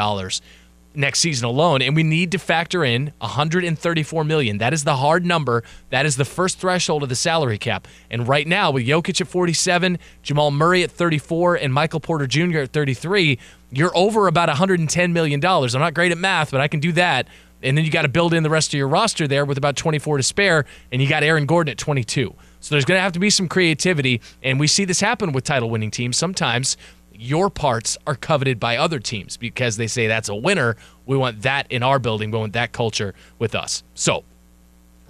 next 0.94 1.20
season 1.20 1.46
alone 1.46 1.82
and 1.82 1.94
we 1.94 2.02
need 2.02 2.32
to 2.32 2.38
factor 2.38 2.84
in 2.84 3.12
134 3.18 4.24
million. 4.24 4.58
That 4.58 4.72
is 4.72 4.84
the 4.84 4.96
hard 4.96 5.24
number. 5.24 5.62
That 5.90 6.06
is 6.06 6.16
the 6.16 6.24
first 6.24 6.58
threshold 6.58 7.02
of 7.02 7.08
the 7.08 7.14
salary 7.14 7.58
cap. 7.58 7.86
And 8.10 8.26
right 8.26 8.46
now 8.46 8.70
with 8.70 8.86
Jokic 8.86 9.20
at 9.20 9.28
47 9.28 9.98
Jamal 10.22 10.50
Murray 10.50 10.82
at 10.82 10.90
34 10.90 11.56
and 11.56 11.72
Michael 11.72 12.00
Porter 12.00 12.26
Jr. 12.26 12.60
at 12.60 12.72
33 12.72 13.38
you're 13.72 13.96
over 13.96 14.26
about 14.26 14.48
110 14.48 15.12
million 15.12 15.38
dollars. 15.38 15.74
I'm 15.74 15.80
not 15.80 15.94
great 15.94 16.12
at 16.12 16.18
math 16.18 16.50
but 16.50 16.60
I 16.60 16.68
can 16.68 16.80
do 16.80 16.92
that. 16.92 17.28
And 17.62 17.76
then 17.76 17.84
you 17.84 17.90
got 17.90 18.02
to 18.02 18.08
build 18.08 18.32
in 18.32 18.42
the 18.42 18.50
rest 18.50 18.72
of 18.72 18.78
your 18.78 18.88
roster 18.88 19.28
there 19.28 19.44
with 19.44 19.58
about 19.58 19.76
24 19.76 20.16
to 20.16 20.22
spare 20.22 20.64
and 20.90 21.00
you 21.00 21.08
got 21.08 21.22
Aaron 21.22 21.46
Gordon 21.46 21.70
at 21.70 21.78
22 21.78 22.34
so 22.60 22.74
there's 22.74 22.84
going 22.84 22.98
to 22.98 23.02
have 23.02 23.12
to 23.12 23.18
be 23.18 23.30
some 23.30 23.48
creativity 23.48 24.20
and 24.42 24.60
we 24.60 24.66
see 24.66 24.84
this 24.84 25.00
happen 25.00 25.32
with 25.32 25.44
title 25.44 25.70
winning 25.70 25.90
teams 25.90 26.16
sometimes 26.16 26.76
your 27.20 27.50
parts 27.50 27.98
are 28.06 28.14
coveted 28.14 28.58
by 28.58 28.76
other 28.76 28.98
teams 28.98 29.36
because 29.36 29.76
they 29.76 29.86
say 29.86 30.06
that's 30.06 30.28
a 30.28 30.34
winner. 30.34 30.76
We 31.04 31.16
want 31.16 31.42
that 31.42 31.70
in 31.70 31.82
our 31.82 31.98
building. 31.98 32.30
We 32.30 32.38
want 32.38 32.54
that 32.54 32.72
culture 32.72 33.14
with 33.38 33.54
us. 33.54 33.82
So, 33.94 34.24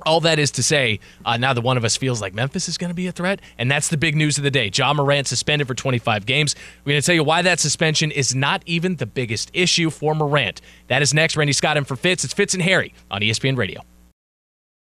all 0.07 0.21
that 0.21 0.39
is 0.39 0.51
to 0.53 0.63
say, 0.63 0.99
uh, 1.25 1.37
now 1.37 1.53
that 1.53 1.61
one 1.61 1.77
of 1.77 1.85
us 1.85 1.97
feels 1.97 2.21
like 2.21 2.35
Memphis 2.35 2.69
is 2.69 2.79
going 2.79 2.89
to 2.89 2.95
be 2.95 3.07
a 3.07 3.13
threat, 3.13 3.41
and 3.59 3.71
that's 3.71 3.89
the 3.89 3.99
big 3.99 4.17
news 4.17 4.39
of 4.39 4.45
the 4.45 4.51
day. 4.51 4.71
Ja 4.75 4.95
Morant 4.95 5.27
suspended 5.27 5.69
for 5.69 5.75
25 5.75 6.25
games. 6.27 6.57
We're 6.85 6.93
going 6.93 7.03
to 7.03 7.07
tell 7.07 7.15
you 7.15 7.23
why 7.23 7.43
that 7.43 7.61
suspension 7.61 8.11
is 8.11 8.35
not 8.35 8.63
even 8.67 8.97
the 8.97 9.07
biggest 9.07 9.51
issue 9.53 9.91
for 9.91 10.15
Morant. 10.15 10.63
That 10.89 11.03
is 11.03 11.15
next. 11.15 11.37
Randy 11.37 11.53
Scott 11.53 11.77
in 11.77 11.85
for 11.85 11.97
Fitz. 11.97 12.25
It's 12.25 12.33
Fitz 12.35 12.55
and 12.55 12.63
Harry 12.63 12.95
on 13.11 13.21
ESPN 13.21 13.57
Radio. 13.57 13.83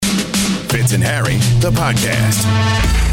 Fitz 0.03 0.93
and 0.93 1.03
Harry, 1.03 1.37
the 1.61 1.70
podcast. 1.70 3.09